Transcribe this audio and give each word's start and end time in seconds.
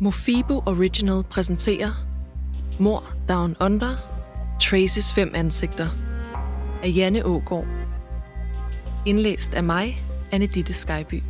Mofibo 0.00 0.62
Original 0.66 1.24
præsenterer 1.30 1.92
Mor 2.80 3.14
Down 3.28 3.56
Under, 3.60 3.96
Traces 4.60 5.14
fem 5.14 5.32
ansigter 5.34 5.88
af 6.82 6.92
Janne 6.96 7.24
Ågård. 7.24 7.66
Indlæst 9.06 9.54
af 9.54 9.64
mig, 9.64 10.04
Anne 10.32 10.46
Ditte 10.46 10.72
Skyby. 10.72 11.22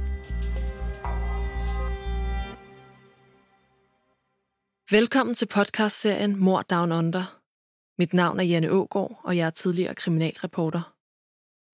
Velkommen 4.90 5.34
til 5.34 5.46
podcastserien 5.46 6.36
Mor 6.36 6.62
Down 6.62 6.92
Under. 6.92 7.38
Mit 7.98 8.12
navn 8.12 8.40
er 8.40 8.44
Janne 8.44 8.70
Ågård, 8.70 9.20
og 9.24 9.36
jeg 9.36 9.46
er 9.46 9.50
tidligere 9.50 9.94
kriminalreporter. 9.94 10.95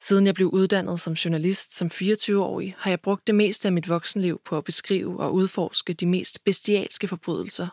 Siden 0.03 0.27
jeg 0.27 0.35
blev 0.35 0.49
uddannet 0.49 1.01
som 1.01 1.13
journalist 1.13 1.77
som 1.77 1.91
24-årig, 1.95 2.75
har 2.79 2.91
jeg 2.91 3.01
brugt 3.01 3.27
det 3.27 3.35
meste 3.35 3.69
af 3.69 3.73
mit 3.73 3.89
voksenliv 3.89 4.41
på 4.45 4.59
at 4.59 4.65
beskrive 4.65 5.21
og 5.21 5.35
udforske 5.35 5.93
de 5.93 6.07
mest 6.07 6.45
bestialske 6.45 7.09
forbrydelser, 7.09 7.69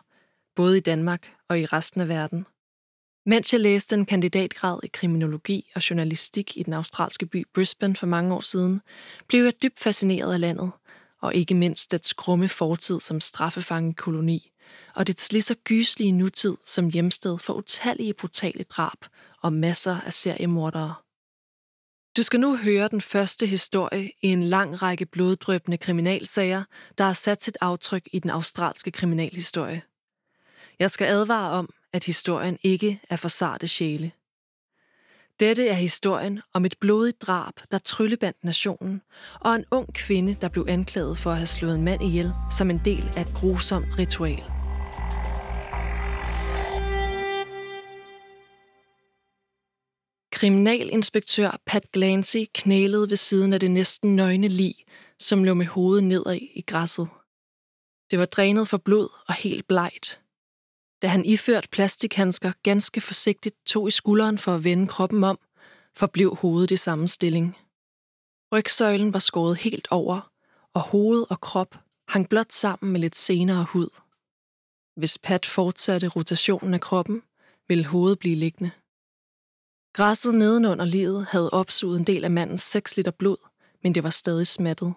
både 0.56 0.76
i 0.76 0.80
Danmark 0.80 1.30
og 1.48 1.60
i 1.60 1.66
resten 1.66 2.00
af 2.00 2.08
verden. 2.08 2.46
Mens 3.26 3.52
jeg 3.52 3.60
læste 3.60 3.94
en 3.96 4.06
kandidatgrad 4.06 4.78
i 4.82 4.86
kriminologi 4.86 5.70
og 5.74 5.90
journalistik 5.90 6.56
i 6.56 6.62
den 6.62 6.72
australske 6.72 7.26
by 7.26 7.46
Brisbane 7.54 7.96
for 7.96 8.06
mange 8.06 8.34
år 8.34 8.40
siden, 8.40 8.80
blev 9.28 9.44
jeg 9.44 9.62
dybt 9.62 9.78
fascineret 9.78 10.32
af 10.32 10.40
landet, 10.40 10.70
og 11.20 11.34
ikke 11.34 11.54
mindst 11.54 11.92
dets 11.92 12.08
skrumme 12.08 12.48
fortid 12.48 13.00
som 13.00 13.20
straffefangekoloni, 13.20 14.52
og 14.94 15.06
dets 15.06 15.32
lige 15.32 15.42
så 15.42 15.54
gyslige 15.64 16.12
nutid 16.12 16.56
som 16.66 16.90
hjemsted 16.90 17.38
for 17.38 17.54
utallige 17.54 18.14
brutale 18.14 18.64
drab 18.64 18.98
og 19.42 19.52
masser 19.52 20.00
af 20.00 20.12
seriemordere. 20.12 20.94
Du 22.16 22.22
skal 22.22 22.40
nu 22.40 22.56
høre 22.56 22.88
den 22.88 23.00
første 23.00 23.46
historie 23.46 24.10
i 24.22 24.28
en 24.28 24.42
lang 24.42 24.82
række 24.82 25.06
bloddrøbende 25.06 25.76
kriminalsager, 25.76 26.64
der 26.98 27.04
har 27.04 27.12
sat 27.12 27.44
sit 27.44 27.58
aftryk 27.60 28.08
i 28.12 28.18
den 28.18 28.30
australske 28.30 28.90
kriminalhistorie. 28.90 29.82
Jeg 30.78 30.90
skal 30.90 31.06
advare 31.06 31.52
om, 31.52 31.68
at 31.92 32.04
historien 32.04 32.58
ikke 32.62 33.00
er 33.10 33.16
for 33.16 33.28
sarte 33.28 33.68
sjæle. 33.68 34.12
Dette 35.40 35.68
er 35.68 35.74
historien 35.74 36.40
om 36.54 36.64
et 36.64 36.74
blodigt 36.80 37.22
drab, 37.22 37.52
der 37.70 37.78
tryllebandt 37.78 38.44
nationen, 38.44 39.02
og 39.40 39.54
en 39.54 39.64
ung 39.70 39.94
kvinde, 39.94 40.36
der 40.40 40.48
blev 40.48 40.66
anklaget 40.68 41.18
for 41.18 41.30
at 41.30 41.36
have 41.36 41.46
slået 41.46 41.74
en 41.74 41.84
mand 41.84 42.02
ihjel 42.02 42.32
som 42.58 42.70
en 42.70 42.80
del 42.84 43.12
af 43.16 43.20
et 43.20 43.34
grusomt 43.34 43.98
ritual. 43.98 44.59
Kriminalinspektør 50.40 51.60
Pat 51.66 51.92
Glancy 51.92 52.36
knælede 52.54 53.10
ved 53.10 53.16
siden 53.16 53.52
af 53.52 53.60
det 53.60 53.70
næsten 53.70 54.16
nøgne 54.16 54.48
lig, 54.48 54.74
som 55.18 55.44
lå 55.44 55.54
med 55.54 55.66
hovedet 55.66 56.04
nedad 56.04 56.34
i 56.34 56.64
græsset. 56.66 57.08
Det 58.10 58.18
var 58.18 58.24
drænet 58.24 58.68
for 58.68 58.76
blod 58.76 59.08
og 59.28 59.34
helt 59.34 59.68
blegt. 59.68 60.20
Da 61.02 61.06
han 61.06 61.24
iført 61.24 61.68
plastikhandsker 61.70 62.52
ganske 62.62 63.00
forsigtigt 63.00 63.56
tog 63.66 63.88
i 63.88 63.90
skulderen 63.90 64.38
for 64.38 64.54
at 64.54 64.64
vende 64.64 64.88
kroppen 64.88 65.24
om, 65.24 65.38
forblev 65.96 66.34
hovedet 66.34 66.70
i 66.70 66.76
samme 66.76 67.08
stilling. 67.08 67.56
Rygsøjlen 68.52 69.12
var 69.12 69.18
skåret 69.18 69.58
helt 69.58 69.88
over, 69.90 70.30
og 70.74 70.80
hoved 70.80 71.26
og 71.30 71.40
krop 71.40 71.74
hang 72.08 72.28
blot 72.28 72.52
sammen 72.52 72.92
med 72.92 73.00
lidt 73.00 73.16
senere 73.16 73.66
hud. 73.70 73.88
Hvis 74.96 75.18
Pat 75.18 75.46
fortsatte 75.46 76.08
rotationen 76.08 76.74
af 76.74 76.80
kroppen, 76.80 77.22
ville 77.68 77.86
hovedet 77.86 78.18
blive 78.18 78.36
liggende. 78.36 78.70
Græsset 79.92 80.34
nedenunder 80.34 80.84
livet 80.84 81.26
havde 81.26 81.50
opsuget 81.50 81.98
en 81.98 82.06
del 82.06 82.24
af 82.24 82.30
mandens 82.30 82.62
6 82.62 82.96
liter 82.96 83.10
blod, 83.10 83.36
men 83.82 83.94
det 83.94 84.02
var 84.02 84.10
stadig 84.10 84.46
smattet. 84.46 84.94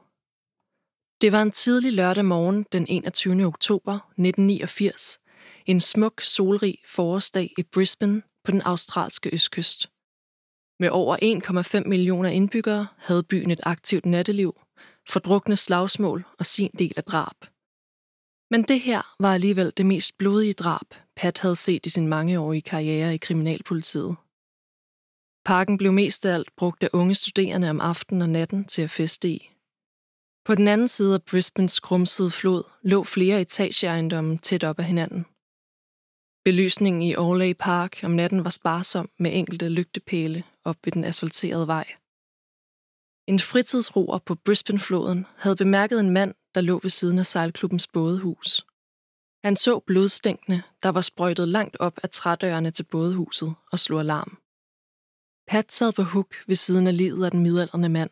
Det 1.21 1.31
var 1.31 1.41
en 1.41 1.51
tidlig 1.51 1.93
lørdag 1.93 2.25
morgen 2.25 2.65
den 2.71 2.87
21. 2.89 3.45
oktober 3.45 3.93
1989, 3.93 5.19
en 5.65 5.79
smuk, 5.79 6.21
solrig 6.21 6.77
forårsdag 6.87 7.53
i 7.57 7.63
Brisbane 7.63 8.21
på 8.43 8.51
den 8.51 8.61
australske 8.61 9.29
østkyst. 9.33 9.89
Med 10.79 10.89
over 10.89 11.17
1,5 11.83 11.89
millioner 11.89 12.29
indbyggere 12.29 12.87
havde 12.97 13.23
byen 13.23 13.51
et 13.51 13.59
aktivt 13.63 14.05
natteliv, 14.05 14.61
fordrukne 15.09 15.55
slagsmål 15.55 16.25
og 16.39 16.45
sin 16.45 16.71
del 16.79 16.93
af 16.97 17.03
drab. 17.03 17.45
Men 18.51 18.63
det 18.63 18.81
her 18.81 19.15
var 19.19 19.33
alligevel 19.33 19.73
det 19.77 19.85
mest 19.85 20.17
blodige 20.17 20.53
drab, 20.53 20.87
Pat 21.15 21.39
havde 21.39 21.55
set 21.55 21.85
i 21.85 21.89
sin 21.89 22.07
mangeårige 22.07 22.61
karriere 22.61 23.13
i 23.13 23.17
kriminalpolitiet. 23.17 24.15
Parken 25.45 25.77
blev 25.77 25.91
mest 25.91 26.25
af 26.25 26.33
alt 26.33 26.55
brugt 26.55 26.83
af 26.83 26.89
unge 26.93 27.15
studerende 27.15 27.69
om 27.69 27.81
aftenen 27.81 28.21
og 28.21 28.29
natten 28.29 28.65
til 28.65 28.81
at 28.81 28.89
feste 28.89 29.29
i. 29.29 29.49
På 30.45 30.55
den 30.55 30.67
anden 30.67 30.87
side 30.87 31.13
af 31.13 31.23
Brisbanes 31.23 31.79
grumsede 31.79 32.31
flod 32.31 32.63
lå 32.81 33.03
flere 33.03 33.41
etageejendomme 33.41 34.37
tæt 34.37 34.63
op 34.63 34.79
ad 34.79 34.83
hinanden. 34.83 35.25
Belysningen 36.45 37.01
i 37.01 37.15
Orley 37.15 37.53
Park 37.59 37.99
om 38.03 38.11
natten 38.11 38.43
var 38.43 38.49
sparsom 38.49 39.09
med 39.19 39.31
enkelte 39.33 39.69
lygtepæle 39.69 40.43
op 40.63 40.77
ved 40.83 40.91
den 40.91 41.03
asfalterede 41.03 41.67
vej. 41.67 41.85
En 43.27 43.39
fritidsroer 43.39 44.19
på 44.19 44.35
Brisbane-floden 44.35 45.25
havde 45.37 45.55
bemærket 45.55 45.99
en 45.99 46.09
mand, 46.09 46.35
der 46.55 46.61
lå 46.61 46.79
ved 46.83 46.89
siden 46.89 47.19
af 47.19 47.25
sejlklubbens 47.25 47.87
bådehus. 47.87 48.65
Han 49.43 49.55
så 49.55 49.79
blodstænkene, 49.79 50.63
der 50.83 50.89
var 50.89 51.01
sprøjtet 51.01 51.47
langt 51.47 51.77
op 51.79 51.99
af 52.03 52.09
trædørene 52.09 52.71
til 52.71 52.83
bådehuset 52.83 53.55
og 53.71 53.79
slog 53.79 53.99
alarm. 53.99 54.42
Pat 55.47 55.71
sad 55.71 55.93
på 55.93 56.03
huk 56.03 56.35
ved 56.47 56.55
siden 56.55 56.87
af 56.87 56.97
livet 56.97 57.25
af 57.25 57.31
den 57.31 57.43
midaldrende 57.43 57.89
mand. 57.89 58.09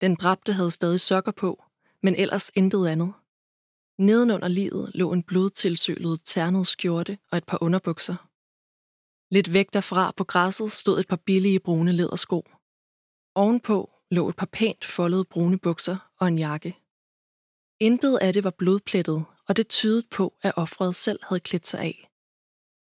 Den 0.00 0.14
dræbte 0.14 0.52
havde 0.52 0.70
stadig 0.70 1.00
sokker 1.00 1.32
på, 1.32 1.64
men 2.02 2.14
ellers 2.14 2.50
intet 2.54 2.86
andet. 2.86 3.12
Nedenunder 3.98 4.48
livet 4.48 4.90
lå 4.94 5.12
en 5.12 5.22
blodtilsølet 5.22 6.20
ternet 6.24 6.66
skjorte 6.66 7.18
og 7.30 7.38
et 7.38 7.44
par 7.44 7.62
underbukser. 7.62 8.16
Lidt 9.30 9.52
væk 9.52 9.72
derfra 9.72 10.12
på 10.16 10.24
græsset 10.24 10.72
stod 10.72 11.00
et 11.00 11.08
par 11.08 11.16
billige 11.16 11.60
brune 11.60 11.92
lædersko. 11.92 12.44
Ovenpå 13.34 13.90
lå 14.10 14.28
et 14.28 14.36
par 14.36 14.46
pænt 14.52 14.84
foldede 14.84 15.24
brune 15.24 15.58
bukser 15.58 16.10
og 16.16 16.28
en 16.28 16.38
jakke. 16.38 16.78
Intet 17.80 18.18
af 18.18 18.32
det 18.32 18.44
var 18.44 18.50
blodplettet, 18.50 19.24
og 19.48 19.56
det 19.56 19.68
tydede 19.68 20.06
på, 20.10 20.34
at 20.42 20.52
offeret 20.56 20.94
selv 20.94 21.18
havde 21.22 21.40
klædt 21.40 21.66
sig 21.66 21.80
af. 21.80 22.07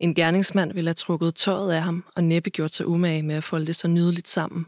En 0.03 0.15
gerningsmand 0.15 0.73
ville 0.73 0.87
have 0.87 0.93
trukket 0.93 1.35
tøjet 1.35 1.71
af 1.71 1.81
ham 1.81 2.05
og 2.15 2.23
næppe 2.23 2.49
gjort 2.49 2.71
sig 2.71 2.87
umage 2.87 3.23
med 3.23 3.35
at 3.35 3.43
folde 3.43 3.65
det 3.65 3.75
så 3.75 3.87
nydeligt 3.87 4.27
sammen. 4.27 4.65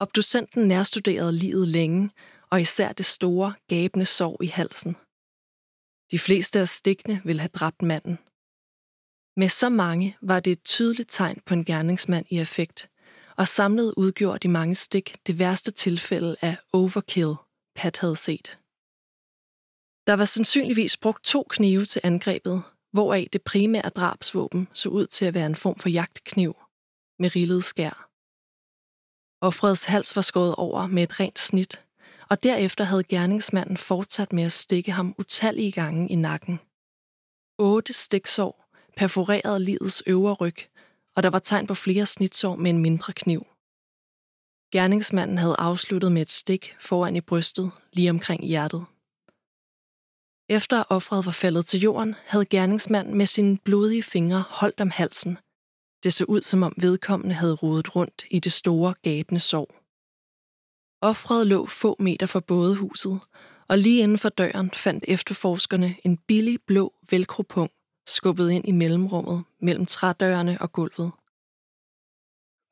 Obducenten 0.00 0.68
nærstuderede 0.68 1.32
livet 1.32 1.68
længe, 1.68 2.10
og 2.50 2.60
især 2.60 2.92
det 2.92 3.06
store, 3.06 3.54
gabende 3.68 4.06
sår 4.06 4.42
i 4.42 4.46
halsen. 4.46 4.96
De 6.10 6.18
fleste 6.18 6.60
af 6.60 6.68
stikkene 6.68 7.22
ville 7.24 7.40
have 7.40 7.48
dræbt 7.48 7.82
manden. 7.82 8.18
Med 9.36 9.48
så 9.48 9.68
mange 9.68 10.16
var 10.20 10.40
det 10.40 10.52
et 10.52 10.64
tydeligt 10.64 11.10
tegn 11.10 11.40
på 11.46 11.54
en 11.54 11.64
gerningsmand 11.64 12.26
i 12.30 12.38
effekt, 12.40 12.90
og 13.36 13.48
samlet 13.48 13.94
udgjorde 13.96 14.38
de 14.38 14.48
mange 14.48 14.74
stik 14.74 15.16
det 15.26 15.38
værste 15.38 15.70
tilfælde 15.70 16.36
af 16.42 16.56
overkill, 16.72 17.34
Pat 17.76 17.96
havde 17.96 18.16
set. 18.16 18.58
Der 20.06 20.14
var 20.14 20.24
sandsynligvis 20.24 20.96
brugt 20.96 21.24
to 21.24 21.46
knive 21.50 21.84
til 21.84 22.00
angrebet, 22.04 22.62
hvoraf 22.92 23.26
det 23.32 23.42
primære 23.42 23.88
drabsvåben 23.88 24.68
så 24.74 24.88
ud 24.88 25.06
til 25.06 25.24
at 25.24 25.34
være 25.34 25.46
en 25.46 25.54
form 25.54 25.78
for 25.78 25.88
jagtkniv 25.88 26.56
med 27.18 27.36
rillet 27.36 27.64
skær. 27.64 28.08
Offrets 29.40 29.84
hals 29.84 30.16
var 30.16 30.22
skåret 30.22 30.54
over 30.54 30.86
med 30.86 31.02
et 31.02 31.20
rent 31.20 31.38
snit, 31.38 31.84
og 32.30 32.42
derefter 32.42 32.84
havde 32.84 33.04
gerningsmanden 33.04 33.76
fortsat 33.76 34.32
med 34.32 34.44
at 34.44 34.52
stikke 34.52 34.92
ham 34.92 35.14
utallige 35.18 35.72
gange 35.72 36.08
i 36.08 36.14
nakken. 36.14 36.60
Otte 37.58 37.92
stiksår 37.92 38.68
perforerede 38.96 39.64
livets 39.64 40.02
øvre 40.06 40.34
ryg, 40.34 40.56
og 41.14 41.22
der 41.22 41.30
var 41.30 41.38
tegn 41.38 41.66
på 41.66 41.74
flere 41.74 42.06
snitsår 42.06 42.56
med 42.56 42.70
en 42.70 42.78
mindre 42.78 43.12
kniv. 43.12 43.46
Gerningsmanden 44.72 45.38
havde 45.38 45.56
afsluttet 45.58 46.12
med 46.12 46.22
et 46.22 46.30
stik 46.30 46.76
foran 46.80 47.16
i 47.16 47.20
brystet, 47.20 47.70
lige 47.92 48.10
omkring 48.10 48.44
hjertet. 48.44 48.86
Efter 50.48 50.84
offret 50.88 51.26
var 51.26 51.32
faldet 51.32 51.66
til 51.66 51.80
jorden, 51.80 52.14
havde 52.26 52.44
gerningsmanden 52.44 53.14
med 53.14 53.26
sine 53.26 53.58
blodige 53.58 54.02
fingre 54.02 54.44
holdt 54.48 54.80
om 54.80 54.90
halsen. 54.90 55.38
Det 56.02 56.14
så 56.14 56.24
ud, 56.24 56.42
som 56.42 56.62
om 56.62 56.74
vedkommende 56.76 57.34
havde 57.34 57.54
rodet 57.54 57.96
rundt 57.96 58.24
i 58.30 58.38
det 58.38 58.52
store, 58.52 58.94
gabende 59.02 59.40
sår. 59.40 59.74
Offret 61.00 61.46
lå 61.46 61.66
få 61.66 61.96
meter 61.98 62.26
fra 62.26 62.40
bådehuset, 62.40 63.20
og 63.68 63.78
lige 63.78 64.02
inden 64.02 64.18
for 64.18 64.28
døren 64.28 64.70
fandt 64.70 65.04
efterforskerne 65.08 65.96
en 66.04 66.16
billig 66.16 66.58
blå 66.66 66.94
velcropung 67.10 67.70
skubbet 68.06 68.50
ind 68.50 68.68
i 68.68 68.72
mellemrummet 68.72 69.44
mellem 69.60 69.86
trædørene 69.86 70.58
og 70.60 70.72
gulvet. 70.72 71.12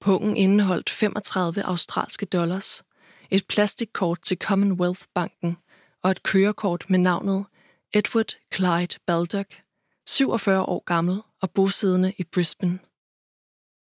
Pungen 0.00 0.36
indeholdt 0.36 0.90
35 0.90 1.62
australske 1.62 2.26
dollars, 2.26 2.84
et 3.30 3.46
plastikkort 3.46 4.20
til 4.22 4.38
Commonwealth 4.38 5.02
Banken 5.14 5.56
og 6.02 6.10
et 6.10 6.22
kørekort 6.22 6.84
med 6.88 6.98
navnet 6.98 7.44
Edward 7.94 8.36
Clyde 8.54 8.98
Baldock, 9.06 9.62
47 10.06 10.64
år 10.64 10.82
gammel 10.86 11.22
og 11.42 11.50
bosiddende 11.50 12.12
i 12.18 12.24
Brisbane. 12.24 12.78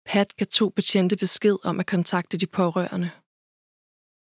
Pat 0.05 0.35
gav 0.35 0.47
to 0.47 0.69
betjente 0.69 1.17
besked 1.17 1.57
om 1.63 1.79
at 1.79 1.85
kontakte 1.85 2.38
de 2.38 2.47
pårørende. 2.47 3.11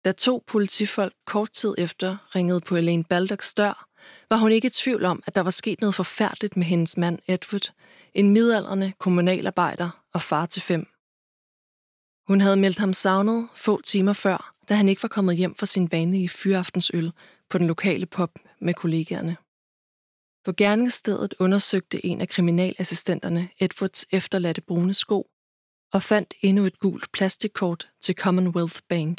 Da 0.05 0.11
to 0.11 0.43
politifolk 0.47 1.13
kort 1.25 1.51
tid 1.51 1.75
efter 1.77 2.17
ringede 2.35 2.61
på 2.61 2.75
Elaine 2.75 3.03
Baldocks 3.03 3.53
dør, 3.53 3.87
var 4.29 4.37
hun 4.37 4.51
ikke 4.51 4.67
i 4.67 4.69
tvivl 4.69 5.05
om, 5.05 5.23
at 5.25 5.35
der 5.35 5.41
var 5.41 5.51
sket 5.51 5.81
noget 5.81 5.95
forfærdeligt 5.95 6.57
med 6.57 6.65
hendes 6.65 6.97
mand 6.97 7.19
Edward, 7.27 7.73
en 8.13 8.29
midaldrende 8.29 8.93
kommunalarbejder 8.99 10.03
og 10.13 10.21
far 10.21 10.45
til 10.45 10.61
fem. 10.61 10.87
Hun 12.27 12.41
havde 12.41 12.57
meldt 12.57 12.77
ham 12.77 12.93
savnet 12.93 13.49
få 13.55 13.81
timer 13.81 14.13
før, 14.13 14.53
da 14.69 14.73
han 14.75 14.89
ikke 14.89 15.03
var 15.03 15.09
kommet 15.09 15.37
hjem 15.37 15.55
fra 15.55 15.65
sin 15.65 15.91
vanlige 15.91 16.29
fyraftensøl 16.29 17.11
på 17.49 17.57
den 17.57 17.67
lokale 17.67 18.05
pub 18.05 18.39
med 18.59 18.73
kollegaerne. 18.73 19.37
På 20.47 20.53
gerningsstedet 20.53 21.33
undersøgte 21.39 22.05
en 22.05 22.21
af 22.21 22.29
kriminalassistenterne 22.29 23.49
Edwards 23.59 24.05
efterladte 24.11 24.61
brune 24.61 24.93
sko 24.93 25.29
og 25.93 26.03
fandt 26.03 26.33
endnu 26.41 26.65
et 26.65 26.79
gult 26.79 27.11
plastikkort 27.11 27.89
til 28.01 28.15
Commonwealth 28.15 28.79
Bank. 28.89 29.17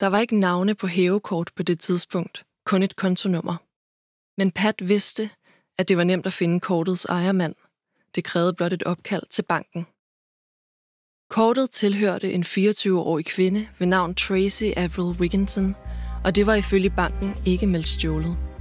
Der 0.00 0.06
var 0.06 0.20
ikke 0.20 0.36
navne 0.36 0.74
på 0.74 0.86
hævekort 0.86 1.50
på 1.56 1.62
det 1.62 1.80
tidspunkt, 1.80 2.44
kun 2.64 2.82
et 2.82 2.96
kontonummer. 2.96 3.56
Men 4.40 4.50
Pat 4.52 4.88
vidste, 4.88 5.30
at 5.78 5.88
det 5.88 5.96
var 5.96 6.04
nemt 6.04 6.26
at 6.26 6.32
finde 6.32 6.60
kortets 6.60 7.04
ejermand. 7.04 7.54
Det 8.14 8.24
krævede 8.24 8.54
blot 8.54 8.72
et 8.72 8.82
opkald 8.82 9.26
til 9.30 9.42
banken. 9.42 9.86
Kortet 11.30 11.70
tilhørte 11.70 12.32
en 12.32 12.42
24-årig 12.42 13.26
kvinde 13.26 13.68
ved 13.78 13.86
navn 13.86 14.14
Tracy 14.14 14.64
Avril 14.76 15.20
Wigginton, 15.20 15.74
og 16.24 16.34
det 16.36 16.46
var 16.46 16.54
ifølge 16.54 16.90
banken 16.90 17.34
ikke 17.46 17.66
meldt 17.66 17.88
stjålet. 17.88 18.55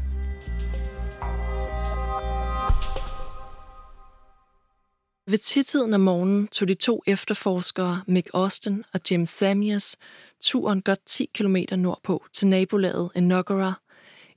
Ved 5.28 5.38
tidtiden 5.38 5.94
om 5.94 6.02
morgenen 6.02 6.48
tog 6.48 6.68
de 6.68 6.76
to 6.76 7.04
efterforskere, 7.08 8.04
Mick 8.08 8.30
Austin 8.34 8.84
og 8.94 9.00
Jim 9.12 9.26
Samias, 9.26 9.98
turen 10.42 10.82
godt 10.82 11.06
10 11.06 11.26
km 11.34 11.58
nordpå 11.78 12.26
til 12.34 12.48
nabolaget 12.48 13.12
Enoggera, 13.16 13.82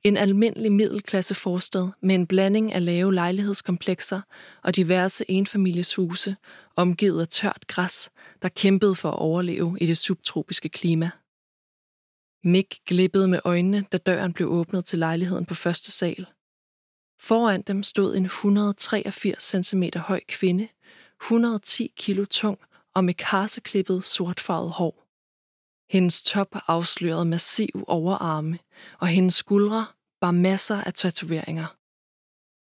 en 0.05 0.17
almindelig 0.17 0.73
middelklasse 0.73 1.35
forstad 1.35 1.89
med 2.01 2.15
en 2.15 2.27
blanding 2.27 2.73
af 2.73 2.85
lave 2.85 3.15
lejlighedskomplekser 3.15 4.21
og 4.63 4.77
diverse 4.77 5.25
enfamilieshuse, 5.29 6.37
omgivet 6.77 7.21
af 7.21 7.29
tørt 7.29 7.67
græs, 7.67 8.11
der 8.43 8.49
kæmpede 8.49 8.95
for 8.95 9.11
at 9.11 9.19
overleve 9.19 9.79
i 9.81 9.87
det 9.87 9.99
subtropiske 9.99 10.69
klima. 10.69 11.11
Mick 12.45 12.75
glippede 12.87 13.29
med 13.29 13.41
øjnene, 13.45 13.85
da 13.93 13.99
døren 13.99 14.33
blev 14.33 14.49
åbnet 14.49 14.85
til 14.85 14.99
lejligheden 14.99 15.47
på 15.47 15.55
første 15.55 15.91
sal. 15.91 16.27
Foran 17.21 17.63
dem 17.63 17.83
stod 17.83 18.17
en 18.17 18.25
183 18.25 19.67
cm 19.67 19.83
høj 19.97 20.21
kvinde, 20.29 20.69
110 21.23 21.93
kilo 21.97 22.25
tung 22.25 22.59
og 22.95 23.05
med 23.05 23.15
karseklippet 23.15 24.05
sortfarvet 24.05 24.71
hår. 24.71 25.05
Hendes 25.93 26.23
top 26.23 26.49
afslørede 26.67 27.25
massiv 27.25 27.85
overarme, 27.87 28.59
og 29.01 29.09
hendes 29.09 29.35
skuldre 29.35 29.87
bar 30.21 30.31
masser 30.31 30.83
af 30.83 30.95
tatoveringer. 30.95 31.67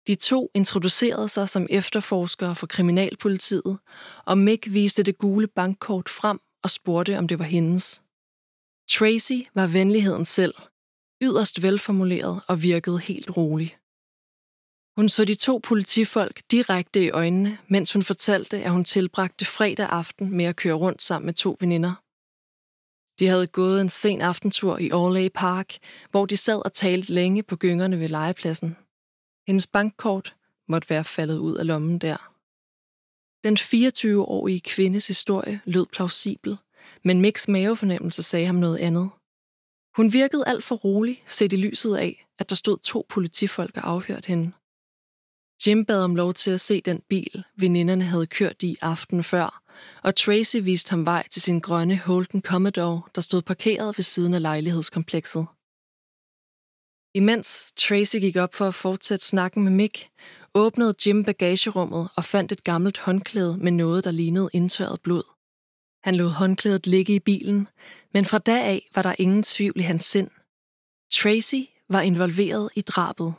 De 0.08 0.16
to 0.16 0.52
introducerede 0.54 1.30
sig 1.30 1.50
som 1.50 1.68
efterforskere 1.70 2.56
for 2.56 2.68
kriminalpolitiet, 2.68 3.78
og 4.26 4.38
Mick 4.38 4.74
viste 4.74 5.04
det 5.04 5.18
gule 5.18 5.48
bankkort 5.48 6.10
frem 6.10 6.40
og 6.64 6.70
spurgte, 6.70 7.18
om 7.18 7.28
det 7.28 7.40
var 7.40 7.46
hendes. 7.46 8.02
Tracy 8.90 9.48
var 9.56 9.68
venligheden 9.68 10.26
selv, 10.26 10.54
yderst 11.22 11.62
velformuleret 11.62 12.42
og 12.48 12.62
virkede 12.62 13.00
helt 13.00 13.38
rolig. 13.38 13.78
Hun 14.96 15.10
så 15.10 15.26
de 15.26 15.36
to 15.36 15.60
politifolk 15.64 16.42
direkte 16.52 17.04
i 17.04 17.10
øjnene, 17.10 17.58
mens 17.68 17.94
hun 17.94 18.04
fortalte, 18.04 18.64
at 18.64 18.72
hun 18.72 18.84
tilbragte 18.84 19.46
fredag 19.46 19.88
aften 19.90 20.38
med 20.38 20.46
at 20.46 20.56
køre 20.56 20.74
rundt 20.74 21.02
sammen 21.02 21.26
med 21.26 21.34
to 21.34 21.58
veninder. 21.60 21.94
De 23.20 23.28
havde 23.28 23.48
gået 23.48 23.82
en 23.82 23.90
sen 23.90 24.22
aftentur 24.22 24.78
i 24.78 24.92
Orley 24.92 25.30
Park, 25.36 25.78
hvor 26.12 26.26
de 26.26 26.38
sad 26.38 26.66
og 26.66 26.74
talte 26.74 27.14
længe 27.14 27.44
på 27.44 27.56
gyngerne 27.56 28.00
ved 28.00 28.10
legepladsen. 28.10 28.78
Hendes 29.48 29.68
bankkort 29.68 30.36
måtte 30.68 30.90
være 30.90 31.04
faldet 31.04 31.38
ud 31.38 31.56
af 31.56 31.68
lommen 31.68 32.00
der. 32.00 32.32
Den 33.44 33.58
24-årige 33.58 34.60
kvindes 34.60 35.08
historie 35.08 35.62
lød 35.66 35.86
plausibel, 35.86 36.58
men 37.04 37.22
Micks 37.22 37.48
mavefornemmelse 37.48 38.24
sagde 38.24 38.46
ham 38.46 38.56
noget 38.56 38.78
andet. 38.78 39.10
Hun 39.96 40.14
virkede 40.14 40.48
alt 40.48 40.64
for 40.64 40.76
rolig, 40.76 41.24
set 41.28 41.54
i 41.54 41.56
lyset 41.56 41.96
af, 41.96 42.28
at 42.40 42.50
der 42.50 42.56
stod 42.56 42.78
to 42.78 43.06
politifolk 43.10 43.78
og 43.78 43.90
afhørte 43.90 44.28
hende. 44.28 44.52
Jim 45.68 45.86
bad 45.86 46.04
om 46.04 46.16
lov 46.16 46.34
til 46.34 46.52
at 46.52 46.62
se 46.62 46.82
den 46.82 47.02
bil, 47.10 47.44
veninderne 47.58 48.04
havde 48.04 48.28
kørt 48.28 48.64
i 48.64 48.78
aften 48.82 49.24
før, 49.24 49.64
og 50.04 50.16
Tracy 50.16 50.58
viste 50.58 50.90
ham 50.90 51.06
vej 51.06 51.28
til 51.28 51.42
sin 51.42 51.60
grønne 51.60 51.98
Holden 51.98 52.42
Commodore, 52.42 53.02
der 53.16 53.22
stod 53.22 53.42
parkeret 53.42 53.98
ved 53.98 54.04
siden 54.04 54.34
af 54.34 54.42
lejlighedskomplekset. 54.42 55.46
Imens 57.14 57.74
Tracy 57.76 58.16
gik 58.16 58.36
op 58.36 58.56
for 58.56 58.68
at 58.68 58.76
fortsætte 58.76 59.26
snakken 59.26 59.64
med 59.64 59.72
Mick, 59.72 60.10
åbnede 60.54 60.96
Jim 61.06 61.24
bagagerummet 61.24 62.10
og 62.16 62.26
fandt 62.26 62.52
et 62.52 62.64
gammelt 62.64 62.98
håndklæde 62.98 63.58
med 63.58 63.72
noget, 63.72 64.04
der 64.04 64.12
lignede 64.12 64.50
indtørret 64.54 65.02
blod. 65.02 65.24
Han 66.04 66.16
lod 66.16 66.30
håndklædet 66.30 66.88
ligge 66.88 67.16
i 67.16 67.20
bilen, 67.20 67.68
men 68.14 68.26
fra 68.26 68.38
da 68.38 68.60
af 68.62 68.90
var 68.96 69.02
der 69.02 69.16
ingen 69.20 69.44
tvivl 69.44 69.80
i 69.80 69.84
hans 69.84 70.06
sind. 70.06 70.32
Tracy 71.12 71.64
var 71.90 72.02
involveret 72.02 72.70
i 72.76 72.82
drabet. 72.82 73.34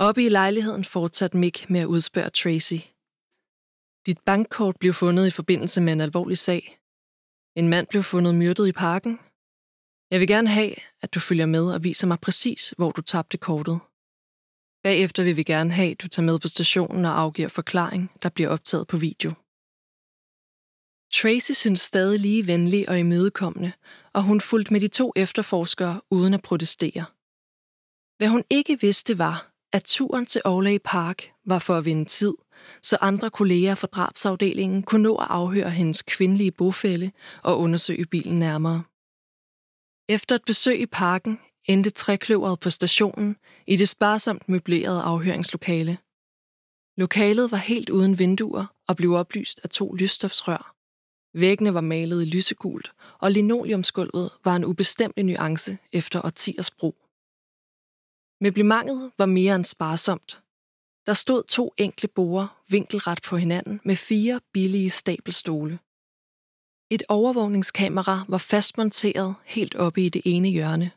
Oppe 0.00 0.24
i 0.24 0.28
lejligheden 0.28 0.84
fortsatte 0.84 1.36
Mick 1.36 1.70
med 1.70 1.80
at 1.80 1.86
udspørge 1.86 2.30
Tracy. 2.30 2.80
Dit 4.06 4.20
bankkort 4.20 4.76
blev 4.78 4.92
fundet 4.92 5.26
i 5.26 5.30
forbindelse 5.30 5.80
med 5.80 5.92
en 5.92 6.00
alvorlig 6.00 6.38
sag. 6.38 6.80
En 7.56 7.68
mand 7.68 7.86
blev 7.86 8.02
fundet 8.02 8.34
myrdet 8.34 8.68
i 8.68 8.72
parken. 8.72 9.18
Jeg 10.10 10.20
vil 10.20 10.28
gerne 10.28 10.48
have, 10.48 10.74
at 11.02 11.14
du 11.14 11.20
følger 11.20 11.46
med 11.46 11.72
og 11.74 11.84
viser 11.84 12.06
mig 12.06 12.20
præcis, 12.20 12.74
hvor 12.76 12.92
du 12.92 13.02
tabte 13.02 13.38
kortet. 13.38 13.80
Bagefter 14.82 15.22
vil 15.24 15.36
vi 15.36 15.42
gerne 15.42 15.72
have, 15.72 15.90
at 15.90 16.00
du 16.02 16.08
tager 16.08 16.26
med 16.26 16.38
på 16.38 16.48
stationen 16.48 17.04
og 17.04 17.20
afgiver 17.20 17.48
forklaring, 17.48 18.12
der 18.22 18.28
bliver 18.28 18.50
optaget 18.50 18.86
på 18.88 18.96
video. 18.96 19.30
Tracy 21.12 21.52
synes 21.52 21.80
stadig 21.80 22.20
lige 22.20 22.46
venlig 22.46 22.88
og 22.88 22.98
imødekommende, 22.98 23.72
og 24.12 24.22
hun 24.22 24.40
fulgte 24.40 24.72
med 24.72 24.80
de 24.80 24.88
to 24.88 25.12
efterforskere 25.16 26.00
uden 26.10 26.34
at 26.34 26.42
protestere. 26.42 27.04
Hvad 28.18 28.28
hun 28.28 28.44
ikke 28.50 28.80
vidste 28.80 29.18
var, 29.18 29.47
at 29.72 29.84
turen 29.84 30.26
til 30.26 30.42
Orley 30.44 30.78
Park 30.84 31.30
var 31.44 31.58
for 31.58 31.74
at 31.76 31.84
vinde 31.84 32.04
tid, 32.04 32.34
så 32.82 32.98
andre 33.00 33.30
kolleger 33.30 33.74
fra 33.74 33.86
drabsafdelingen 33.86 34.82
kunne 34.82 35.02
nå 35.02 35.16
at 35.16 35.26
afhøre 35.30 35.70
hendes 35.70 36.02
kvindelige 36.02 36.50
bofælle 36.50 37.12
og 37.42 37.58
undersøge 37.58 38.06
bilen 38.06 38.38
nærmere. 38.38 38.82
Efter 40.08 40.34
et 40.34 40.44
besøg 40.46 40.80
i 40.80 40.86
parken 40.86 41.40
endte 41.64 41.90
trækløveret 41.90 42.60
på 42.60 42.70
stationen 42.70 43.36
i 43.66 43.76
det 43.76 43.88
sparsomt 43.88 44.48
møblerede 44.48 45.02
afhøringslokale. 45.02 45.98
Lokalet 46.96 47.50
var 47.50 47.56
helt 47.56 47.90
uden 47.90 48.18
vinduer 48.18 48.66
og 48.88 48.96
blev 48.96 49.12
oplyst 49.12 49.60
af 49.64 49.70
to 49.70 49.92
lysstofsrør. 49.92 50.74
Væggene 51.34 51.74
var 51.74 51.80
malet 51.80 52.22
i 52.22 52.24
lysegult, 52.24 52.92
og 53.20 53.30
linoleumsgulvet 53.30 54.30
var 54.44 54.56
en 54.56 54.64
ubestemmelig 54.64 55.24
nuance 55.24 55.78
efter 55.92 56.24
årtiers 56.24 56.70
brug. 56.70 57.07
Møblementet 58.40 59.12
var 59.18 59.26
mere 59.26 59.54
end 59.54 59.64
sparsomt. 59.64 60.40
Der 61.06 61.12
stod 61.12 61.42
to 61.48 61.74
enkle 61.76 62.08
borde 62.08 62.48
vinkelret 62.68 63.22
på 63.22 63.36
hinanden 63.36 63.80
med 63.84 63.96
fire 63.96 64.40
billige 64.52 64.90
stabelstole. 64.90 65.78
Et 66.90 67.02
overvågningskamera 67.08 68.24
var 68.28 68.38
fastmonteret 68.38 69.34
helt 69.44 69.74
oppe 69.74 70.06
i 70.06 70.08
det 70.08 70.22
ene 70.24 70.48
hjørne. 70.48 70.90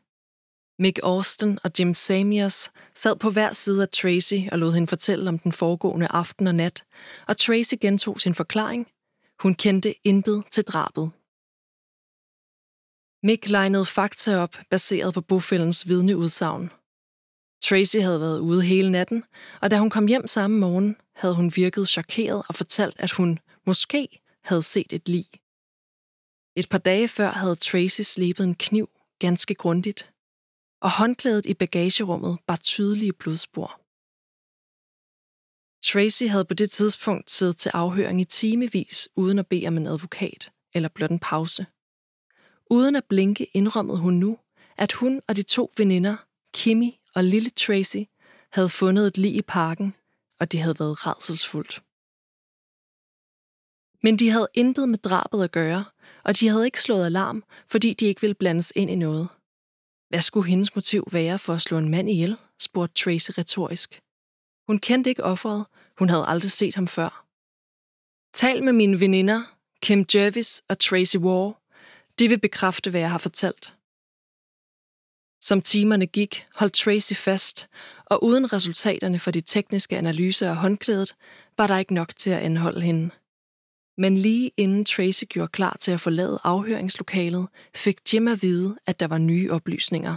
Mick 0.79 0.99
Austin 1.03 1.59
og 1.63 1.71
Jim 1.79 1.93
Samiers 1.93 2.71
sad 2.93 3.15
på 3.15 3.29
hver 3.29 3.53
side 3.53 3.81
af 3.81 3.89
Tracy 3.89 4.39
og 4.51 4.59
lod 4.59 4.73
hende 4.73 4.87
fortælle 4.87 5.29
om 5.29 5.39
den 5.39 5.51
foregående 5.51 6.07
aften 6.07 6.47
og 6.47 6.55
nat, 6.55 6.83
og 7.27 7.37
Tracy 7.37 7.73
gentog 7.81 8.21
sin 8.21 8.35
forklaring. 8.35 8.87
Hun 9.39 9.55
kendte 9.55 10.07
intet 10.07 10.43
til 10.51 10.63
drabet. 10.63 11.11
Mick 13.23 13.49
legnede 13.49 13.85
fakta 13.85 14.37
op, 14.37 14.57
baseret 14.69 15.13
på 15.13 15.21
bofældens 15.21 15.87
vidneudsagn. 15.87 16.71
Tracy 17.61 17.97
havde 17.97 18.19
været 18.19 18.39
ude 18.39 18.61
hele 18.61 18.91
natten, 18.91 19.23
og 19.61 19.71
da 19.71 19.77
hun 19.77 19.89
kom 19.89 20.07
hjem 20.07 20.27
samme 20.27 20.59
morgen, 20.59 20.97
havde 21.15 21.35
hun 21.35 21.51
virket 21.55 21.87
chokeret 21.87 22.43
og 22.47 22.55
fortalt, 22.55 22.99
at 22.99 23.11
hun 23.11 23.39
måske 23.65 24.21
havde 24.43 24.63
set 24.63 24.93
et 24.93 25.09
lig. 25.09 25.25
Et 26.55 26.69
par 26.69 26.77
dage 26.77 27.07
før 27.07 27.29
havde 27.29 27.55
Tracy 27.55 28.01
slebet 28.01 28.43
en 28.43 28.55
kniv 28.55 28.89
ganske 29.19 29.55
grundigt, 29.55 30.11
og 30.81 30.91
håndklædet 30.91 31.45
i 31.45 31.53
bagagerummet 31.53 32.37
bar 32.47 32.55
tydelige 32.55 33.13
blodspor. 33.13 33.81
Tracy 35.83 36.23
havde 36.23 36.45
på 36.45 36.53
det 36.53 36.71
tidspunkt 36.71 37.31
siddet 37.31 37.57
til 37.57 37.69
afhøring 37.69 38.21
i 38.21 38.25
timevis 38.25 39.09
uden 39.15 39.39
at 39.39 39.47
bede 39.47 39.67
om 39.67 39.77
en 39.77 39.87
advokat 39.87 40.51
eller 40.73 40.89
blot 40.89 41.11
en 41.11 41.19
pause. 41.19 41.65
Uden 42.69 42.95
at 42.95 43.05
blinke 43.05 43.47
indrømmede 43.53 43.97
hun 43.97 44.13
nu, 44.13 44.39
at 44.77 44.91
hun 44.91 45.21
og 45.27 45.35
de 45.35 45.43
to 45.43 45.71
veninder, 45.77 46.15
Kimmy 46.53 46.91
og 47.15 47.23
lille 47.23 47.49
Tracy 47.49 48.03
havde 48.51 48.69
fundet 48.69 49.07
et 49.07 49.17
lig 49.17 49.35
i 49.35 49.41
parken, 49.41 49.95
og 50.39 50.51
det 50.51 50.61
havde 50.61 50.79
været 50.79 51.07
redselsfuldt. 51.07 51.83
Men 54.03 54.19
de 54.19 54.29
havde 54.29 54.47
intet 54.53 54.89
med 54.89 54.97
drabet 54.97 55.43
at 55.43 55.51
gøre, 55.51 55.85
og 56.23 56.39
de 56.39 56.47
havde 56.47 56.65
ikke 56.65 56.81
slået 56.81 57.05
alarm, 57.05 57.43
fordi 57.67 57.93
de 57.93 58.05
ikke 58.05 58.21
ville 58.21 58.33
blandes 58.33 58.73
ind 58.75 58.91
i 58.91 58.95
noget. 58.95 59.29
Hvad 60.09 60.21
skulle 60.21 60.49
hendes 60.49 60.75
motiv 60.75 61.07
være 61.11 61.39
for 61.39 61.53
at 61.53 61.61
slå 61.61 61.77
en 61.77 61.89
mand 61.89 62.09
ihjel? 62.09 62.37
spurgte 62.59 63.03
Tracy 63.03 63.31
retorisk. 63.37 64.01
Hun 64.67 64.79
kendte 64.79 65.09
ikke 65.09 65.23
offeret. 65.23 65.65
Hun 65.97 66.09
havde 66.09 66.25
aldrig 66.27 66.51
set 66.51 66.75
ham 66.75 66.87
før. 66.87 67.25
Tal 68.33 68.63
med 68.63 68.73
mine 68.73 68.99
veninder, 68.99 69.43
Kim 69.81 70.05
Jervis 70.15 70.63
og 70.69 70.79
Tracy 70.79 71.17
War. 71.17 71.61
De 72.19 72.27
vil 72.27 72.39
bekræfte, 72.39 72.89
hvad 72.89 72.99
jeg 72.99 73.11
har 73.11 73.17
fortalt. 73.17 73.75
Som 75.41 75.61
timerne 75.61 76.05
gik, 76.05 76.47
holdt 76.55 76.73
Tracy 76.73 77.13
fast, 77.13 77.67
og 78.05 78.23
uden 78.23 78.53
resultaterne 78.53 79.19
for 79.19 79.31
de 79.31 79.41
tekniske 79.41 79.97
analyser 79.97 80.49
af 80.49 80.55
håndklædet, 80.55 81.15
var 81.57 81.67
der 81.67 81.77
ikke 81.77 81.93
nok 81.93 82.15
til 82.17 82.29
at 82.29 82.41
anholde 82.41 82.81
hende. 82.81 83.09
Men 83.97 84.17
lige 84.17 84.51
inden 84.57 84.85
Tracy 84.85 85.23
gjorde 85.23 85.47
klar 85.47 85.77
til 85.79 85.91
at 85.91 86.01
forlade 86.01 86.39
afhøringslokalet, 86.43 87.47
fik 87.75 88.13
Jim 88.13 88.27
at 88.27 88.41
vide, 88.41 88.77
at 88.85 88.99
der 88.99 89.07
var 89.07 89.17
nye 89.17 89.51
oplysninger. 89.51 90.15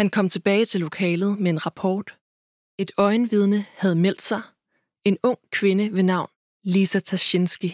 Han 0.00 0.10
kom 0.10 0.28
tilbage 0.28 0.66
til 0.66 0.80
lokalet 0.80 1.38
med 1.38 1.50
en 1.50 1.66
rapport. 1.66 2.16
Et 2.78 2.90
øjenvidne 2.96 3.66
havde 3.76 3.96
meldt 3.96 4.22
sig. 4.22 4.42
En 5.04 5.18
ung 5.22 5.38
kvinde 5.50 5.92
ved 5.92 6.02
navn 6.02 6.30
Lisa 6.64 7.00
Tashinsky. 7.00 7.70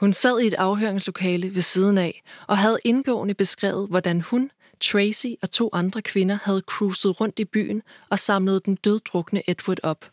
Hun 0.00 0.12
sad 0.12 0.40
i 0.40 0.46
et 0.46 0.54
afhøringslokale 0.54 1.54
ved 1.54 1.62
siden 1.62 1.98
af 1.98 2.22
og 2.48 2.58
havde 2.58 2.78
indgående 2.84 3.34
beskrevet, 3.34 3.88
hvordan 3.88 4.20
hun, 4.20 4.50
Tracy 4.80 5.26
og 5.42 5.50
to 5.50 5.70
andre 5.72 6.02
kvinder 6.02 6.38
havde 6.42 6.62
cruiset 6.66 7.20
rundt 7.20 7.38
i 7.38 7.44
byen 7.44 7.82
og 8.10 8.18
samlet 8.18 8.66
den 8.66 8.74
døddrukne 8.74 9.50
Edward 9.50 9.78
op. 9.82 10.12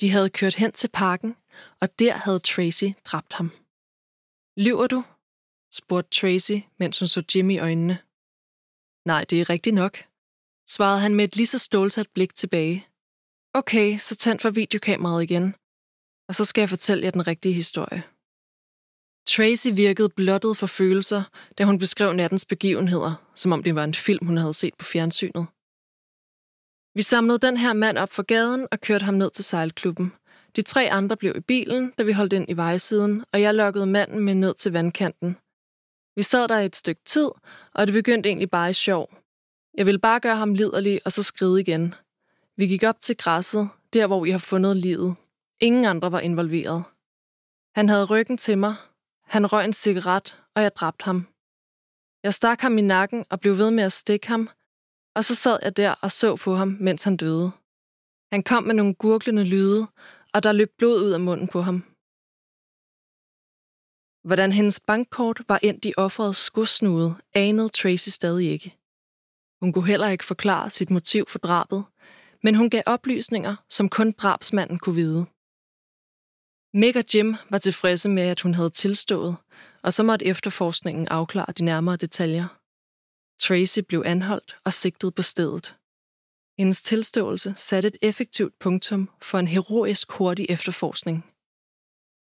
De 0.00 0.10
havde 0.10 0.30
kørt 0.30 0.54
hen 0.54 0.72
til 0.72 0.88
parken, 0.88 1.36
og 1.80 1.98
der 1.98 2.12
havde 2.12 2.38
Tracy 2.38 2.84
dræbt 3.04 3.32
ham. 3.32 3.50
Lyver 4.56 4.86
du? 4.86 5.04
spurgte 5.72 6.20
Tracy, 6.20 6.58
mens 6.78 6.98
hun 6.98 7.08
så 7.08 7.22
Jimmy 7.34 7.54
i 7.54 7.58
øjnene. 7.58 7.98
Nej, 9.06 9.24
det 9.24 9.40
er 9.40 9.50
rigtigt 9.50 9.74
nok, 9.74 10.04
svarede 10.68 11.00
han 11.00 11.14
med 11.14 11.24
et 11.24 11.36
lige 11.36 11.46
så 11.46 11.58
stålsat 11.58 12.08
blik 12.14 12.34
tilbage. 12.34 12.86
Okay, 13.54 13.98
så 13.98 14.16
tænd 14.16 14.38
for 14.40 14.50
videokameraet 14.50 15.22
igen, 15.22 15.54
og 16.28 16.34
så 16.34 16.44
skal 16.44 16.62
jeg 16.62 16.68
fortælle 16.68 17.04
jer 17.04 17.10
den 17.10 17.26
rigtige 17.26 17.54
historie. 17.54 18.11
Tracy 19.26 19.68
virkede 19.72 20.08
blottet 20.08 20.56
for 20.56 20.66
følelser, 20.66 21.22
da 21.58 21.64
hun 21.64 21.78
beskrev 21.78 22.12
nattens 22.12 22.44
begivenheder, 22.44 23.14
som 23.34 23.52
om 23.52 23.62
det 23.62 23.74
var 23.74 23.84
en 23.84 23.94
film, 23.94 24.26
hun 24.26 24.36
havde 24.36 24.54
set 24.54 24.74
på 24.74 24.84
fjernsynet. 24.84 25.46
Vi 26.94 27.02
samlede 27.02 27.38
den 27.38 27.56
her 27.56 27.72
mand 27.72 27.98
op 27.98 28.12
for 28.12 28.22
gaden 28.22 28.68
og 28.70 28.80
kørte 28.80 29.04
ham 29.04 29.14
ned 29.14 29.30
til 29.30 29.44
sejlklubben. 29.44 30.12
De 30.56 30.62
tre 30.62 30.90
andre 30.90 31.16
blev 31.16 31.36
i 31.36 31.40
bilen, 31.40 31.92
da 31.98 32.02
vi 32.02 32.12
holdt 32.12 32.32
ind 32.32 32.46
i 32.48 32.52
vejsiden, 32.56 33.24
og 33.32 33.42
jeg 33.42 33.54
lokkede 33.54 33.86
manden 33.86 34.20
med 34.20 34.34
ned 34.34 34.54
til 34.54 34.72
vandkanten. 34.72 35.36
Vi 36.16 36.22
sad 36.22 36.48
der 36.48 36.58
et 36.58 36.76
stykke 36.76 37.00
tid, 37.04 37.28
og 37.74 37.86
det 37.86 37.92
begyndte 37.92 38.28
egentlig 38.28 38.50
bare 38.50 38.70
i 38.70 38.72
sjov. 38.72 39.14
Jeg 39.74 39.86
ville 39.86 39.98
bare 39.98 40.20
gøre 40.20 40.36
ham 40.36 40.54
liderlig 40.54 41.00
og 41.04 41.12
så 41.12 41.22
skride 41.22 41.60
igen. 41.60 41.94
Vi 42.56 42.66
gik 42.66 42.82
op 42.82 43.00
til 43.00 43.16
græsset, 43.16 43.68
der 43.92 44.06
hvor 44.06 44.24
vi 44.24 44.30
har 44.30 44.38
fundet 44.38 44.76
livet. 44.76 45.14
Ingen 45.60 45.84
andre 45.84 46.12
var 46.12 46.20
involveret. 46.20 46.84
Han 47.74 47.88
havde 47.88 48.04
ryggen 48.04 48.38
til 48.38 48.58
mig, 48.58 48.74
han 49.32 49.52
røg 49.52 49.64
en 49.64 49.72
cigaret, 49.72 50.42
og 50.54 50.62
jeg 50.62 50.76
dræbte 50.76 51.04
ham. 51.04 51.26
Jeg 52.22 52.34
stak 52.34 52.60
ham 52.60 52.78
i 52.78 52.80
nakken 52.80 53.24
og 53.30 53.40
blev 53.40 53.58
ved 53.58 53.70
med 53.70 53.84
at 53.84 53.92
stikke 53.92 54.28
ham, 54.28 54.48
og 55.16 55.24
så 55.24 55.34
sad 55.34 55.58
jeg 55.62 55.76
der 55.76 55.94
og 56.02 56.10
så 56.12 56.36
på 56.36 56.54
ham, 56.54 56.76
mens 56.80 57.04
han 57.04 57.16
døde. 57.16 57.50
Han 58.32 58.42
kom 58.42 58.62
med 58.62 58.74
nogle 58.74 58.94
gurglende 58.94 59.44
lyde, 59.44 59.86
og 60.34 60.42
der 60.42 60.52
løb 60.52 60.70
blod 60.78 61.04
ud 61.04 61.10
af 61.10 61.20
munden 61.20 61.48
på 61.48 61.60
ham. 61.62 61.84
Hvordan 64.28 64.52
hendes 64.52 64.80
bankkort 64.80 65.42
var 65.48 65.58
endt 65.62 65.84
i 65.84 65.92
offerets 65.96 66.38
skudsnude, 66.38 67.14
anede 67.34 67.68
Tracy 67.68 68.08
stadig 68.08 68.50
ikke. 68.50 68.78
Hun 69.60 69.72
kunne 69.72 69.86
heller 69.86 70.08
ikke 70.08 70.24
forklare 70.24 70.70
sit 70.70 70.90
motiv 70.90 71.24
for 71.28 71.38
drabet, 71.38 71.84
men 72.42 72.54
hun 72.54 72.70
gav 72.70 72.82
oplysninger, 72.86 73.56
som 73.70 73.88
kun 73.88 74.12
drabsmanden 74.12 74.78
kunne 74.78 74.94
vide. 74.94 75.26
Meg 76.74 76.96
og 76.96 77.04
Jim 77.14 77.36
var 77.50 77.58
tilfredse 77.58 78.08
med, 78.08 78.22
at 78.22 78.40
hun 78.40 78.54
havde 78.54 78.70
tilstået, 78.70 79.36
og 79.82 79.92
så 79.92 80.02
måtte 80.02 80.24
efterforskningen 80.26 81.08
afklare 81.08 81.52
de 81.58 81.64
nærmere 81.64 81.96
detaljer. 81.96 82.46
Tracy 83.40 83.78
blev 83.88 84.02
anholdt 84.06 84.56
og 84.64 84.72
sigtet 84.72 85.14
på 85.14 85.22
stedet. 85.22 85.74
Hendes 86.58 86.82
tilståelse 86.82 87.54
satte 87.56 87.88
et 87.88 87.96
effektivt 88.02 88.58
punktum 88.58 89.10
for 89.22 89.38
en 89.38 89.48
heroisk 89.48 90.12
hurtig 90.12 90.46
efterforskning. 90.48 91.24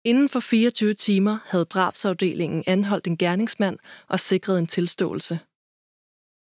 Inden 0.05 0.29
for 0.29 0.41
24 0.41 0.95
timer 0.95 1.39
havde 1.47 1.65
drabsafdelingen 1.65 2.65
anholdt 2.67 3.07
en 3.07 3.17
gerningsmand 3.17 3.79
og 4.09 4.21
sikret 4.21 4.59
en 4.59 4.67
tilståelse. 4.67 5.41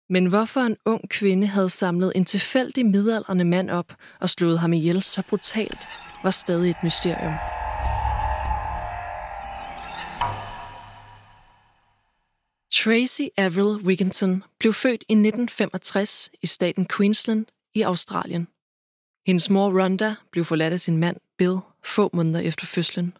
Men 0.08 0.26
hvorfor 0.26 0.60
en 0.60 0.76
ung 0.84 1.08
kvinde 1.08 1.46
havde 1.46 1.70
samlet 1.70 2.12
en 2.14 2.24
tilfældig 2.24 2.86
midaldrende 2.86 3.44
mand 3.44 3.70
op 3.70 3.94
og 4.20 4.30
slået 4.30 4.58
ham 4.58 4.72
ihjel 4.72 5.02
så 5.02 5.22
brutalt, 5.28 5.88
var 6.22 6.30
stadig 6.30 6.70
et 6.70 6.82
mysterium. 6.82 7.61
Tracy 12.74 13.22
Avril 13.36 13.84
Wigginton 13.84 14.44
blev 14.58 14.72
født 14.72 15.04
i 15.08 15.12
1965 15.12 16.30
i 16.42 16.46
staten 16.46 16.86
Queensland 16.96 17.46
i 17.74 17.82
Australien. 17.82 18.48
Hendes 19.26 19.50
mor 19.50 19.80
Rhonda 19.80 20.14
blev 20.30 20.44
forladt 20.44 20.72
af 20.72 20.80
sin 20.80 20.96
mand 20.96 21.16
Bill 21.38 21.58
få 21.84 22.10
måneder 22.12 22.40
efter 22.40 22.66
fødslen. 22.66 23.16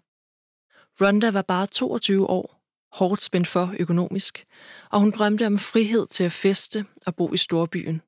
Rhonda 1.00 1.30
var 1.30 1.42
bare 1.42 1.66
22 1.66 2.30
år, 2.30 2.62
hårdt 2.92 3.22
spændt 3.22 3.48
for 3.48 3.74
økonomisk, 3.78 4.44
og 4.90 5.00
hun 5.00 5.10
drømte 5.10 5.46
om 5.46 5.58
frihed 5.58 6.06
til 6.06 6.24
at 6.24 6.32
feste 6.32 6.86
og 7.06 7.16
bo 7.16 7.32
i 7.32 7.36
storbyen. 7.36 8.02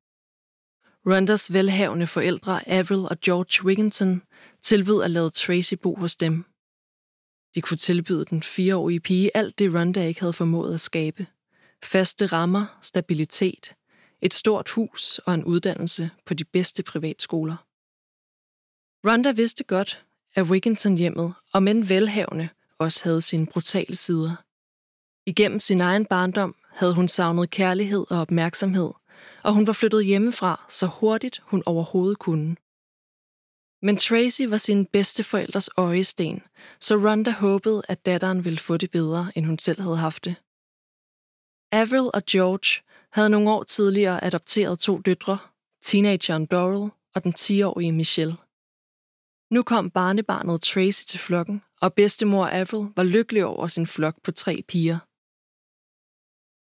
Rondas 1.07 1.53
velhavende 1.53 2.07
forældre 2.07 2.69
Avril 2.69 3.09
og 3.11 3.21
George 3.21 3.67
Wigginton 3.67 4.23
tilbød 4.63 5.03
at 5.03 5.11
lade 5.11 5.31
Tracy 5.31 5.75
bo 5.83 5.97
hos 5.97 6.17
dem. 6.17 6.45
De 7.55 7.61
kunne 7.61 7.79
tilbyde 7.79 8.25
den 8.25 8.43
fireårige 8.43 9.01
pige 9.01 9.37
alt 9.37 9.59
det, 9.59 9.75
Ronda 9.75 10.07
ikke 10.07 10.21
havde 10.21 10.33
formået 10.33 10.75
at 10.75 10.81
skabe. 10.81 11.27
Faste 11.85 12.27
rammer, 12.27 12.79
stabilitet, 12.83 13.75
et 14.21 14.35
stort 14.35 14.71
hus 14.71 15.19
og 15.19 15.35
en 15.35 15.45
uddannelse 15.45 16.11
på 16.27 16.35
de 16.35 16.45
bedste 16.45 16.83
privatskoler. 16.83 17.57
Rhonda 19.07 19.33
vidste 19.33 19.65
godt, 19.65 20.05
at 20.35 20.43
Wigginton-hjemmet, 20.43 21.35
og 21.53 21.63
men 21.63 21.89
velhavende, 21.89 22.49
også 22.79 23.05
havde 23.05 23.23
sine 23.23 23.47
brutale 23.47 23.97
sider. 23.97 24.37
Igennem 25.27 25.61
sin 25.61 25.81
egen 25.81 26.07
barndom 26.07 26.57
havde 26.71 26.95
hun 26.95 27.09
savnet 27.09 27.51
kærlighed 27.51 28.05
og 28.11 28.21
opmærksomhed, 28.21 28.91
og 29.43 29.55
hun 29.55 29.67
var 29.67 29.73
flyttet 29.73 30.07
hjemmefra 30.07 30.67
så 30.69 30.87
hurtigt 30.87 31.43
hun 31.45 31.63
overhovedet 31.67 32.19
kunne. 32.19 32.57
Men 33.83 33.97
Tracy 33.97 34.43
var 34.43 34.57
sin 34.57 34.87
bedste 34.87 35.25
forældres 35.25 35.71
øjesten, 35.77 36.43
så 36.81 36.97
Rhonda 36.97 37.31
håbede, 37.31 37.83
at 37.89 38.07
datteren 38.07 38.45
ville 38.45 38.59
få 38.59 38.77
det 38.77 38.91
bedre, 38.91 39.33
end 39.37 39.47
hun 39.47 39.59
selv 39.59 39.81
havde 39.81 39.97
haft 39.97 40.25
det. 40.25 40.35
Avril 41.75 42.11
og 42.15 42.23
George 42.31 42.83
havde 43.13 43.31
nogle 43.31 43.51
år 43.51 43.63
tidligere 43.63 44.25
adopteret 44.25 44.79
to 44.79 44.99
døtre, 44.99 45.39
teenageren 45.83 46.47
Doral 46.47 46.91
og 47.15 47.25
den 47.25 47.35
10-årige 47.39 47.93
Michelle. 47.93 48.37
Nu 49.51 49.63
kom 49.63 49.91
barnebarnet 49.91 50.63
Tracy 50.63 51.03
til 51.07 51.19
flokken, 51.19 51.63
og 51.81 51.95
bedstemor 51.95 52.47
Avril 52.47 52.93
var 52.97 53.03
lykkelig 53.03 53.45
over 53.45 53.69
sin 53.69 53.87
flok 53.87 54.23
på 54.23 54.33
tre 54.33 54.65
piger. 54.69 54.99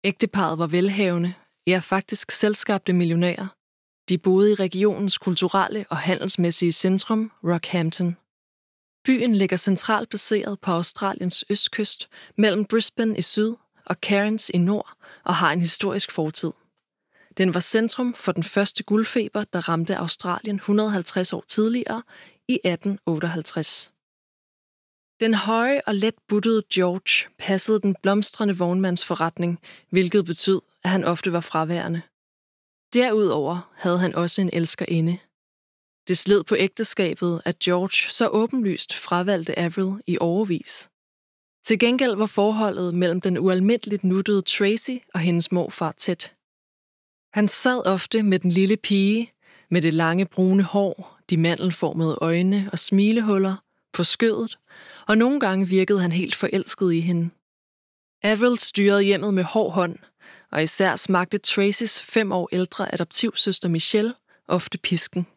Ægteparet 0.07 0.59
var 0.59 0.67
velhavende, 0.67 1.33
ja 1.67 1.79
faktisk 1.79 2.31
selskabte 2.31 2.93
millionærer. 2.93 3.47
De 4.09 4.17
boede 4.17 4.51
i 4.51 4.55
regionens 4.55 5.17
kulturelle 5.17 5.85
og 5.89 5.97
handelsmæssige 5.97 6.71
centrum, 6.71 7.31
Rockhampton. 7.43 8.17
Byen 9.05 9.35
ligger 9.35 9.57
centralt 9.57 10.09
placeret 10.09 10.59
på 10.59 10.71
Australiens 10.71 11.43
østkyst, 11.49 12.09
mellem 12.37 12.65
Brisbane 12.65 13.17
i 13.17 13.21
syd 13.21 13.55
og 13.85 13.95
Cairns 13.95 14.49
i 14.49 14.57
nord, 14.57 14.97
og 15.23 15.35
har 15.35 15.51
en 15.51 15.59
historisk 15.59 16.11
fortid. 16.11 16.51
Den 17.37 17.53
var 17.53 17.59
centrum 17.59 18.13
for 18.13 18.31
den 18.31 18.43
første 18.43 18.83
guldfeber, 18.83 19.43
der 19.43 19.69
ramte 19.69 19.97
Australien 19.97 20.55
150 20.55 21.33
år 21.33 21.43
tidligere 21.47 22.03
i 22.47 22.53
1858. 22.53 23.91
Den 25.19 25.33
høje 25.33 25.81
og 25.87 25.95
let 25.95 26.15
buttede 26.27 26.63
George 26.73 27.33
passede 27.39 27.81
den 27.81 27.95
blomstrende 28.01 28.57
vognmandsforretning, 28.57 29.59
hvilket 29.89 30.25
betød, 30.25 30.61
at 30.83 30.89
han 30.89 31.03
ofte 31.03 31.33
var 31.33 31.39
fraværende. 31.39 32.01
Derudover 32.93 33.71
havde 33.75 33.99
han 33.99 34.15
også 34.15 34.41
en 34.41 34.49
elskerinde. 34.53 35.17
Det 36.07 36.17
sled 36.17 36.43
på 36.43 36.55
ægteskabet, 36.59 37.41
at 37.45 37.59
George 37.59 38.11
så 38.11 38.27
åbenlyst 38.27 38.93
fravalgte 38.93 39.59
Avril 39.59 40.03
i 40.07 40.17
overvis. 40.21 40.89
Til 41.63 41.79
gengæld 41.79 42.15
var 42.15 42.25
forholdet 42.25 42.93
mellem 42.93 43.21
den 43.21 43.37
ualmindeligt 43.37 44.03
nuttede 44.03 44.41
Tracy 44.41 44.97
og 45.13 45.19
hendes 45.19 45.51
morfar 45.51 45.91
tæt. 45.91 46.33
Han 47.33 47.47
sad 47.47 47.85
ofte 47.85 48.23
med 48.23 48.39
den 48.39 48.51
lille 48.51 48.77
pige, 48.77 49.31
med 49.69 49.81
det 49.81 49.93
lange 49.93 50.25
brune 50.25 50.63
hår, 50.63 51.19
de 51.29 51.37
mandelformede 51.37 52.17
øjne 52.21 52.69
og 52.71 52.79
smilehuller, 52.79 53.55
på 53.93 54.03
skødet, 54.03 54.59
og 55.07 55.17
nogle 55.17 55.39
gange 55.39 55.67
virkede 55.67 56.01
han 56.01 56.11
helt 56.11 56.35
forelsket 56.35 56.93
i 56.93 56.99
hende. 56.99 57.29
Avril 58.23 58.57
styrede 58.57 59.03
hjemmet 59.03 59.33
med 59.33 59.43
hård 59.43 59.71
hånd, 59.71 59.99
og 60.51 60.63
især 60.63 60.95
smagte 60.95 61.37
Tracys 61.37 62.01
fem 62.01 62.31
år 62.31 62.49
ældre 62.51 62.93
adoptivsøster 62.93 63.69
Michelle 63.69 64.13
ofte 64.47 64.77
pisken. 64.77 65.27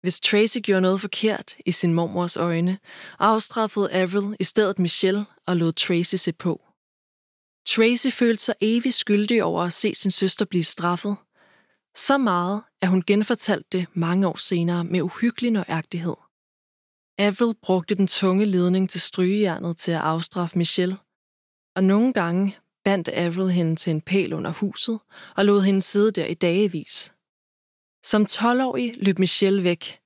Hvis 0.00 0.20
Tracy 0.20 0.58
gjorde 0.58 0.80
noget 0.80 1.00
forkert 1.00 1.54
i 1.66 1.72
sin 1.72 1.94
mormors 1.94 2.36
øjne, 2.36 2.78
afstraffede 3.18 3.92
Avril 3.92 4.36
i 4.40 4.44
stedet 4.44 4.78
Michelle 4.78 5.26
og 5.46 5.56
lod 5.56 5.72
Tracy 5.72 6.14
se 6.14 6.32
på. 6.32 6.60
Tracy 7.66 8.08
følte 8.08 8.44
sig 8.44 8.54
evigt 8.60 8.94
skyldig 8.94 9.44
over 9.44 9.62
at 9.62 9.72
se 9.72 9.94
sin 9.94 10.10
søster 10.10 10.44
blive 10.44 10.64
straffet. 10.64 11.16
Så 11.96 12.18
meget, 12.18 12.62
at 12.80 12.88
hun 12.88 13.02
genfortalte 13.06 13.78
det 13.78 13.86
mange 13.94 14.26
år 14.28 14.36
senere 14.36 14.84
med 14.84 15.02
uhyggelig 15.02 15.50
nøjagtighed. 15.50 16.16
Avril 17.18 17.54
brugte 17.62 17.94
den 17.94 18.06
tunge 18.06 18.44
ledning 18.44 18.90
til 18.90 19.00
strygejernet 19.00 19.76
til 19.78 19.92
at 19.92 20.00
afstraffe 20.00 20.58
Michelle, 20.58 20.96
og 21.76 21.84
nogle 21.84 22.12
gange 22.12 22.56
bandt 22.84 23.08
Avril 23.12 23.52
hende 23.52 23.76
til 23.76 23.90
en 23.90 24.00
pæl 24.00 24.32
under 24.32 24.50
huset 24.50 24.98
og 25.36 25.44
lod 25.44 25.62
hende 25.62 25.82
sidde 25.82 26.10
der 26.10 26.26
i 26.26 26.34
dagevis. 26.34 27.12
Som 28.02 28.22
12-årig 28.22 28.94
løb 28.96 29.18
Michelle 29.18 29.64
væk, 29.64 30.00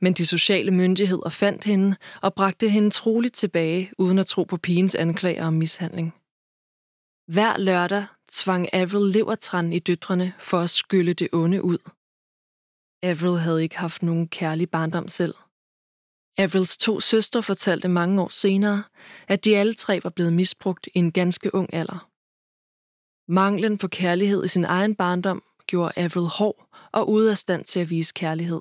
men 0.00 0.12
de 0.12 0.26
sociale 0.26 0.70
myndigheder 0.70 1.28
fandt 1.28 1.64
hende 1.64 1.96
og 2.22 2.34
bragte 2.34 2.68
hende 2.68 2.90
troligt 2.90 3.34
tilbage, 3.34 3.90
uden 3.98 4.18
at 4.18 4.26
tro 4.26 4.44
på 4.44 4.56
pigens 4.56 4.94
anklager 4.94 5.46
om 5.46 5.52
mishandling. 5.52 6.14
Hver 7.26 7.58
lørdag 7.58 8.06
tvang 8.30 8.68
Avril 8.72 9.12
levertran 9.12 9.72
i 9.72 9.78
døtrene 9.78 10.32
for 10.38 10.60
at 10.60 10.70
skylle 10.70 11.12
det 11.12 11.28
onde 11.32 11.62
ud. 11.64 11.78
Avril 13.02 13.40
havde 13.40 13.62
ikke 13.62 13.78
haft 13.78 14.02
nogen 14.02 14.28
kærlig 14.28 14.70
barndom 14.70 15.08
selv. 15.08 15.34
Avrils 16.38 16.76
to 16.76 17.00
søstre 17.00 17.42
fortalte 17.42 17.88
mange 17.88 18.22
år 18.22 18.28
senere, 18.28 18.82
at 19.28 19.44
de 19.44 19.56
alle 19.56 19.74
tre 19.74 20.00
var 20.04 20.10
blevet 20.10 20.32
misbrugt 20.32 20.86
i 20.86 20.98
en 20.98 21.12
ganske 21.12 21.54
ung 21.54 21.74
alder. 21.74 22.10
Manglen 23.28 23.78
på 23.78 23.88
kærlighed 23.88 24.44
i 24.44 24.48
sin 24.48 24.64
egen 24.64 24.94
barndom 24.94 25.42
gjorde 25.66 25.92
Avril 25.96 26.26
hård 26.26 26.65
og 26.98 27.08
ude 27.08 27.30
af 27.30 27.38
stand 27.38 27.64
til 27.64 27.80
at 27.80 27.90
vise 27.90 28.12
kærlighed. 28.14 28.60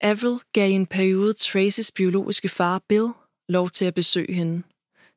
Avril 0.00 0.36
gav 0.52 0.70
i 0.70 0.72
en 0.72 0.86
periode 0.86 1.32
Tracys 1.32 1.90
biologiske 1.90 2.48
far 2.48 2.78
Bill 2.88 3.08
lov 3.48 3.70
til 3.70 3.84
at 3.84 3.94
besøge 3.94 4.34
hende. 4.34 4.62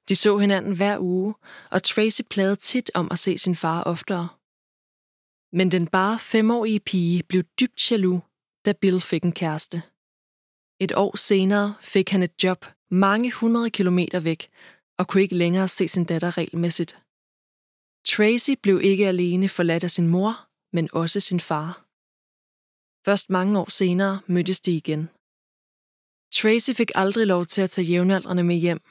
De 0.09 0.15
så 0.15 0.37
hinanden 0.37 0.75
hver 0.75 0.99
uge, 0.99 1.35
og 1.71 1.83
Tracy 1.83 2.21
plagede 2.29 2.55
tit 2.55 2.91
om 2.93 3.07
at 3.11 3.19
se 3.19 3.37
sin 3.37 3.55
far 3.55 3.83
oftere. 3.83 4.29
Men 5.57 5.71
den 5.71 5.87
bare 5.87 6.19
femårige 6.19 6.79
pige 6.79 7.23
blev 7.23 7.43
dybt 7.59 7.91
jaloux, 7.91 8.21
da 8.65 8.73
Bill 8.73 9.01
fik 9.01 9.23
en 9.23 9.31
kæreste. 9.31 9.77
Et 10.79 10.91
år 10.95 11.17
senere 11.17 11.75
fik 11.81 12.09
han 12.09 12.23
et 12.23 12.43
job 12.43 12.65
mange 12.91 13.31
hundrede 13.31 13.69
kilometer 13.69 14.19
væk, 14.19 14.49
og 14.97 15.07
kunne 15.07 15.23
ikke 15.23 15.35
længere 15.35 15.67
se 15.67 15.87
sin 15.87 16.05
datter 16.05 16.37
regelmæssigt. 16.37 17.01
Tracy 18.05 18.51
blev 18.63 18.81
ikke 18.81 19.07
alene 19.07 19.49
forladt 19.49 19.83
af 19.83 19.91
sin 19.91 20.07
mor, 20.07 20.47
men 20.73 20.89
også 20.93 21.19
sin 21.19 21.39
far. 21.39 21.85
Først 23.05 23.29
mange 23.29 23.59
år 23.59 23.69
senere 23.69 24.21
mødtes 24.27 24.61
de 24.61 24.71
igen. 24.71 25.09
Tracy 26.33 26.71
fik 26.71 26.91
aldrig 26.95 27.27
lov 27.27 27.45
til 27.45 27.61
at 27.61 27.69
tage 27.69 27.87
jævnaldrende 27.87 28.43
med 28.43 28.55
hjem. 28.55 28.81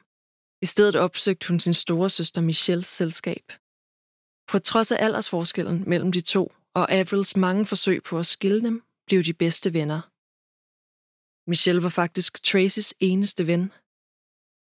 I 0.63 0.67
stedet 0.67 0.97
opsøgte 0.97 1.49
hun 1.49 1.61
sin 1.61 1.75
store 1.75 2.11
søster 2.11 2.41
Michelles 2.41 2.87
selskab. 2.87 3.53
På 4.51 4.59
trods 4.59 4.93
af 4.93 5.05
aldersforskellen 5.05 5.89
mellem 5.89 6.13
de 6.13 6.21
to 6.21 6.53
og 6.75 6.93
Avrils 6.93 7.37
mange 7.37 7.67
forsøg 7.67 8.03
på 8.03 8.19
at 8.19 8.27
skille 8.27 8.63
dem, 8.63 8.83
blev 9.07 9.25
de 9.25 9.33
bedste 9.33 9.73
venner. 9.73 10.01
Michelle 11.51 11.83
var 11.83 11.89
faktisk 11.89 12.43
Tracys 12.43 12.95
eneste 13.01 13.47
ven. 13.47 13.73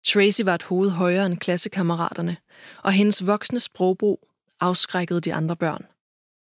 Tracy 0.05 0.43
var 0.45 0.55
et 0.55 0.63
hoved 0.63 0.91
højere 0.91 1.27
end 1.27 1.39
klassekammeraterne, 1.39 2.37
og 2.85 2.93
hendes 2.93 3.27
voksne 3.27 3.61
sprogbrug 3.61 4.29
afskrækkede 4.61 5.21
de 5.21 5.35
andre 5.35 5.57
børn. 5.57 5.87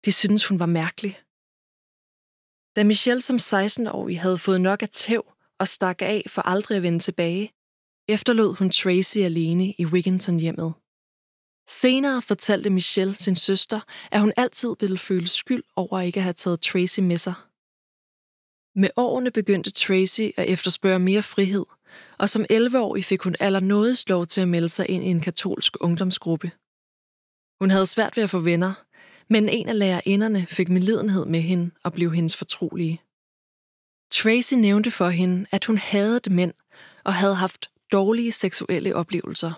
De 0.04 0.12
syntes, 0.12 0.46
hun 0.46 0.58
var 0.58 0.66
mærkelig. 0.66 1.20
Da 2.76 2.84
Michelle 2.84 3.22
som 3.22 3.36
16-årig 3.36 4.20
havde 4.20 4.38
fået 4.38 4.60
nok 4.60 4.82
af 4.82 4.88
tæv 4.88 5.32
og 5.58 5.68
stak 5.68 6.02
af 6.02 6.24
for 6.28 6.42
aldrig 6.42 6.76
at 6.76 6.82
vende 6.82 6.98
tilbage, 6.98 7.52
efterlod 8.08 8.54
hun 8.54 8.70
Tracy 8.70 9.18
alene 9.18 9.74
i 9.78 9.86
Wigginton-hjemmet. 9.86 10.72
Senere 11.68 12.22
fortalte 12.22 12.70
Michelle 12.70 13.14
sin 13.14 13.36
søster, 13.36 13.80
at 14.10 14.20
hun 14.20 14.32
altid 14.36 14.74
ville 14.80 14.98
føle 14.98 15.26
skyld 15.26 15.64
over 15.76 16.00
ikke 16.00 16.20
at 16.20 16.24
have 16.24 16.32
taget 16.32 16.60
Tracy 16.60 17.00
med 17.00 17.18
sig. 17.18 17.34
Med 18.74 18.90
årene 18.96 19.30
begyndte 19.30 19.70
Tracy 19.70 20.22
at 20.36 20.48
efterspørge 20.48 20.98
mere 20.98 21.22
frihed, 21.22 21.64
og 22.22 22.28
som 22.28 22.44
11-årig 22.52 23.04
fik 23.04 23.22
hun 23.22 23.36
allernådigst 23.40 24.08
lov 24.08 24.26
til 24.26 24.40
at 24.40 24.48
melde 24.48 24.68
sig 24.68 24.88
ind 24.88 25.04
i 25.04 25.06
en 25.06 25.20
katolsk 25.20 25.76
ungdomsgruppe. 25.80 26.50
Hun 27.60 27.70
havde 27.70 27.86
svært 27.86 28.16
ved 28.16 28.24
at 28.24 28.30
få 28.30 28.38
venner, 28.38 28.74
men 29.28 29.48
en 29.48 29.68
af 29.68 29.78
lærerinderne 29.78 30.46
fik 30.46 30.68
medlidenhed 30.68 31.26
med 31.26 31.40
hende 31.40 31.70
og 31.84 31.92
blev 31.92 32.12
hendes 32.12 32.36
fortrolige. 32.36 33.00
Tracy 34.10 34.54
nævnte 34.54 34.90
for 34.90 35.08
hende, 35.08 35.46
at 35.50 35.64
hun 35.64 35.78
havde 35.78 36.20
mænd 36.30 36.54
og 37.04 37.14
havde 37.14 37.34
haft 37.34 37.70
dårlige 37.92 38.32
seksuelle 38.32 38.96
oplevelser. 38.96 39.52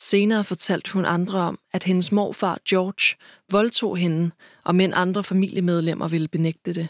Senere 0.00 0.44
fortalte 0.44 0.92
hun 0.92 1.04
andre 1.04 1.38
om, 1.38 1.58
at 1.72 1.84
hendes 1.84 2.12
morfar 2.12 2.58
George 2.68 3.16
voldtog 3.50 3.96
hende, 3.96 4.30
og 4.64 4.74
men 4.74 4.94
andre 4.94 5.24
familiemedlemmer 5.24 6.08
ville 6.08 6.28
benægte 6.28 6.74
det. 6.74 6.88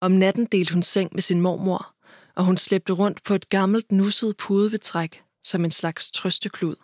Om 0.00 0.12
natten 0.12 0.46
delte 0.46 0.72
hun 0.72 0.82
seng 0.82 1.10
med 1.12 1.22
sin 1.22 1.40
mormor, 1.40 1.91
og 2.34 2.44
hun 2.44 2.56
slæbte 2.56 2.92
rundt 2.92 3.22
på 3.22 3.34
et 3.34 3.48
gammelt 3.48 3.92
nusset 3.92 4.36
pudebetræk 4.36 5.22
som 5.44 5.64
en 5.64 5.70
slags 5.70 6.10
trøsteklud. 6.10 6.76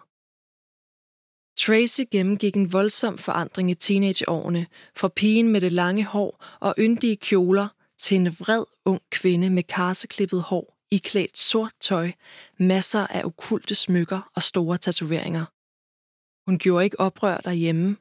Tracy 1.59 2.01
gennemgik 2.11 2.57
en 2.57 2.73
voldsom 2.73 3.19
forandring 3.19 3.71
i 3.71 3.75
teenageårene, 3.75 4.67
fra 4.97 5.09
pigen 5.09 5.49
med 5.49 5.61
det 5.61 5.73
lange 5.73 6.05
hår 6.05 6.45
og 6.61 6.75
yndige 6.79 7.17
kjoler 7.17 7.69
til 7.99 8.17
en 8.17 8.27
vred 8.27 8.65
ung 8.85 9.03
kvinde 9.11 9.51
med 9.51 9.63
karseklippet 9.63 10.43
hår, 10.43 10.79
iklædt 10.91 11.39
sort 11.39 11.73
tøj, 11.81 12.13
masser 12.59 13.07
af 13.07 13.25
okulte 13.25 13.75
smykker 13.75 14.31
og 14.35 14.43
store 14.43 14.79
tatoveringer. 14.79 15.45
Hun 16.51 16.59
gjorde 16.59 16.85
ikke 16.85 17.01
oprør 17.01 17.37
derhjemme, 17.37 17.97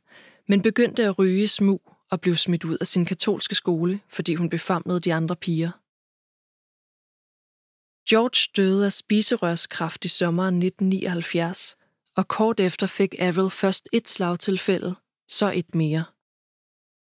men 0.48 0.62
begyndte 0.62 1.04
at 1.04 1.20
ryge 1.20 1.48
smug 1.48 1.82
og 2.12 2.22
blev 2.22 2.36
smidt 2.36 2.64
ud 2.64 2.78
af 2.82 2.88
sin 2.88 3.06
katolske 3.06 3.56
skole, 3.56 4.00
fordi 4.10 4.36
hun 4.36 4.50
befamlede 4.50 5.00
de 5.00 5.14
andre 5.14 5.36
piger. 5.36 5.72
George 8.10 8.52
døde 8.56 8.86
af 8.86 8.94
spiserørskræft 8.94 10.06
i 10.06 10.08
sommeren 10.08 10.56
1979, 10.56 11.78
og 12.18 12.28
kort 12.28 12.60
efter 12.60 12.88
fik 12.88 13.16
Avril 13.20 13.50
først 13.50 13.90
et 13.94 14.10
slagtilfælde, 14.10 14.96
så 15.30 15.52
et 15.52 15.76
mere. 15.76 16.06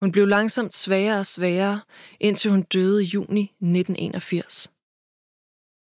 Hun 0.02 0.12
blev 0.12 0.28
langsomt 0.28 0.74
svagere 0.74 1.20
og 1.20 1.26
svagere, 1.26 1.82
indtil 2.20 2.52
hun 2.52 2.62
døde 2.62 3.04
i 3.04 3.06
juni 3.06 3.42
1981. 3.42 4.72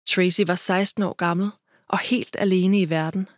Tracy 0.07 0.41
var 0.47 0.55
16 0.55 1.03
år 1.03 1.13
gammel 1.13 1.49
og 1.89 1.99
helt 1.99 2.35
alene 2.39 2.81
i 2.81 2.89
verden. 2.89 3.29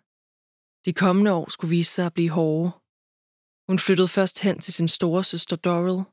De 0.86 0.94
kommende 0.94 1.34
år 1.34 1.50
skulle 1.50 1.70
vise 1.70 1.92
sig 1.92 2.06
at 2.06 2.14
blive 2.14 2.30
hårde. 2.30 2.72
Hun 3.70 3.80
flyttede 3.80 4.08
først 4.08 4.40
hen 4.40 4.60
til 4.60 4.74
sin 4.74 4.88
store 4.88 5.24
søster 5.24 5.56
Doral, 5.56 6.04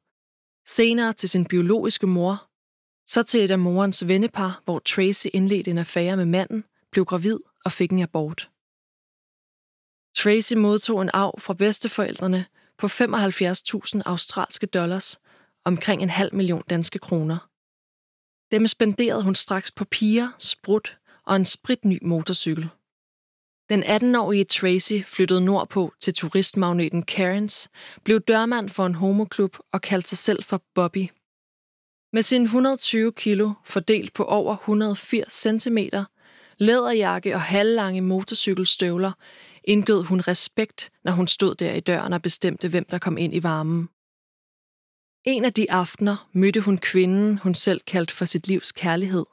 senere 0.66 1.12
til 1.12 1.28
sin 1.28 1.44
biologiske 1.46 2.06
mor, 2.06 2.51
så 3.06 3.22
til 3.22 3.44
et 3.44 3.50
af 3.50 3.58
morens 3.58 4.08
vennepar, 4.08 4.62
hvor 4.64 4.78
Tracy 4.78 5.26
indledte 5.32 5.70
en 5.70 5.78
affære 5.78 6.16
med 6.16 6.24
manden, 6.24 6.64
blev 6.90 7.04
gravid 7.04 7.38
og 7.64 7.72
fik 7.72 7.90
en 7.90 8.02
abort. 8.02 8.50
Tracy 10.16 10.54
modtog 10.54 11.02
en 11.02 11.10
arv 11.12 11.40
fra 11.40 11.54
bedsteforældrene 11.54 12.44
på 12.78 12.86
75.000 12.86 14.02
australske 14.04 14.66
dollars, 14.66 15.20
omkring 15.64 16.02
en 16.02 16.10
halv 16.10 16.34
million 16.34 16.62
danske 16.70 16.98
kroner. 16.98 17.48
Dem 18.50 18.66
spenderede 18.66 19.22
hun 19.22 19.34
straks 19.34 19.70
på 19.70 19.84
piger, 19.84 20.28
sprut 20.38 20.98
og 21.26 21.36
en 21.36 21.44
spritny 21.44 21.98
motorcykel. 22.02 22.68
Den 23.68 23.82
18-årige 23.82 24.44
Tracy 24.44 25.02
flyttede 25.06 25.44
nordpå 25.44 25.92
til 26.00 26.14
turistmagneten 26.14 27.02
Karens, 27.02 27.68
blev 28.04 28.20
dørmand 28.20 28.68
for 28.68 28.86
en 28.86 28.94
homoklub 28.94 29.56
og 29.72 29.80
kaldte 29.80 30.08
sig 30.08 30.18
selv 30.18 30.42
for 30.42 30.62
Bobby. 30.74 31.08
Med 32.12 32.22
sin 32.22 32.42
120 32.42 33.12
kilo 33.12 33.53
fordelt 33.64 34.14
på 34.14 34.25
over 34.25 34.57
180 34.57 35.33
cm, 35.33 35.79
læderjakke 36.59 37.35
og 37.35 37.40
halvlange 37.40 38.01
motorcykelstøvler, 38.01 39.12
indgød 39.64 40.03
hun 40.03 40.20
respekt, 40.20 40.90
når 41.05 41.12
hun 41.12 41.29
stod 41.29 41.55
der 41.55 41.72
i 41.72 41.81
døren 41.81 42.12
og 42.12 42.22
bestemte, 42.22 42.68
hvem 42.68 42.85
der 42.85 42.98
kom 42.98 43.18
ind 43.18 43.35
i 43.35 43.42
varmen. 43.42 43.88
En 45.25 45.44
af 45.44 45.53
de 45.53 45.70
aftener 45.70 46.29
mødte 46.33 46.61
hun 46.61 46.79
kvinden, 46.79 47.38
hun 47.38 47.55
selv 47.55 47.81
kaldte 47.81 48.14
for 48.14 48.25
sit 48.25 48.48
livs 48.48 48.72
kærlighed, 48.72 49.25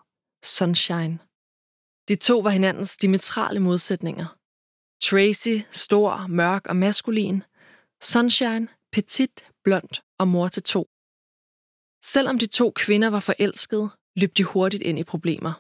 Sunshine. 0.44 1.20
De 2.08 2.16
to 2.16 2.40
var 2.40 2.50
hinandens 2.50 2.98
diametrale 2.98 3.60
modsætninger. 3.60 4.26
Tracy, 5.02 5.58
stor, 5.72 6.28
mørk 6.28 6.68
og 6.68 6.76
maskulin. 6.76 7.44
Sunshine, 8.02 8.68
petit, 8.92 9.46
blond 9.64 10.02
og 10.20 10.28
mor 10.28 10.48
til 10.48 10.64
to. 10.64 10.89
Selvom 12.04 12.40
de 12.40 12.48
to 12.48 12.72
kvinder 12.76 13.10
var 13.10 13.20
forelskede, 13.20 13.90
løb 14.16 14.38
de 14.38 14.44
hurtigt 14.44 14.84
ind 14.84 15.00
i 15.00 15.04
problemer. 15.04 15.54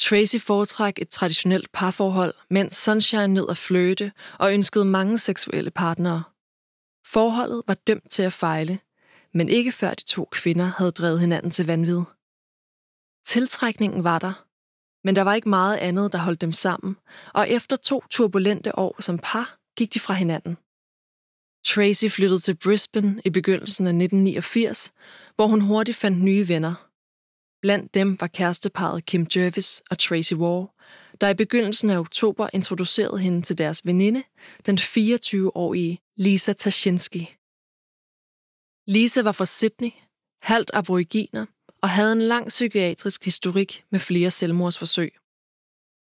Tracy 0.00 0.36
foretræk 0.36 0.98
et 0.98 1.08
traditionelt 1.08 1.72
parforhold, 1.72 2.34
mens 2.50 2.76
Sunshine 2.76 3.28
nød 3.28 3.46
at 3.50 3.56
fløte 3.56 4.12
og 4.38 4.52
ønskede 4.52 4.84
mange 4.84 5.18
seksuelle 5.18 5.70
partnere. 5.70 6.22
Forholdet 7.06 7.62
var 7.66 7.74
dømt 7.74 8.10
til 8.10 8.22
at 8.22 8.32
fejle, 8.32 8.78
men 9.34 9.48
ikke 9.48 9.72
før 9.72 9.94
de 9.94 10.04
to 10.04 10.28
kvinder 10.32 10.64
havde 10.64 10.90
drevet 10.90 11.20
hinanden 11.20 11.50
til 11.50 11.66
vanvid. 11.66 12.02
Tiltrækningen 13.26 14.04
var 14.04 14.18
der, 14.18 14.44
men 15.04 15.16
der 15.16 15.22
var 15.22 15.34
ikke 15.34 15.48
meget 15.48 15.76
andet, 15.76 16.12
der 16.12 16.18
holdt 16.18 16.40
dem 16.40 16.52
sammen, 16.52 16.96
og 17.34 17.50
efter 17.50 17.76
to 17.76 18.04
turbulente 18.10 18.78
år 18.78 19.02
som 19.02 19.18
par 19.18 19.58
gik 19.76 19.94
de 19.94 20.00
fra 20.00 20.14
hinanden. 20.14 20.58
Tracy 21.64 22.04
flyttede 22.08 22.40
til 22.40 22.54
Brisbane 22.54 23.22
i 23.24 23.30
begyndelsen 23.30 23.86
af 23.86 23.90
1989, 23.90 24.92
hvor 25.36 25.46
hun 25.46 25.60
hurtigt 25.60 25.96
fandt 25.96 26.24
nye 26.24 26.48
venner. 26.48 26.88
Blandt 27.62 27.94
dem 27.94 28.20
var 28.20 28.26
kæresteparet 28.26 29.06
Kim 29.06 29.26
Jervis 29.36 29.82
og 29.90 29.98
Tracy 29.98 30.34
Wall, 30.34 30.66
der 31.20 31.28
i 31.28 31.34
begyndelsen 31.34 31.90
af 31.90 31.98
oktober 31.98 32.48
introducerede 32.52 33.18
hende 33.18 33.42
til 33.42 33.58
deres 33.58 33.86
veninde, 33.86 34.22
den 34.66 34.78
24-årige 34.78 35.98
Lisa 36.16 36.52
Tashinsky. 36.52 37.26
Lisa 38.86 39.22
var 39.22 39.32
fra 39.32 39.46
Sydney, 39.46 39.90
halvt 40.42 40.70
aboriginer 40.74 41.46
og 41.82 41.90
havde 41.90 42.12
en 42.12 42.22
lang 42.22 42.48
psykiatrisk 42.48 43.24
historik 43.24 43.84
med 43.90 44.00
flere 44.00 44.30
selvmordsforsøg. 44.30 45.21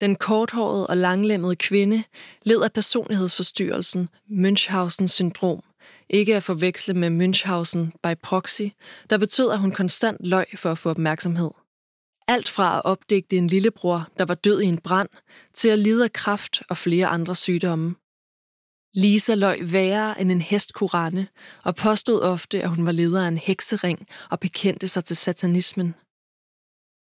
Den 0.01 0.15
korthårede 0.15 0.87
og 0.87 0.97
langlemmede 0.97 1.55
kvinde 1.55 2.03
led 2.43 2.61
af 2.61 2.73
personlighedsforstyrrelsen 2.73 4.09
Münchhausen 4.29 5.07
syndrom, 5.07 5.63
ikke 6.09 6.35
at 6.35 6.43
forveksle 6.43 6.93
med 6.93 7.09
Münchhausen 7.09 7.99
by 8.03 8.19
proxy, 8.23 8.61
der 9.09 9.17
betød, 9.17 9.51
at 9.51 9.59
hun 9.59 9.71
konstant 9.71 10.27
løg 10.27 10.45
for 10.55 10.71
at 10.71 10.77
få 10.77 10.89
opmærksomhed. 10.89 11.51
Alt 12.27 12.49
fra 12.49 12.77
at 12.77 12.85
opdægte 12.85 13.37
en 13.37 13.47
lillebror, 13.47 14.07
der 14.17 14.25
var 14.25 14.35
død 14.35 14.61
i 14.61 14.65
en 14.65 14.77
brand, 14.77 15.09
til 15.53 15.69
at 15.69 15.79
lide 15.79 16.03
af 16.03 16.13
kræft 16.13 16.63
og 16.69 16.77
flere 16.77 17.07
andre 17.07 17.35
sygdomme. 17.35 17.95
Lisa 18.93 19.35
løg 19.35 19.71
værre 19.71 20.21
end 20.21 20.31
en 20.31 20.41
hestkurane 20.41 21.27
og 21.63 21.75
påstod 21.75 22.21
ofte, 22.21 22.61
at 22.63 22.69
hun 22.69 22.85
var 22.85 22.91
leder 22.91 23.23
af 23.23 23.27
en 23.27 23.37
heksering 23.37 24.07
og 24.29 24.39
bekendte 24.39 24.87
sig 24.87 25.05
til 25.05 25.15
satanismen. 25.15 25.95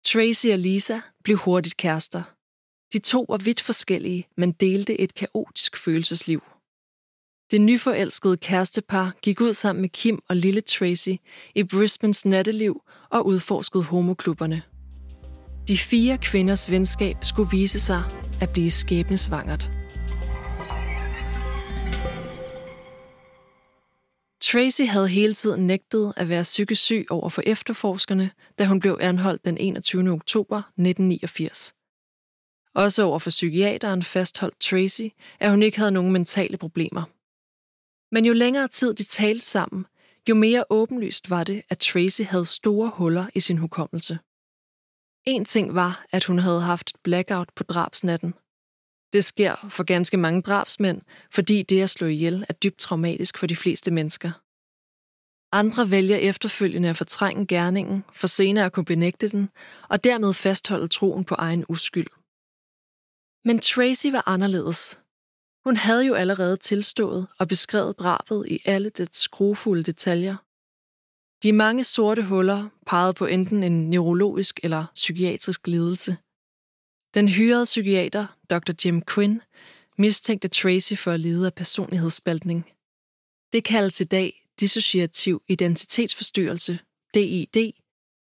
Tracy 0.04 0.46
og 0.46 0.58
Lisa 0.58 1.00
blev 1.24 1.36
hurtigt 1.36 1.76
kærester. 1.76 2.22
De 2.92 2.98
to 2.98 3.26
var 3.28 3.36
vidt 3.36 3.60
forskellige, 3.60 4.26
men 4.36 4.52
delte 4.52 5.00
et 5.00 5.14
kaotisk 5.14 5.76
følelsesliv. 5.76 6.42
Det 7.50 7.60
nyforelskede 7.60 8.36
kærestepar 8.36 9.12
gik 9.22 9.40
ud 9.40 9.54
sammen 9.54 9.80
med 9.80 9.88
Kim 9.88 10.22
og 10.28 10.36
lille 10.36 10.60
Tracy 10.60 11.08
i 11.54 11.62
Brisbanes 11.62 12.24
natteliv 12.26 12.82
og 13.10 13.26
udforskede 13.26 13.84
homoklubberne. 13.84 14.62
De 15.68 15.78
fire 15.78 16.18
kvinders 16.18 16.70
venskab 16.70 17.16
skulle 17.22 17.50
vise 17.50 17.80
sig 17.80 18.02
at 18.40 18.50
blive 18.52 18.70
skæbnesvangert. 18.70 19.70
Tracy 24.40 24.82
havde 24.82 25.08
hele 25.08 25.34
tiden 25.34 25.66
nægtet 25.66 26.12
at 26.16 26.28
være 26.28 26.42
psykisk 26.42 26.82
syg 26.82 27.06
over 27.10 27.28
for 27.28 27.42
efterforskerne, 27.46 28.30
da 28.58 28.66
hun 28.66 28.80
blev 28.80 28.98
anholdt 29.00 29.44
den 29.44 29.58
21. 29.58 30.10
oktober 30.10 30.58
1989. 30.58 31.74
Også 32.74 33.02
over 33.02 33.18
for 33.18 33.30
psykiateren 33.30 34.02
fastholdt 34.02 34.60
Tracy, 34.60 35.08
at 35.40 35.50
hun 35.50 35.62
ikke 35.62 35.78
havde 35.78 35.90
nogen 35.90 36.12
mentale 36.12 36.56
problemer. 36.56 37.02
Men 38.14 38.24
jo 38.24 38.32
længere 38.32 38.68
tid 38.68 38.94
de 38.94 39.04
talte 39.04 39.46
sammen, 39.46 39.86
jo 40.28 40.34
mere 40.34 40.64
åbenlyst 40.70 41.30
var 41.30 41.44
det, 41.44 41.62
at 41.68 41.78
Tracy 41.78 42.22
havde 42.22 42.46
store 42.46 42.90
huller 42.94 43.26
i 43.34 43.40
sin 43.40 43.58
hukommelse. 43.58 44.18
En 45.24 45.44
ting 45.44 45.74
var, 45.74 46.04
at 46.12 46.24
hun 46.24 46.38
havde 46.38 46.60
haft 46.60 46.90
et 46.90 46.96
blackout 47.02 47.48
på 47.56 47.62
drabsnatten. 47.62 48.34
Det 49.12 49.24
sker 49.24 49.68
for 49.70 49.84
ganske 49.84 50.16
mange 50.16 50.42
drabsmænd, 50.42 51.02
fordi 51.30 51.62
det 51.62 51.82
at 51.82 51.90
slå 51.90 52.06
ihjel 52.06 52.46
er 52.48 52.52
dybt 52.52 52.78
traumatisk 52.78 53.38
for 53.38 53.46
de 53.46 53.56
fleste 53.56 53.90
mennesker. 53.90 54.30
Andre 55.52 55.90
vælger 55.90 56.16
efterfølgende 56.16 56.88
at 56.88 56.96
fortrænge 56.96 57.46
gerningen, 57.46 58.04
for 58.12 58.26
senere 58.26 58.64
at 58.64 58.72
kunne 58.72 58.84
benægte 58.84 59.28
den, 59.28 59.48
og 59.88 60.04
dermed 60.04 60.32
fastholde 60.32 60.88
troen 60.88 61.24
på 61.24 61.34
egen 61.34 61.64
uskyld. 61.68 62.21
Men 63.44 63.58
Tracy 63.58 64.06
var 64.06 64.22
anderledes. 64.26 64.98
Hun 65.64 65.76
havde 65.76 66.06
jo 66.06 66.14
allerede 66.14 66.56
tilstået 66.56 67.26
og 67.38 67.48
beskrevet 67.48 67.98
drabet 67.98 68.48
i 68.48 68.58
alle 68.64 68.90
dets 68.90 69.18
skruefulde 69.18 69.82
detaljer. 69.82 70.36
De 71.42 71.52
mange 71.52 71.84
sorte 71.84 72.22
huller 72.22 72.68
pegede 72.86 73.14
på 73.14 73.26
enten 73.26 73.62
en 73.62 73.90
neurologisk 73.90 74.60
eller 74.62 74.84
psykiatrisk 74.94 75.66
lidelse. 75.66 76.16
Den 77.14 77.28
hyrede 77.28 77.64
psykiater, 77.64 78.26
Dr. 78.50 78.72
Jim 78.84 79.02
Quinn, 79.02 79.40
mistænkte 79.98 80.48
Tracy 80.48 80.94
for 80.94 81.12
at 81.12 81.20
lide 81.20 81.46
af 81.46 81.54
personlighedsspaltning. 81.54 82.70
Det 83.52 83.64
kaldes 83.64 84.00
i 84.00 84.04
dag 84.04 84.48
dissociativ 84.60 85.42
identitetsforstyrrelse, 85.48 86.78
DID, 87.14 87.72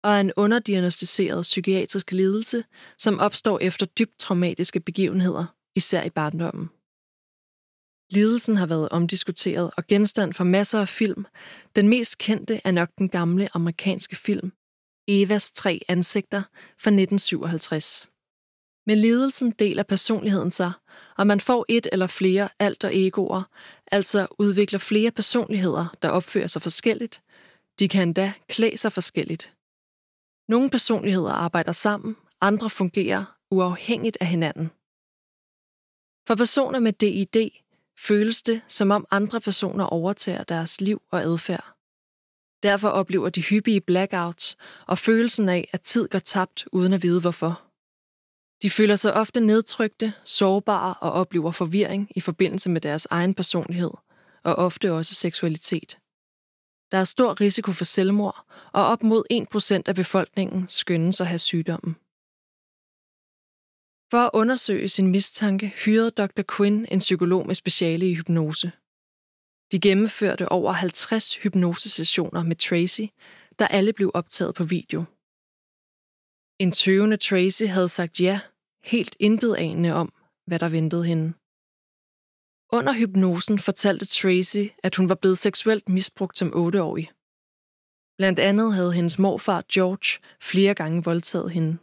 og 0.04 0.12
er 0.12 0.20
en 0.20 0.32
underdiagnostiseret 0.36 1.42
psykiatrisk 1.42 2.12
lidelse, 2.12 2.64
som 2.98 3.20
opstår 3.20 3.60
efter 3.60 3.86
dybt 3.86 4.20
traumatiske 4.20 4.80
begivenheder, 4.80 5.46
især 5.76 6.04
i 6.04 6.10
barndommen. 6.10 6.70
Lidelsen 8.12 8.56
har 8.56 8.66
været 8.66 8.90
omdiskuteret 8.90 9.72
og 9.78 9.88
genstand 9.88 10.34
for 10.34 10.44
masser 10.44 10.82
af 10.82 10.88
film. 10.88 11.26
Den 11.76 11.88
mest 11.88 12.18
kendte 12.18 12.62
er 12.64 12.72
nok 12.72 12.90
den 12.98 13.10
gamle 13.10 13.50
amerikanske 13.54 14.16
film 14.16 14.52
Evas 15.12 15.52
tre 15.52 15.80
ansigter 15.88 16.42
fra 16.52 16.90
1957. 16.90 18.10
Med 18.86 18.96
lidelsen 18.96 19.52
deler 19.52 19.84
personligheden 19.84 20.52
sig, 20.52 20.72
og 21.18 21.28
man 21.28 21.40
får 21.40 21.66
et 21.70 21.88
eller 21.92 22.08
flere 22.08 22.50
alter 22.60 22.90
egoer, 22.94 23.44
altså 23.92 24.28
udvikler 24.40 24.80
flere 24.80 25.12
personligheder, 25.12 25.96
der 26.02 26.10
opfører 26.10 26.48
sig 26.48 26.62
forskelligt. 26.62 27.22
De 27.80 27.88
kan 27.88 28.08
endda 28.08 28.34
klæde 28.50 28.78
sig 28.78 28.94
forskelligt. 28.94 29.54
Nogle 30.50 30.70
personligheder 30.70 31.32
arbejder 31.32 31.72
sammen, 31.72 32.16
andre 32.42 32.70
fungerer 32.70 33.38
uafhængigt 33.52 34.18
af 34.22 34.28
hinanden. 34.28 34.72
For 36.28 36.36
personer 36.36 36.80
med 36.80 36.94
DID 36.94 37.50
føles 38.00 38.42
det, 38.42 38.62
som 38.68 38.92
om 38.92 39.08
andre 39.12 39.42
personer 39.42 39.86
overtager 39.86 40.44
deres 40.44 40.82
liv 40.82 41.02
og 41.12 41.22
adfærd. 41.22 41.74
Derfor 42.64 42.88
oplever 42.88 43.30
de 43.30 43.42
hyppige 43.42 43.82
blackouts 43.82 44.58
og 44.88 44.98
følelsen 44.98 45.50
af, 45.50 45.70
at 45.74 45.82
tid 45.82 46.08
går 46.08 46.20
tabt 46.20 46.68
uden 46.72 46.94
at 46.94 47.04
vide 47.04 47.22
hvorfor. 47.22 47.62
De 48.62 48.70
føler 48.70 48.96
sig 48.96 49.14
ofte 49.14 49.40
nedtrykte, 49.40 50.14
sårbare 50.24 50.94
og 51.02 51.12
oplever 51.12 51.52
forvirring 51.52 52.12
i 52.16 52.22
forbindelse 52.22 52.70
med 52.70 52.82
deres 52.82 53.06
egen 53.06 53.34
personlighed, 53.34 53.92
og 54.44 54.56
ofte 54.56 54.94
også 54.94 55.16
seksualitet. 55.16 55.99
Der 56.92 56.98
er 56.98 57.04
stor 57.04 57.42
risiko 57.42 57.72
for 57.72 57.86
selvmord, 57.86 58.46
og 58.74 58.86
op 58.86 59.04
mod 59.04 59.24
1% 59.84 59.84
af 59.86 59.96
befolkningen 59.96 60.68
skyndes 60.68 61.22
at 61.22 61.28
have 61.28 61.40
sygdommen. 61.40 61.96
For 64.12 64.18
at 64.18 64.30
undersøge 64.34 64.90
sin 64.90 65.08
mistanke 65.08 65.68
hyrede 65.68 66.12
Dr. 66.12 66.44
Quinn 66.58 66.86
en 66.92 67.00
psykolog 67.00 67.48
med 67.48 67.56
speciale 67.56 68.10
i 68.10 68.14
hypnose. 68.14 68.72
De 69.72 69.80
gennemførte 69.80 70.50
over 70.50 70.72
50 70.72 71.36
hypnosesessioner 71.36 72.44
med 72.44 72.56
Tracy, 72.56 73.02
der 73.60 73.68
alle 73.68 73.94
blev 73.94 74.12
optaget 74.14 74.56
på 74.56 74.64
video. 74.64 75.04
En 76.60 76.72
tøvende 76.72 77.18
Tracy 77.18 77.64
havde 77.64 77.90
sagt 77.90 78.20
ja, 78.20 78.40
helt 78.84 79.16
intet 79.20 79.56
anende 79.56 79.94
om, 79.94 80.14
hvad 80.46 80.60
der 80.60 80.70
ventede 80.70 81.06
hende. 81.06 81.34
Under 82.78 82.94
hypnosen 82.94 83.60
fortalte 83.60 84.06
Tracy, 84.06 84.66
at 84.84 84.96
hun 84.96 85.10
var 85.10 85.16
blevet 85.16 85.38
seksuelt 85.38 85.90
misbrugt 85.90 86.38
som 86.38 86.54
otteårig. 86.54 87.12
Blandt 88.18 88.40
andet 88.40 88.74
havde 88.74 88.94
hendes 88.94 89.20
morfar 89.20 89.64
George 89.74 90.10
flere 90.42 90.74
gange 90.74 91.04
voldtaget 91.04 91.52
hende. 91.52 91.78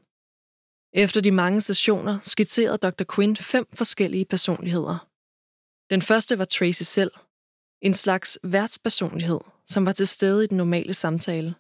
Efter 0.93 1.21
de 1.21 1.31
mange 1.31 1.61
sessioner 1.61 2.19
skitserede 2.23 2.79
Dr. 2.79 3.05
Quinn 3.15 3.37
fem 3.37 3.67
forskellige 3.75 4.25
personligheder. 4.25 4.99
Den 5.91 6.03
første 6.03 6.39
var 6.39 6.45
Tracy 6.45 6.83
selv, 6.83 7.13
en 7.83 7.95
slags 7.95 8.39
værtspersonlighed, 8.43 9.41
som 9.67 9.87
var 9.87 9.93
til 9.93 10.07
stede 10.07 10.45
i 10.45 10.47
den 10.47 10.57
normale 10.57 10.95
samtale. 10.95 11.55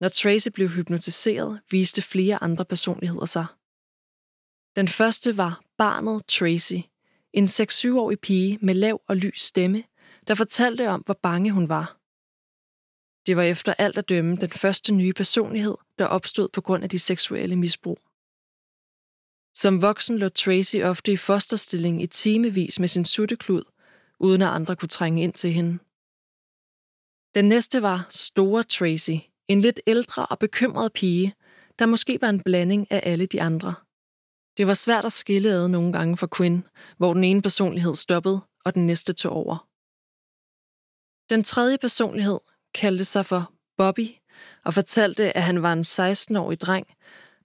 Når 0.00 0.08
Tracy 0.08 0.48
blev 0.54 0.68
hypnotiseret, 0.68 1.60
viste 1.70 2.02
flere 2.02 2.42
andre 2.42 2.64
personligheder 2.64 3.26
sig. 3.26 3.46
Den 4.78 4.88
første 4.88 5.36
var 5.36 5.62
barnet 5.78 6.26
Tracy, 6.26 6.80
en 7.32 7.44
6-7-årig 7.44 8.20
pige 8.20 8.58
med 8.62 8.74
lav 8.74 9.02
og 9.08 9.16
lys 9.16 9.42
stemme, 9.42 9.84
der 10.26 10.34
fortalte 10.34 10.88
om, 10.88 11.00
hvor 11.00 11.18
bange 11.22 11.52
hun 11.52 11.68
var. 11.68 11.98
Det 13.26 13.36
var 13.36 13.42
efter 13.42 13.74
alt 13.74 13.98
at 13.98 14.08
dømme 14.08 14.36
den 14.36 14.50
første 14.50 14.94
nye 14.94 15.12
personlighed, 15.12 15.76
der 15.98 16.06
opstod 16.06 16.48
på 16.48 16.60
grund 16.60 16.84
af 16.84 16.90
de 16.90 16.98
seksuelle 16.98 17.56
misbrug. 17.56 17.98
Som 19.54 19.82
voksen 19.82 20.18
lå 20.18 20.28
Tracy 20.28 20.76
ofte 20.76 21.12
i 21.12 21.16
fosterstilling 21.16 22.02
i 22.02 22.06
timevis 22.06 22.80
med 22.80 22.88
sin 22.88 23.04
sutteklud, 23.04 23.64
uden 24.18 24.42
at 24.42 24.48
andre 24.48 24.76
kunne 24.76 24.88
trænge 24.88 25.22
ind 25.22 25.32
til 25.32 25.52
hende. 25.52 25.78
Den 27.34 27.48
næste 27.48 27.82
var 27.82 28.06
Store 28.10 28.62
Tracy, 28.62 29.16
en 29.48 29.60
lidt 29.60 29.80
ældre 29.86 30.26
og 30.26 30.38
bekymret 30.38 30.92
pige, 30.92 31.34
der 31.78 31.86
måske 31.86 32.18
var 32.20 32.28
en 32.28 32.42
blanding 32.42 32.92
af 32.92 33.00
alle 33.04 33.26
de 33.26 33.42
andre– 33.42 33.74
det 34.56 34.66
var 34.66 34.74
svært 34.74 35.04
at 35.04 35.12
skille 35.12 35.50
ad 35.50 35.68
nogle 35.68 35.92
gange 35.92 36.16
for 36.16 36.28
Quinn, 36.36 36.66
hvor 36.96 37.14
den 37.14 37.24
ene 37.24 37.42
personlighed 37.42 37.94
stoppede, 37.94 38.40
og 38.64 38.74
den 38.74 38.86
næste 38.86 39.12
tog 39.12 39.32
over. 39.32 39.68
Den 41.30 41.44
tredje 41.44 41.78
personlighed 41.78 42.40
kaldte 42.74 43.04
sig 43.04 43.26
for 43.26 43.52
Bobby 43.76 44.08
og 44.64 44.74
fortalte, 44.74 45.36
at 45.36 45.42
han 45.42 45.62
var 45.62 45.72
en 45.72 45.80
16-årig 45.80 46.60
dreng, 46.60 46.86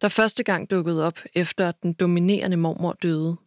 der 0.02 0.10
første 0.10 0.44
gang 0.44 0.70
dukkede 0.70 1.04
op 1.04 1.20
efter 1.34 1.70
at 1.70 1.84
den 1.84 1.94
dominerende 1.94 2.58
mormor 2.58 2.94
døde. 2.94 3.38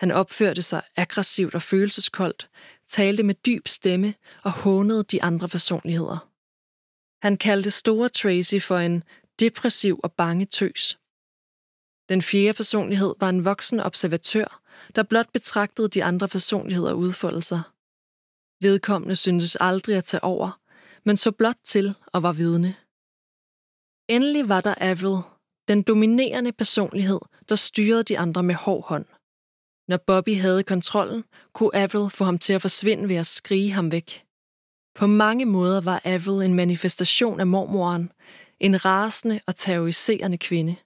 Han 0.00 0.10
opførte 0.10 0.62
sig 0.62 0.82
aggressivt 0.96 1.54
og 1.54 1.62
følelseskoldt, 1.62 2.50
talte 2.88 3.22
med 3.22 3.34
dyb 3.34 3.68
stemme 3.68 4.14
og 4.42 4.52
hånede 4.52 5.04
de 5.04 5.22
andre 5.22 5.48
personligheder. 5.48 6.28
Han 7.22 7.36
kaldte 7.36 7.70
store 7.70 8.08
Tracy 8.08 8.60
for 8.60 8.78
en 8.78 9.04
depressiv 9.40 10.00
og 10.02 10.12
bange 10.12 10.46
tøs. 10.46 10.97
Den 12.08 12.22
fjerde 12.22 12.56
personlighed 12.56 13.14
var 13.20 13.28
en 13.28 13.44
voksen 13.44 13.80
observatør, 13.80 14.62
der 14.94 15.02
blot 15.02 15.32
betragtede 15.32 15.88
de 15.88 16.04
andre 16.04 16.28
personligheder 16.28 16.92
udfolde 16.92 17.42
sig. 17.42 17.62
Vedkommende 18.60 19.16
syntes 19.16 19.56
aldrig 19.60 19.96
at 19.96 20.04
tage 20.04 20.24
over, 20.24 20.60
men 21.04 21.16
så 21.16 21.30
blot 21.32 21.56
til 21.64 21.94
og 22.06 22.22
var 22.22 22.32
vidne. 22.32 22.76
Endelig 24.08 24.48
var 24.48 24.60
der 24.60 24.74
Avril, 24.80 25.22
den 25.68 25.82
dominerende 25.82 26.52
personlighed, 26.52 27.20
der 27.48 27.54
styrede 27.54 28.02
de 28.02 28.18
andre 28.18 28.42
med 28.42 28.54
hård 28.54 28.84
hånd. 28.84 29.06
Når 29.88 29.96
Bobby 29.96 30.36
havde 30.40 30.62
kontrollen, 30.62 31.24
kunne 31.52 31.76
Avril 31.76 32.10
få 32.10 32.24
ham 32.24 32.38
til 32.38 32.52
at 32.52 32.62
forsvinde 32.62 33.08
ved 33.08 33.16
at 33.16 33.26
skrige 33.26 33.72
ham 33.72 33.92
væk. 33.92 34.24
På 34.94 35.06
mange 35.06 35.44
måder 35.44 35.80
var 35.80 36.02
Avril 36.04 36.46
en 36.46 36.54
manifestation 36.54 37.40
af 37.40 37.46
mormoren, 37.46 38.12
en 38.60 38.84
rasende 38.84 39.40
og 39.46 39.56
terroriserende 39.56 40.38
kvinde. 40.38 40.76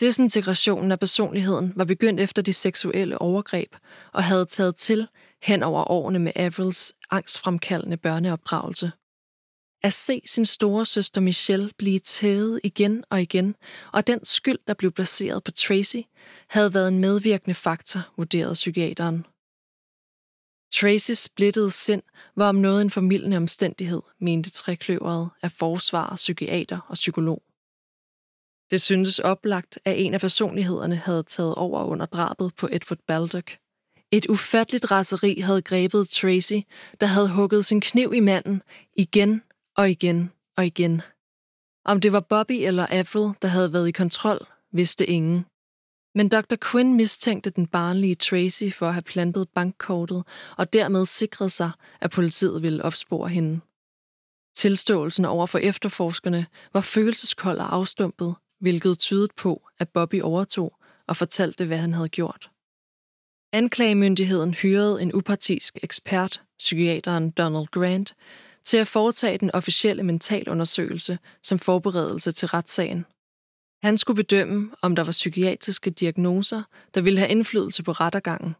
Desintegrationen 0.00 0.92
af 0.92 1.00
personligheden 1.00 1.72
var 1.76 1.84
begyndt 1.84 2.20
efter 2.20 2.42
de 2.42 2.52
seksuelle 2.52 3.18
overgreb 3.18 3.76
og 4.12 4.24
havde 4.24 4.46
taget 4.46 4.76
til 4.76 5.08
hen 5.42 5.62
over 5.62 5.90
årene 5.90 6.18
med 6.18 6.32
Avrils 6.36 6.92
angstfremkaldende 7.10 7.96
børneopdragelse. 7.96 8.92
At 9.82 9.92
se 9.92 10.22
sin 10.26 10.44
store 10.44 10.86
søster 10.86 11.20
Michelle 11.20 11.70
blive 11.78 11.98
tævet 11.98 12.60
igen 12.64 13.04
og 13.10 13.22
igen, 13.22 13.56
og 13.92 14.06
den 14.06 14.24
skyld, 14.24 14.58
der 14.66 14.74
blev 14.74 14.92
placeret 14.92 15.44
på 15.44 15.50
Tracy, 15.50 15.96
havde 16.48 16.74
været 16.74 16.88
en 16.88 16.98
medvirkende 16.98 17.54
faktor, 17.54 18.00
vurderede 18.16 18.54
psykiateren. 18.54 19.26
Tracys 20.74 21.18
splittede 21.18 21.70
sind 21.70 22.02
var 22.36 22.48
om 22.48 22.54
noget 22.54 22.82
en 22.82 22.90
formidlende 22.90 23.36
omstændighed, 23.36 24.02
mente 24.20 24.50
trekløveret 24.50 25.30
af 25.42 25.52
forsvar, 25.52 26.16
psykiater 26.16 26.78
og 26.88 26.94
psykolog. 26.94 27.42
Det 28.70 28.80
syntes 28.80 29.18
oplagt, 29.18 29.78
at 29.84 29.98
en 29.98 30.14
af 30.14 30.20
personlighederne 30.20 30.96
havde 30.96 31.22
taget 31.22 31.54
over 31.54 31.84
under 31.84 32.06
drabet 32.06 32.54
på 32.54 32.68
Edward 32.72 32.98
Baldock. 33.06 33.56
Et 34.10 34.26
ufatteligt 34.26 34.90
raseri 34.90 35.40
havde 35.40 35.62
grebet 35.62 36.08
Tracy, 36.08 36.54
der 37.00 37.06
havde 37.06 37.30
hugget 37.30 37.64
sin 37.64 37.80
kniv 37.80 38.12
i 38.14 38.20
manden 38.20 38.62
igen 38.96 39.42
og 39.76 39.90
igen 39.90 40.32
og 40.56 40.66
igen. 40.66 41.02
Om 41.84 42.00
det 42.00 42.12
var 42.12 42.20
Bobby 42.20 42.52
eller 42.52 42.86
Avril, 42.90 43.34
der 43.42 43.48
havde 43.48 43.72
været 43.72 43.88
i 43.88 43.92
kontrol, 43.92 44.46
vidste 44.72 45.06
ingen. 45.06 45.46
Men 46.14 46.28
Dr. 46.28 46.56
Quinn 46.70 46.96
mistænkte 46.96 47.50
den 47.50 47.66
barnlige 47.66 48.14
Tracy 48.14 48.70
for 48.72 48.86
at 48.86 48.94
have 48.94 49.02
plantet 49.02 49.48
bankkortet 49.48 50.24
og 50.56 50.72
dermed 50.72 51.04
sikret 51.04 51.52
sig, 51.52 51.70
at 52.00 52.10
politiet 52.10 52.62
ville 52.62 52.84
opspore 52.84 53.28
hende. 53.28 53.60
Tilståelsen 54.54 55.24
over 55.24 55.46
for 55.46 55.58
efterforskerne 55.58 56.46
var 56.72 56.80
følelseskold 56.80 57.58
og 57.58 57.74
afstumpet, 57.74 58.34
hvilket 58.60 58.98
tydede 58.98 59.28
på, 59.36 59.68
at 59.78 59.88
Bobby 59.88 60.22
overtog 60.22 60.76
og 61.06 61.16
fortalte, 61.16 61.64
hvad 61.64 61.78
han 61.78 61.92
havde 61.92 62.08
gjort. 62.08 62.50
Anklagemyndigheden 63.52 64.54
hyrede 64.54 65.02
en 65.02 65.14
upartisk 65.14 65.78
ekspert, 65.82 66.42
psykiateren 66.58 67.30
Donald 67.30 67.66
Grant, 67.66 68.14
til 68.64 68.76
at 68.76 68.88
foretage 68.88 69.38
den 69.38 69.50
officielle 69.50 70.02
mentalundersøgelse 70.02 71.18
som 71.42 71.58
forberedelse 71.58 72.32
til 72.32 72.48
retssagen. 72.48 73.06
Han 73.82 73.98
skulle 73.98 74.16
bedømme, 74.16 74.70
om 74.82 74.96
der 74.96 75.04
var 75.04 75.12
psykiatriske 75.12 75.90
diagnoser, 75.90 76.62
der 76.94 77.00
ville 77.00 77.18
have 77.18 77.30
indflydelse 77.30 77.82
på 77.82 77.92
rettergangen. 77.92 78.54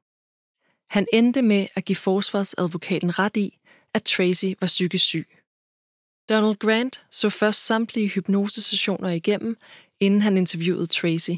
Han 0.91 1.07
endte 1.13 1.43
med 1.43 1.67
at 1.75 1.85
give 1.85 1.97
forsvarsadvokaten 1.97 3.19
ret 3.19 3.37
i, 3.37 3.59
at 3.95 4.03
Tracy 4.03 4.47
var 4.61 4.67
psykisk 4.67 5.05
syg. 5.05 5.29
Donald 6.29 6.57
Grant 6.57 7.05
så 7.11 7.31
først 7.31 7.67
samtlige 7.67 8.09
hypnosesessioner 8.09 9.09
igennem, 9.09 9.57
inden 10.01 10.23
han 10.23 10.37
interviewede 10.37 10.87
Tracy. 10.87 11.37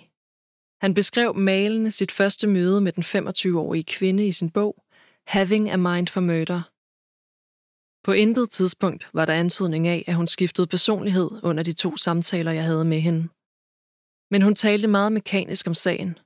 Han 0.80 0.94
beskrev 0.94 1.34
malende 1.34 1.90
sit 1.90 2.12
første 2.12 2.46
møde 2.46 2.80
med 2.80 2.92
den 2.92 3.02
25-årige 3.02 3.84
kvinde 3.84 4.26
i 4.26 4.32
sin 4.32 4.50
bog, 4.50 4.84
Having 5.26 5.70
a 5.70 5.76
Mind 5.76 6.08
for 6.08 6.20
Murder. 6.20 6.62
På 8.04 8.12
intet 8.12 8.50
tidspunkt 8.50 9.08
var 9.12 9.24
der 9.24 9.32
antydning 9.32 9.88
af, 9.88 10.04
at 10.06 10.14
hun 10.14 10.28
skiftede 10.28 10.66
personlighed 10.66 11.30
under 11.42 11.62
de 11.62 11.72
to 11.72 11.96
samtaler, 11.96 12.52
jeg 12.52 12.64
havde 12.64 12.84
med 12.84 13.00
hende. 13.00 13.28
Men 14.30 14.42
hun 14.42 14.54
talte 14.54 14.88
meget 14.88 15.12
mekanisk 15.12 15.66
om 15.66 15.74
sagen. 15.74 16.18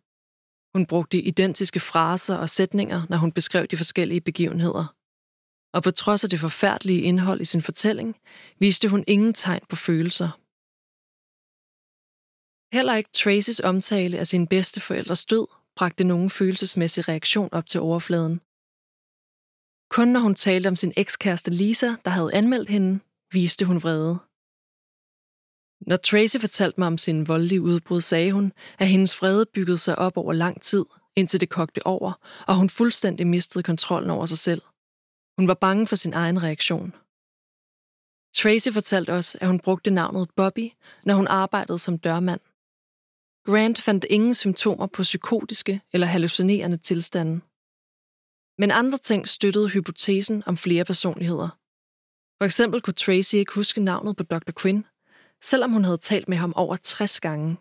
Hun 0.74 0.86
brugte 0.86 1.18
identiske 1.18 1.80
fraser 1.80 2.36
og 2.36 2.50
sætninger, 2.50 3.02
når 3.08 3.16
hun 3.16 3.32
beskrev 3.32 3.66
de 3.66 3.76
forskellige 3.76 4.20
begivenheder. 4.20 4.94
Og 5.72 5.82
på 5.82 5.90
trods 5.90 6.24
af 6.24 6.30
det 6.30 6.40
forfærdelige 6.40 7.02
indhold 7.02 7.40
i 7.40 7.44
sin 7.44 7.62
fortælling, 7.62 8.16
viste 8.58 8.88
hun 8.88 9.04
ingen 9.06 9.34
tegn 9.34 9.60
på 9.68 9.76
følelser. 9.76 10.30
Heller 12.72 12.94
ikke 12.94 13.10
Tracys 13.12 13.60
omtale 13.60 14.18
af 14.18 14.26
sin 14.26 14.46
bedste 14.46 14.80
forældres 14.80 15.24
død 15.24 15.46
bragte 15.76 16.04
nogen 16.04 16.30
følelsesmæssig 16.30 17.08
reaktion 17.08 17.48
op 17.52 17.66
til 17.66 17.80
overfladen. 17.80 18.40
Kun 19.90 20.08
når 20.08 20.20
hun 20.20 20.34
talte 20.34 20.68
om 20.68 20.76
sin 20.76 20.92
ekskæreste 20.96 21.50
Lisa, 21.50 21.90
der 22.04 22.10
havde 22.10 22.34
anmeldt 22.34 22.70
hende, 22.70 23.00
viste 23.32 23.64
hun 23.64 23.82
vrede. 23.82 24.18
Når 25.80 25.96
Tracy 25.96 26.36
fortalte 26.40 26.80
mig 26.80 26.86
om 26.86 26.98
sin 26.98 27.28
voldelige 27.28 27.62
udbrud, 27.62 28.00
sagde 28.00 28.32
hun, 28.32 28.52
at 28.78 28.88
hendes 28.88 29.22
vrede 29.22 29.46
byggede 29.54 29.78
sig 29.78 29.98
op 29.98 30.16
over 30.16 30.32
lang 30.32 30.62
tid, 30.62 30.84
indtil 31.16 31.40
det 31.40 31.50
kogte 31.50 31.86
over, 31.86 32.12
og 32.46 32.56
hun 32.56 32.70
fuldstændig 32.70 33.26
mistede 33.26 33.62
kontrollen 33.62 34.10
over 34.10 34.26
sig 34.26 34.38
selv. 34.38 34.62
Hun 35.38 35.48
var 35.48 35.54
bange 35.54 35.86
for 35.86 35.96
sin 35.96 36.12
egen 36.12 36.42
reaktion. 36.42 36.94
Tracy 38.34 38.68
fortalte 38.72 39.12
os, 39.12 39.34
at 39.34 39.46
hun 39.48 39.60
brugte 39.60 39.90
navnet 39.90 40.30
Bobby, 40.36 40.72
når 41.04 41.14
hun 41.14 41.26
arbejdede 41.26 41.78
som 41.78 41.98
dørmand. 41.98 42.40
Grant 43.46 43.80
fandt 43.80 44.06
ingen 44.10 44.34
symptomer 44.34 44.86
på 44.86 45.02
psykotiske 45.02 45.80
eller 45.92 46.06
hallucinerende 46.06 46.76
tilstande. 46.76 47.40
Men 48.58 48.70
andre 48.70 48.98
ting 48.98 49.28
støttede 49.28 49.68
hypotesen 49.68 50.42
om 50.46 50.56
flere 50.56 50.84
personligheder. 50.84 51.48
For 52.38 52.44
eksempel 52.44 52.80
kunne 52.80 52.94
Tracy 52.94 53.34
ikke 53.34 53.54
huske 53.54 53.80
navnet 53.80 54.16
på 54.16 54.22
Dr. 54.22 54.52
Quinn, 54.60 54.84
selvom 55.42 55.72
hun 55.72 55.84
havde 55.84 55.98
talt 55.98 56.28
med 56.28 56.36
ham 56.36 56.52
over 56.56 56.76
60 56.76 57.20
gange. 57.20 57.56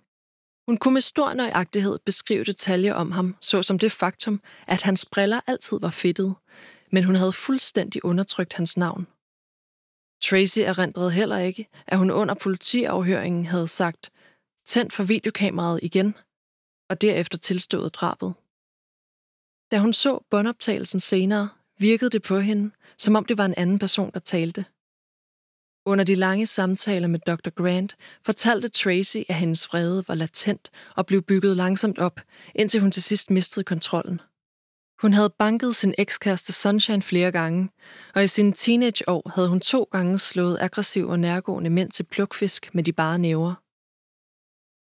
Hun 0.67 0.77
kunne 0.77 0.93
med 0.93 1.01
stor 1.01 1.33
nøjagtighed 1.33 1.99
beskrive 2.05 2.43
detaljer 2.43 2.93
om 2.93 3.11
ham, 3.11 3.35
såsom 3.41 3.79
det 3.79 3.91
faktum, 3.91 4.41
at 4.67 4.81
hans 4.81 5.05
briller 5.05 5.39
altid 5.47 5.79
var 5.81 5.89
fedtede, 5.89 6.35
men 6.91 7.03
hun 7.03 7.15
havde 7.15 7.33
fuldstændig 7.33 8.05
undertrykt 8.05 8.53
hans 8.53 8.77
navn. 8.77 9.07
Tracy 10.23 10.59
erindrede 10.59 11.11
heller 11.11 11.37
ikke, 11.37 11.67
at 11.87 11.97
hun 11.97 12.11
under 12.11 12.33
politiafhøringen 12.33 13.45
havde 13.45 13.67
sagt, 13.67 14.11
tændt 14.65 14.93
for 14.93 15.03
videokameraet 15.03 15.79
igen, 15.83 16.15
og 16.89 17.01
derefter 17.01 17.37
tilstået 17.37 17.95
drabet. 17.95 18.33
Da 19.71 19.79
hun 19.79 19.93
så 19.93 20.19
båndoptagelsen 20.29 20.99
senere, 20.99 21.49
virkede 21.79 22.09
det 22.09 22.21
på 22.21 22.39
hende, 22.39 22.71
som 22.97 23.15
om 23.15 23.25
det 23.25 23.37
var 23.37 23.45
en 23.45 23.53
anden 23.57 23.79
person, 23.79 24.11
der 24.13 24.19
talte. 24.19 24.65
Under 25.87 26.03
de 26.03 26.15
lange 26.15 26.45
samtaler 26.45 27.07
med 27.07 27.19
Dr. 27.19 27.49
Grant 27.49 27.95
fortalte 28.25 28.69
Tracy, 28.69 29.17
at 29.29 29.35
hendes 29.35 29.67
vrede 29.67 30.03
var 30.07 30.15
latent 30.15 30.71
og 30.95 31.05
blev 31.05 31.21
bygget 31.21 31.57
langsomt 31.57 31.99
op, 31.99 32.21
indtil 32.55 32.81
hun 32.81 32.91
til 32.91 33.03
sidst 33.03 33.29
mistede 33.29 33.63
kontrollen. 33.63 34.21
Hun 35.01 35.13
havde 35.13 35.29
banket 35.29 35.75
sin 35.75 35.93
ekskæreste 35.97 36.53
Sunshine 36.53 37.01
flere 37.01 37.31
gange, 37.31 37.69
og 38.15 38.23
i 38.23 38.27
sine 38.27 38.53
teenageår 38.53 39.31
havde 39.35 39.49
hun 39.49 39.59
to 39.59 39.83
gange 39.91 40.19
slået 40.19 40.57
aggressiv 40.61 41.07
og 41.07 41.19
nærgående 41.19 41.69
mænd 41.69 41.91
til 41.91 42.03
plukfisk 42.03 42.69
med 42.73 42.83
de 42.83 42.93
bare 42.93 43.19
næver. 43.19 43.64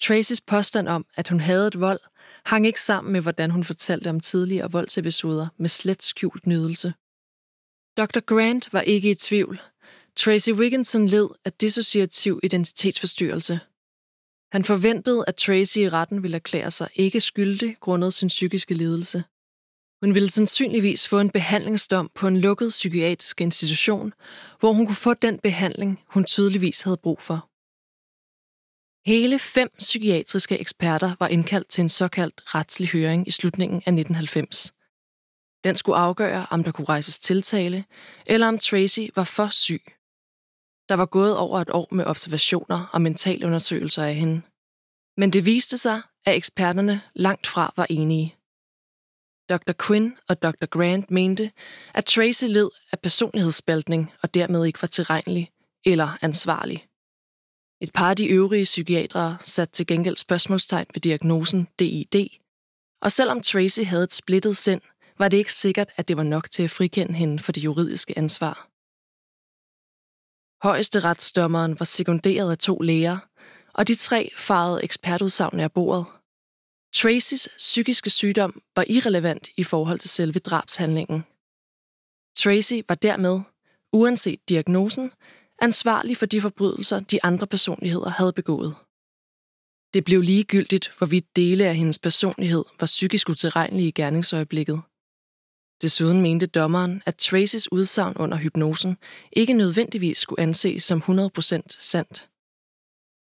Tracys 0.03 0.41
påstand 0.41 0.89
om, 0.89 1.07
at 1.17 1.29
hun 1.29 1.41
havde 1.41 1.67
et 1.67 1.81
vold, 1.81 2.01
hang 2.45 2.67
ikke 2.67 2.81
sammen 2.81 3.13
med, 3.13 3.21
hvordan 3.21 3.51
hun 3.51 3.65
fortalte 3.65 4.11
om 4.11 4.21
tidligere 4.21 4.73
voldsepisoder 4.73 5.47
med 5.57 5.69
slet 5.69 6.03
skjult 6.03 6.47
nydelse. 6.47 6.95
Dr. 7.97 8.21
Grant 8.21 8.73
var 8.73 8.81
ikke 8.81 9.11
i 9.11 9.15
tvivl. 9.15 9.61
Tracy 10.17 10.51
Wigginson 10.51 11.07
led 11.07 11.29
af 11.45 11.53
dissociativ 11.53 12.41
identitetsforstyrrelse. 12.43 13.61
Han 14.53 14.65
forventede, 14.65 15.25
at 15.27 15.37
Tracy 15.37 15.79
i 15.79 15.89
retten 15.89 16.23
ville 16.23 16.35
erklære 16.35 16.71
sig 16.71 16.89
ikke 16.95 17.21
skyldig 17.21 17.77
grundet 17.81 18.13
sin 18.15 18.29
psykiske 18.29 18.75
lidelse. 18.75 19.25
Hun 20.03 20.15
ville 20.15 20.31
sandsynligvis 20.31 21.09
få 21.09 21.21
en 21.21 21.31
behandlingsdom 21.31 22.11
på 22.15 22.29
en 22.29 22.41
lukket 22.41 22.69
psykiatrisk 22.69 23.41
institution, 23.41 24.13
hvor 24.61 24.73
hun 24.73 24.87
kunne 24.87 24.97
få 24.97 25.15
den 25.15 25.39
behandling, 25.39 26.05
hun 26.07 26.25
tydeligvis 26.25 26.83
havde 26.83 26.97
brug 26.97 27.23
for. 27.23 27.51
Hele 29.07 29.39
fem 29.39 29.71
psykiatriske 29.79 30.59
eksperter 30.59 31.17
var 31.19 31.29
indkaldt 31.29 31.69
til 31.69 31.83
en 31.83 31.89
såkaldt 31.89 32.43
retslig 32.55 32.89
høring 32.89 33.29
i 33.29 33.31
slutningen 33.31 33.77
af 33.77 33.93
1990. 33.93 34.73
Den 35.65 35.77
skulle 35.77 35.99
afgøre, 35.99 36.47
om 36.51 36.65
der 36.65 36.73
kunne 36.73 36.89
rejses 36.89 37.19
tiltale, 37.19 37.85
eller 38.27 38.49
om 38.49 38.59
Tracy 38.59 39.01
var 39.17 39.25
for 39.25 39.49
syg. 39.49 39.83
Der 40.89 40.95
var 40.95 41.07
gået 41.07 41.37
over 41.37 41.61
et 41.61 41.71
år 41.71 41.89
med 41.91 42.05
observationer 42.05 42.87
og 42.93 43.01
mentalundersøgelser 43.03 44.05
af 44.05 44.15
hende. 44.15 44.43
Men 45.17 45.33
det 45.33 45.45
viste 45.45 45.79
sig, 45.79 46.03
at 46.25 46.37
eksperterne 46.37 47.01
langt 47.15 47.47
fra 47.47 47.73
var 47.77 47.87
enige. 47.91 48.35
Dr. 49.51 49.73
Quinn 49.87 50.17
og 50.29 50.43
Dr. 50.43 50.67
Grant 50.67 51.11
mente, 51.11 51.53
at 51.95 52.05
Tracy 52.05 52.45
led 52.45 52.71
af 52.93 53.01
personlighedsspaltning 53.01 54.13
og 54.23 54.35
dermed 54.35 54.65
ikke 54.65 54.83
var 54.83 54.89
tilregnelig 54.89 55.51
eller 55.85 56.19
ansvarlig. 56.23 56.87
Et 57.81 57.93
par 57.93 58.11
af 58.11 58.17
de 58.17 58.27
øvrige 58.27 58.65
psykiatere 58.65 59.39
satte 59.45 59.73
til 59.73 59.87
gengæld 59.87 60.17
spørgsmålstegn 60.17 60.87
ved 60.95 61.01
diagnosen 61.01 61.69
DID, 61.79 62.29
og 63.03 63.13
selvom 63.13 63.41
Tracy 63.41 63.81
havde 63.81 64.05
et 64.05 64.15
splittet 64.15 64.57
sind, 64.57 64.81
var 65.19 65.29
det 65.29 65.37
ikke 65.37 65.53
sikkert, 65.53 65.93
at 65.97 66.09
det 66.09 66.17
var 66.17 66.23
nok 66.23 66.51
til 66.51 66.63
at 66.63 66.71
frikende 66.71 67.15
hende 67.15 67.39
for 67.39 67.53
det 67.53 67.65
juridiske 67.65 68.19
ansvar. 68.19 68.69
Højesteretsdommeren 70.63 71.79
var 71.79 71.85
sekunderet 71.85 72.51
af 72.51 72.59
to 72.59 72.79
læger, 72.79 73.19
og 73.75 73.89
de 73.89 73.95
tre 73.95 74.31
farede 74.37 74.85
ekspertudsagn 74.85 75.61
af 75.61 75.73
bordet. 75.73 76.07
Tracys 76.95 77.49
psykiske 77.57 78.11
sygdom 78.11 78.63
var 78.77 78.85
irrelevant 78.89 79.49
i 79.57 79.65
forhold 79.65 79.99
til 79.99 80.11
selve 80.11 80.39
drabshandlingen. 80.39 81.25
Tracy 82.37 82.75
var 82.89 82.95
dermed, 82.95 83.41
uanset 83.93 84.49
diagnosen, 84.49 85.13
ansvarlig 85.59 86.17
for 86.17 86.27
de 86.27 86.41
forbrydelser, 86.41 87.01
de 87.01 87.25
andre 87.25 87.47
personligheder 87.47 88.09
havde 88.09 88.33
begået. 88.33 88.75
Det 89.95 90.05
blev 90.05 90.21
ligegyldigt, 90.21 90.93
hvorvidt 90.99 91.37
dele 91.37 91.67
af 91.67 91.77
hendes 91.77 91.99
personlighed 91.99 92.65
var 92.81 92.87
psykisk 92.87 93.29
utilregnelige 93.29 93.89
i 93.89 93.91
gerningsøjeblikket. 93.91 94.81
Desuden 95.83 96.21
mente 96.23 96.47
dommeren, 96.47 97.03
at 97.07 97.17
Tracys 97.17 97.73
udsagn 97.73 98.17
under 98.17 98.37
hypnosen 98.37 98.99
ikke 99.33 99.53
nødvendigvis 99.53 100.19
skulle 100.19 100.43
anses 100.43 100.85
som 100.85 100.99
100% 100.99 101.63
sandt. 101.69 102.29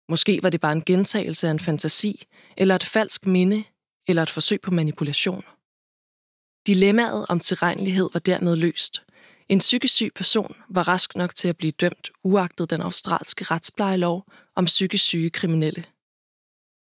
Måske 0.08 0.42
var 0.42 0.50
det 0.50 0.60
bare 0.60 0.72
en 0.72 0.84
gentagelse 0.84 1.46
af 1.46 1.50
en 1.50 1.60
fantasi, 1.60 2.26
eller 2.56 2.74
et 2.74 2.84
falsk 2.84 3.26
minde, 3.26 3.64
eller 4.08 4.22
et 4.22 4.30
forsøg 4.30 4.60
på 4.60 4.70
manipulation. 4.70 5.44
Dilemmaet 6.66 7.26
om 7.28 7.40
tilregnelighed 7.40 8.08
var 8.12 8.20
dermed 8.20 8.56
løst. 8.56 9.02
En 9.48 9.59
psykisk 9.59 9.94
syg 9.94 10.12
person 10.14 10.57
var 10.68 10.88
rask 10.88 11.16
nok 11.16 11.35
til 11.35 11.48
at 11.48 11.57
blive 11.57 11.72
dømt, 11.72 12.11
uagtet 12.22 12.70
den 12.70 12.80
australske 12.80 13.44
retsplejelov 13.44 14.24
om 14.54 14.64
psykisk 14.64 15.04
syge 15.04 15.30
kriminelle. 15.30 15.85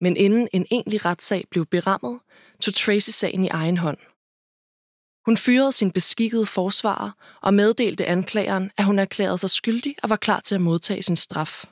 Men 0.01 0.17
inden 0.17 0.49
en 0.53 0.67
egentlig 0.71 1.05
retssag 1.05 1.45
blev 1.51 1.67
berammet, 1.67 2.21
tog 2.61 2.75
Tracy 2.75 3.11
sagen 3.11 3.45
i 3.45 3.49
egen 3.49 3.79
hånd. 3.79 3.99
Hun 5.27 5.37
fyrede 5.37 5.73
sin 5.73 5.93
beskikkede 5.93 6.47
forsvarer 6.47 7.11
og 7.43 7.55
meddelte 7.55 8.07
anklageren, 8.07 8.71
at 8.77 8.85
hun 8.85 8.99
erklærede 8.99 9.39
sig 9.39 9.51
skyldig 9.51 9.97
og 10.03 10.11
var 10.11 10.17
klar 10.17 10.41
til 10.41 10.55
at 10.55 10.61
modtage 10.61 11.03
sin 11.03 11.17
straf. 11.17 11.65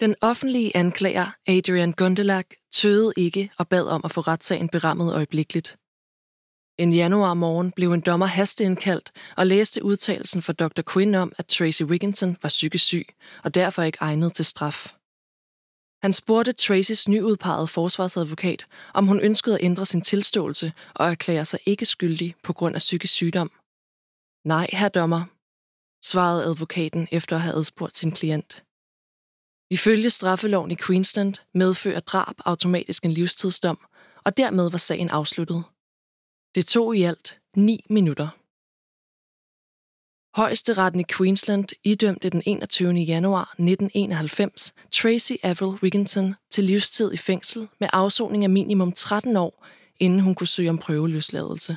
Den 0.00 0.14
offentlige 0.20 0.76
anklager, 0.76 1.26
Adrian 1.46 1.92
Gundelag, 1.92 2.44
tøvede 2.72 3.12
ikke 3.16 3.50
og 3.58 3.68
bad 3.68 3.86
om 3.86 4.00
at 4.04 4.10
få 4.10 4.20
retssagen 4.20 4.68
berammet 4.68 5.14
øjeblikkeligt. 5.14 5.76
En 6.80 6.92
januar 6.92 7.34
morgen 7.34 7.72
blev 7.72 7.92
en 7.92 8.00
dommer 8.00 8.26
hasteindkaldt 8.26 9.12
og 9.36 9.46
læste 9.46 9.84
udtalelsen 9.84 10.42
fra 10.42 10.52
Dr. 10.52 10.82
Quinn 10.92 11.14
om, 11.14 11.32
at 11.38 11.46
Tracy 11.46 11.82
Wigginton 11.82 12.36
var 12.42 12.48
psykisk 12.48 12.84
syg 12.84 13.06
og 13.44 13.54
derfor 13.54 13.82
ikke 13.82 13.98
egnet 14.00 14.34
til 14.34 14.44
straf. 14.44 14.94
Han 16.02 16.12
spurgte 16.12 16.52
Tracys 16.52 17.08
nyudpegede 17.08 17.68
forsvarsadvokat, 17.68 18.66
om 18.94 19.06
hun 19.06 19.20
ønskede 19.20 19.58
at 19.58 19.64
ændre 19.64 19.86
sin 19.86 20.00
tilståelse 20.00 20.72
og 20.94 21.10
erklære 21.10 21.44
sig 21.44 21.60
ikke 21.66 21.86
skyldig 21.86 22.34
på 22.42 22.52
grund 22.52 22.74
af 22.74 22.78
psykisk 22.78 23.14
sygdom. 23.14 23.50
Nej, 24.44 24.70
herr 24.72 24.88
dommer, 24.88 25.24
svarede 26.04 26.44
advokaten 26.44 27.08
efter 27.12 27.36
at 27.36 27.42
have 27.42 27.56
adspurgt 27.56 27.96
sin 27.96 28.12
klient. 28.12 28.64
Ifølge 29.70 30.10
straffeloven 30.10 30.70
i 30.70 30.76
Queensland 30.86 31.34
medfører 31.54 32.00
drab 32.00 32.34
automatisk 32.44 33.04
en 33.04 33.12
livstidsdom, 33.12 33.78
og 34.24 34.36
dermed 34.36 34.70
var 34.70 34.78
sagen 34.78 35.10
afsluttet. 35.10 35.64
Det 36.54 36.66
tog 36.66 36.96
i 36.96 37.02
alt 37.02 37.40
9 37.56 37.84
minutter. 37.90 38.28
Højesteretten 40.40 41.00
i 41.00 41.04
Queensland 41.16 41.68
idømte 41.84 42.30
den 42.30 42.42
21. 42.46 42.92
januar 42.92 43.42
1991 43.42 44.74
Tracy 44.92 45.32
Avril 45.42 45.82
Wigginton 45.82 46.34
til 46.50 46.64
livstid 46.64 47.12
i 47.12 47.16
fængsel 47.16 47.68
med 47.80 47.88
afsoning 47.92 48.44
af 48.44 48.50
minimum 48.50 48.92
13 48.92 49.36
år, 49.36 49.66
inden 49.96 50.20
hun 50.20 50.34
kunne 50.34 50.46
søge 50.46 50.70
om 50.70 50.78
prøveløsladelse. 50.78 51.76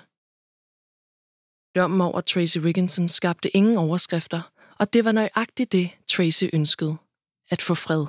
Dommen 1.75 2.01
over 2.01 2.21
Tracy 2.21 2.57
Wigginton 2.57 3.07
skabte 3.07 3.49
ingen 3.57 3.77
overskrifter, 3.77 4.41
og 4.79 4.93
det 4.93 5.05
var 5.05 5.11
nøjagtigt 5.11 5.71
det, 5.71 5.89
Tracy 6.07 6.45
ønskede 6.53 6.97
at 7.49 7.61
få 7.61 7.75
fred. 7.75 8.05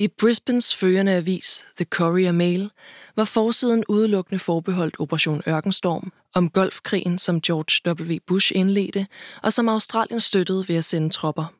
I 0.00 0.08
Brisbanes 0.08 0.74
førende 0.74 1.12
avis, 1.12 1.66
The 1.76 1.84
Courier 1.84 2.32
Mail, 2.32 2.70
var 3.16 3.24
forsiden 3.24 3.84
udelukkende 3.88 4.38
forbeholdt 4.38 5.00
Operation 5.00 5.42
Ørkenstorm 5.48 6.12
om 6.34 6.50
golfkrigen, 6.50 7.18
som 7.18 7.40
George 7.40 8.04
W. 8.04 8.18
Bush 8.26 8.52
indledte, 8.54 9.06
og 9.42 9.52
som 9.52 9.68
Australien 9.68 10.20
støttede 10.20 10.68
ved 10.68 10.76
at 10.76 10.84
sende 10.84 11.10
tropper. 11.10 11.54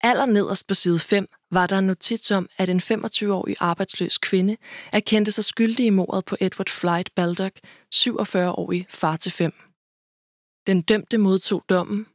Allernederst 0.00 0.66
på 0.66 0.74
side 0.74 0.98
5 0.98 1.28
var 1.50 1.66
der 1.66 1.78
en 1.78 1.86
notits 1.86 2.30
om, 2.30 2.48
at 2.58 2.68
en 2.68 2.80
25-årig 2.80 3.56
arbejdsløs 3.60 4.18
kvinde 4.18 4.56
erkendte 4.92 5.32
sig 5.32 5.44
skyldig 5.44 5.86
i 5.86 5.90
mordet 5.90 6.24
på 6.24 6.36
Edward 6.40 6.70
Flight 6.70 7.14
Baldock, 7.14 7.58
47-årig 7.94 8.86
far 8.90 9.16
til 9.16 9.32
fem. 9.32 9.52
Den 10.66 10.82
dømte 10.82 11.18
modtog 11.18 11.64
dommen, 11.68 12.06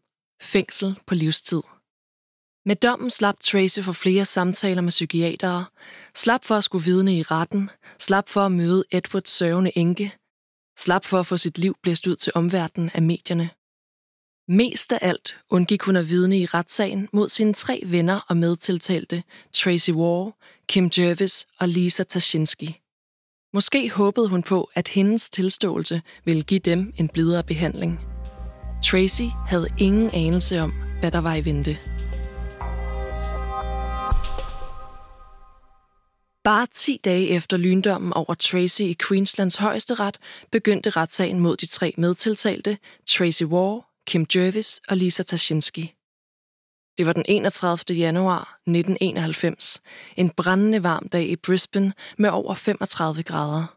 fængsel 0.41 0.99
på 1.08 1.15
livstid. 1.15 1.62
Med 2.65 2.76
dommen 2.76 3.10
slap 3.10 3.39
Tracy 3.39 3.80
for 3.80 3.91
flere 3.91 4.26
samtaler 4.26 4.82
med 4.82 4.91
psykiatere, 4.91 5.65
slap 6.15 6.45
for 6.45 6.56
at 6.56 6.63
skulle 6.63 6.86
vidne 6.86 7.17
i 7.17 7.24
retten, 7.24 7.69
slap 8.00 8.30
for 8.30 8.41
at 8.41 8.52
møde 8.52 8.84
Edwards 8.91 9.30
sørgende 9.30 9.78
enke, 9.78 10.15
slap 10.78 11.06
for 11.06 11.19
at 11.19 11.26
få 11.26 11.38
sit 11.38 11.58
liv 11.58 11.76
blæst 11.84 12.08
ud 12.08 12.15
til 12.15 12.32
omverdenen 12.36 12.91
af 12.93 13.02
medierne. 13.02 13.50
Mest 14.48 14.93
af 14.93 15.00
alt 15.02 15.38
undgik 15.50 15.82
hun 15.82 15.95
at 15.95 16.10
vidne 16.10 16.39
i 16.39 16.45
retssagen 16.45 17.10
mod 17.13 17.30
sine 17.30 17.54
tre 17.54 17.82
venner 17.86 18.19
og 18.30 18.38
medtiltalte, 18.38 19.24
Tracy 19.54 19.91
Wall, 19.91 20.32
Kim 20.67 20.91
Jervis 20.98 21.48
og 21.60 21.67
Lisa 21.67 22.04
Tashinsky. 22.04 22.69
Måske 23.54 23.89
håbede 23.89 24.30
hun 24.30 24.43
på, 24.43 24.69
at 24.74 24.88
hendes 24.88 25.30
tilståelse 25.30 26.02
ville 26.26 26.43
give 26.43 26.60
dem 26.60 26.93
en 26.98 27.10
blidere 27.10 27.43
behandling. 27.43 28.00
Tracy 28.86 29.24
havde 29.48 29.67
ingen 29.80 30.10
anelse 30.13 30.60
om, 30.60 30.74
hvad 31.00 31.12
der 31.12 31.22
var 31.22 31.36
i 31.36 31.45
vente. 31.45 31.78
Bare 36.50 36.68
10 36.74 37.00
dage 37.06 37.28
efter 37.28 37.58
lyndommen 37.58 38.14
over 38.14 38.34
Tracy 38.34 38.82
i 38.82 38.96
Queenslands 39.08 39.56
højesteret, 39.56 40.18
begyndte 40.52 40.90
retssagen 40.90 41.40
mod 41.40 41.58
de 41.58 41.66
tre 41.66 41.94
medtiltalte, 41.98 42.78
Tracy 43.08 43.44
War, 43.44 43.90
Kim 44.08 44.26
Jervis 44.36 44.82
og 44.88 44.98
Lisa 44.98 45.24
Tashinsky. 45.24 45.86
Det 46.98 47.06
var 47.06 47.14
den 47.14 47.26
31. 47.28 47.98
januar 47.98 48.60
1991, 48.68 49.82
en 50.16 50.30
brændende 50.30 50.84
varm 50.84 51.10
dag 51.10 51.30
i 51.30 51.36
Brisbane 51.36 51.94
med 52.18 52.30
over 52.30 52.54
35 52.54 53.24
grader. 53.24 53.76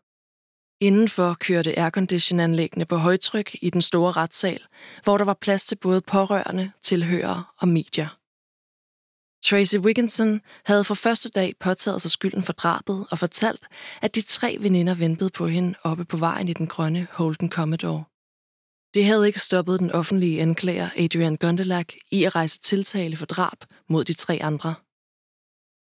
Indenfor 0.80 1.36
kørte 1.40 1.78
airconditionanlæggene 1.78 2.84
på 2.84 2.96
højtryk 2.96 3.56
i 3.62 3.70
den 3.70 3.82
store 3.82 4.12
retssal, 4.12 4.60
hvor 5.04 5.18
der 5.18 5.24
var 5.24 5.38
plads 5.40 5.64
til 5.64 5.76
både 5.76 6.00
pårørende, 6.00 6.72
tilhørere 6.82 7.44
og 7.58 7.68
medier. 7.68 8.21
Tracy 9.44 9.76
Wigginson 9.76 10.40
havde 10.64 10.84
for 10.84 10.94
første 10.94 11.28
dag 11.28 11.54
påtaget 11.60 12.02
sig 12.02 12.10
skylden 12.10 12.42
for 12.42 12.52
drabet 12.52 13.06
og 13.10 13.18
fortalt, 13.18 13.66
at 14.02 14.14
de 14.14 14.22
tre 14.22 14.56
veninder 14.60 14.94
ventede 14.94 15.30
på 15.30 15.46
hende 15.46 15.74
oppe 15.82 16.04
på 16.04 16.16
vejen 16.16 16.48
i 16.48 16.52
den 16.52 16.66
grønne 16.66 17.06
Holden 17.10 17.50
Commodore. 17.50 18.04
Det 18.94 19.04
havde 19.04 19.26
ikke 19.26 19.40
stoppet 19.40 19.80
den 19.80 19.90
offentlige 19.90 20.40
anklager 20.40 20.90
Adrian 20.96 21.36
Gundelach 21.36 21.96
i 22.10 22.24
at 22.24 22.34
rejse 22.34 22.60
tiltale 22.60 23.16
for 23.16 23.26
drab 23.26 23.58
mod 23.88 24.04
de 24.04 24.12
tre 24.12 24.38
andre. 24.42 24.74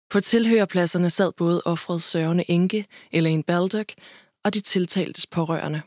På 0.09 0.21
tilhørerpladserne 0.21 1.09
sad 1.09 1.31
både 1.37 1.61
offrets 1.65 2.05
sørgende 2.05 2.51
enke, 2.51 2.85
Elaine 3.11 3.43
Baldock, 3.43 3.93
og 4.43 4.53
de 4.53 4.59
tiltaltes 4.59 5.27
pårørende. 5.27 5.81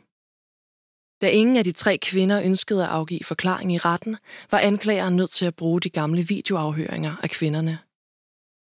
Da 1.21 1.29
ingen 1.29 1.57
af 1.57 1.65
de 1.65 1.73
tre 1.73 1.99
kvinder 1.99 2.43
ønskede 2.43 2.83
at 2.83 2.89
afgive 2.89 3.25
forklaring 3.25 3.75
i 3.75 3.79
retten, 3.79 4.17
var 4.51 4.59
anklageren 4.59 5.17
nødt 5.17 5.31
til 5.31 5.47
at 5.47 5.57
bruge 5.57 5.81
de 5.81 5.91
gamle 5.91 6.23
videoafhøringer 6.23 7.17
af 7.23 7.31
kvinderne. 7.31 7.79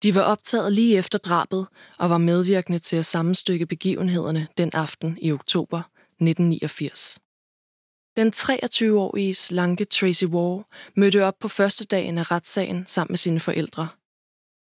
De 0.02 0.14
var 0.14 0.22
optaget 0.22 0.72
lige 0.72 0.98
efter 0.98 1.18
drabet 1.18 1.66
og 1.98 2.10
var 2.10 2.18
medvirkende 2.18 2.78
til 2.78 2.96
at 2.96 3.06
sammenstykke 3.06 3.66
begivenhederne 3.66 4.48
den 4.58 4.70
aften 4.72 5.18
i 5.20 5.32
oktober 5.32 5.78
1989. 5.78 7.18
Den 8.16 8.32
23-årige 8.36 9.34
slanke 9.34 9.84
Tracy 9.84 10.24
War 10.24 10.66
mødte 10.96 11.24
op 11.24 11.38
på 11.38 11.48
første 11.48 11.84
dagen 11.84 12.18
af 12.18 12.30
retssagen 12.30 12.86
sammen 12.86 13.12
med 13.12 13.18
sine 13.18 13.40
forældre. 13.40 13.88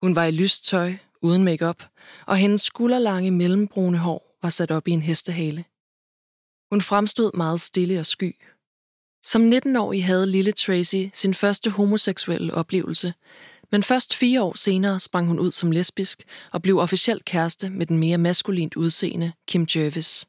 Hun 0.02 0.16
var 0.16 0.26
i 0.26 0.32
lyst 0.32 0.66
tøj, 0.66 0.94
uden 1.22 1.44
makeup, 1.44 1.84
og 2.28 2.38
hendes 2.38 2.62
skulderlange 2.62 3.32
mellembrune 3.32 3.98
hår 3.98 4.38
var 4.42 4.50
sat 4.50 4.72
op 4.72 4.88
i 4.88 4.92
en 4.92 5.02
hestehale. 5.02 5.66
Hun 6.76 6.82
fremstod 6.82 7.32
meget 7.34 7.62
stille 7.62 8.00
og 8.00 8.06
sky. 8.06 8.36
Som 9.24 9.54
19-årig 9.54 10.06
havde 10.06 10.28
lille 10.28 10.52
Tracy 10.52 11.10
sin 11.14 11.34
første 11.34 11.70
homoseksuelle 11.70 12.54
oplevelse, 12.54 13.14
men 13.72 13.84
først 13.84 14.16
fire 14.16 14.44
år 14.44 14.58
senere 14.58 15.00
sprang 15.00 15.28
hun 15.28 15.40
ud 15.40 15.52
som 15.52 15.72
lesbisk 15.72 16.24
og 16.52 16.62
blev 16.62 16.78
officielt 16.78 17.26
kæreste 17.26 17.70
med 17.70 17.86
den 17.86 17.98
mere 17.98 18.18
maskulint 18.18 18.76
udseende 18.76 19.32
Kim 19.48 19.68
Jervis. 19.76 20.28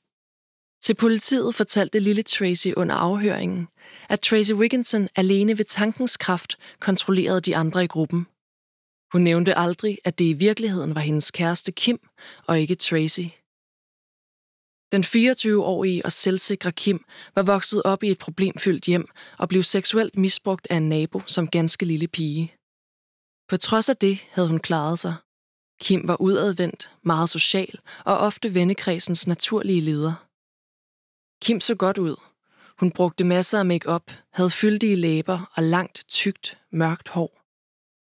Til 0.83 0.95
politiet 0.95 1.55
fortalte 1.55 1.99
lille 1.99 2.23
Tracy 2.23 2.69
under 2.77 2.95
afhøringen, 2.95 3.69
at 4.09 4.21
Tracy 4.21 4.53
Wigginson 4.53 5.09
alene 5.17 5.59
ved 5.59 5.65
tankens 5.65 6.17
kraft 6.17 6.57
kontrollerede 6.81 7.41
de 7.41 7.57
andre 7.57 7.85
i 7.85 7.87
gruppen. 7.87 8.27
Hun 9.13 9.23
nævnte 9.23 9.59
aldrig, 9.59 9.99
at 10.05 10.19
det 10.19 10.25
i 10.25 10.33
virkeligheden 10.33 10.95
var 10.95 11.01
hendes 11.01 11.31
kæreste 11.31 11.73
Kim 11.73 12.09
og 12.47 12.61
ikke 12.61 12.75
Tracy. 12.75 13.29
Den 14.93 15.05
24-årige 15.05 16.05
og 16.05 16.13
selvsikre 16.13 16.73
Kim 16.73 17.05
var 17.35 17.43
vokset 17.43 17.83
op 17.83 18.03
i 18.03 18.11
et 18.11 18.19
problemfyldt 18.19 18.85
hjem 18.85 19.09
og 19.39 19.49
blev 19.49 19.63
seksuelt 19.63 20.17
misbrugt 20.17 20.67
af 20.71 20.77
en 20.77 20.89
nabo 20.89 21.23
som 21.27 21.49
ganske 21.49 21.87
lille 21.87 22.09
pige. 22.09 22.55
På 23.49 23.57
trods 23.57 23.89
af 23.89 23.97
det 23.97 24.19
havde 24.31 24.49
hun 24.49 24.59
klaret 24.59 24.99
sig. 24.99 25.15
Kim 25.81 26.09
var 26.09 26.21
udadvendt, 26.21 26.91
meget 27.03 27.31
social 27.31 27.79
og 28.05 28.19
ofte 28.19 28.55
vennekredsens 28.55 29.27
naturlige 29.27 29.81
leder. 29.81 30.27
Kim 31.43 31.61
så 31.61 31.75
godt 31.75 31.99
ud. 31.99 32.17
Hun 32.81 32.91
brugte 32.91 33.25
masser 33.25 33.59
af 33.59 33.67
makeup, 33.67 34.11
havde 34.33 34.51
fyldige 34.51 34.97
læber 34.97 35.53
og 35.55 35.63
langt, 35.63 36.05
tykt, 36.09 36.59
mørkt 36.73 37.09
hår. 37.09 37.43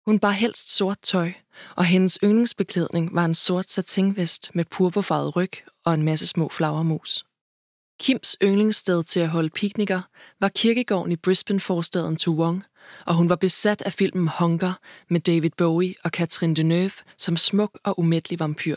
Hun 0.05 0.19
bar 0.19 0.31
helst 0.31 0.75
sort 0.75 0.99
tøj, 1.01 1.31
og 1.75 1.85
hendes 1.85 2.19
yndlingsbeklædning 2.23 3.15
var 3.15 3.25
en 3.25 3.35
sort 3.35 3.69
satinvest 3.69 4.55
med 4.55 4.65
purpurfarvet 4.65 5.35
ryg 5.35 5.51
og 5.89 5.95
en 5.95 6.03
masse 6.03 6.27
små 6.27 6.49
flagermus. 6.49 7.25
Kims 7.99 8.35
yndlingssted 8.43 9.03
til 9.03 9.19
at 9.19 9.29
holde 9.29 9.49
piknikker 9.49 10.01
var 10.39 10.49
kirkegården 10.49 11.11
i 11.11 11.15
Brisbane-forstaden 11.15 12.15
Toowong, 12.15 12.63
og 13.05 13.15
hun 13.15 13.29
var 13.29 13.35
besat 13.35 13.81
af 13.81 13.93
filmen 13.93 14.29
Hunger 14.39 14.73
med 15.09 15.19
David 15.19 15.49
Bowie 15.57 15.95
og 16.03 16.09
Catherine 16.09 16.55
Deneuve 16.55 16.91
som 17.17 17.37
smuk 17.37 17.79
og 17.83 17.99
umættelig 17.99 18.39
vampyr. 18.39 18.75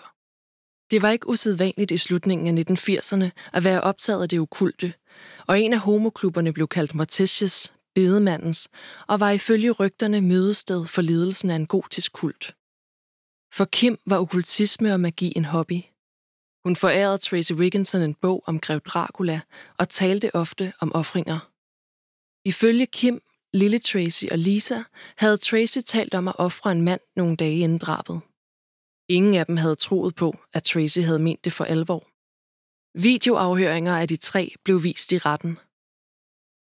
Det 0.91 1.03
var 1.03 1.11
ikke 1.11 1.29
usædvanligt 1.29 1.91
i 1.91 1.97
slutningen 1.97 2.59
af 2.59 2.65
1980'erne 2.71 3.31
at 3.53 3.65
være 3.65 3.81
optaget 3.81 4.23
af 4.23 4.29
det 4.29 4.41
okulte, 4.41 4.95
og 5.47 5.61
en 5.61 5.73
af 5.73 5.79
homoklubberne 5.79 6.53
blev 6.53 6.69
kaldt 6.69 6.95
Morticius, 6.95 7.73
bedemandens, 7.95 8.69
og 9.09 9.21
var 9.21 9.31
ifølge 9.31 9.71
rygterne 9.71 10.21
mødested 10.21 10.87
for 10.87 11.03
ledelsen 11.03 11.51
af 11.51 11.57
en 11.57 11.67
gotisk 11.67 12.13
kult. 12.13 12.55
For 13.55 13.65
Kim 13.65 13.99
var 14.07 14.19
okkultisme 14.19 14.93
og 14.93 15.01
magi 15.01 15.33
en 15.37 15.45
hobby. 15.45 15.92
Hun 16.65 16.77
forærede 16.77 17.19
Tracy 17.19 17.53
Wigginson 17.53 18.03
en 18.03 18.15
bog 18.15 18.45
om 18.47 18.61
grev 18.61 18.81
Dracula 18.81 19.41
og 19.79 19.89
talte 19.89 20.35
ofte 20.35 20.73
om 20.81 20.93
ofringer. 20.95 21.39
Ifølge 22.45 22.87
Kim, 22.87 23.23
lille 23.53 23.79
Tracy 23.79 24.25
og 24.31 24.39
Lisa 24.39 24.83
havde 25.17 25.37
Tracy 25.37 25.79
talt 25.87 26.15
om 26.15 26.29
at 26.29 26.35
ofre 26.39 26.73
en 26.73 26.83
mand 26.83 27.01
nogle 27.17 27.37
dage 27.37 27.59
inden 27.59 27.79
drabet. 27.79 28.21
Ingen 29.09 29.35
af 29.35 29.47
dem 29.47 29.57
havde 29.57 29.77
troet 29.77 30.15
på, 30.15 30.37
at 30.53 30.65
Tracy 30.65 30.99
havde 30.99 31.19
ment 31.19 31.45
det 31.45 31.53
for 31.53 31.65
alvor. 31.65 32.03
Videoafhøringer 32.99 33.97
af 33.97 34.09
de 34.09 34.17
tre 34.17 34.55
blev 34.65 34.83
vist 34.83 35.13
i 35.13 35.19
retten. 35.19 35.59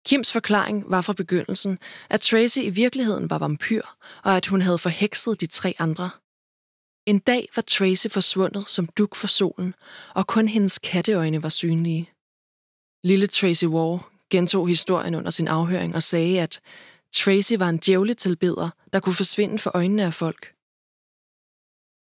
Kims 0.06 0.32
forklaring 0.32 0.90
var 0.90 1.02
fra 1.02 1.12
begyndelsen, 1.12 1.78
at 2.10 2.20
Tracy 2.20 2.58
i 2.58 2.70
virkeligheden 2.70 3.30
var 3.30 3.38
vampyr, 3.38 3.82
og 4.24 4.36
at 4.36 4.46
hun 4.46 4.60
havde 4.62 4.78
forhekset 4.78 5.40
de 5.40 5.46
tre 5.46 5.74
andre. 5.78 6.10
En 7.06 7.18
dag 7.18 7.48
var 7.56 7.62
Tracy 7.62 8.06
forsvundet 8.10 8.70
som 8.70 8.86
duk 8.86 9.14
for 9.14 9.26
solen, 9.26 9.74
og 10.14 10.26
kun 10.26 10.48
hendes 10.48 10.78
katteøjne 10.78 11.42
var 11.42 11.48
synlige. 11.48 12.10
Lille 13.04 13.26
Tracy 13.26 13.64
War 13.64 14.12
gentog 14.30 14.68
historien 14.68 15.14
under 15.14 15.30
sin 15.30 15.48
afhøring 15.48 15.94
og 15.94 16.02
sagde, 16.02 16.40
at 16.40 16.60
Tracy 17.12 17.52
var 17.58 17.68
en 17.68 17.78
djævletilbeder, 17.78 18.70
der 18.92 19.00
kunne 19.00 19.14
forsvinde 19.14 19.58
for 19.58 19.70
øjnene 19.74 20.04
af 20.04 20.14
folk. 20.14 20.52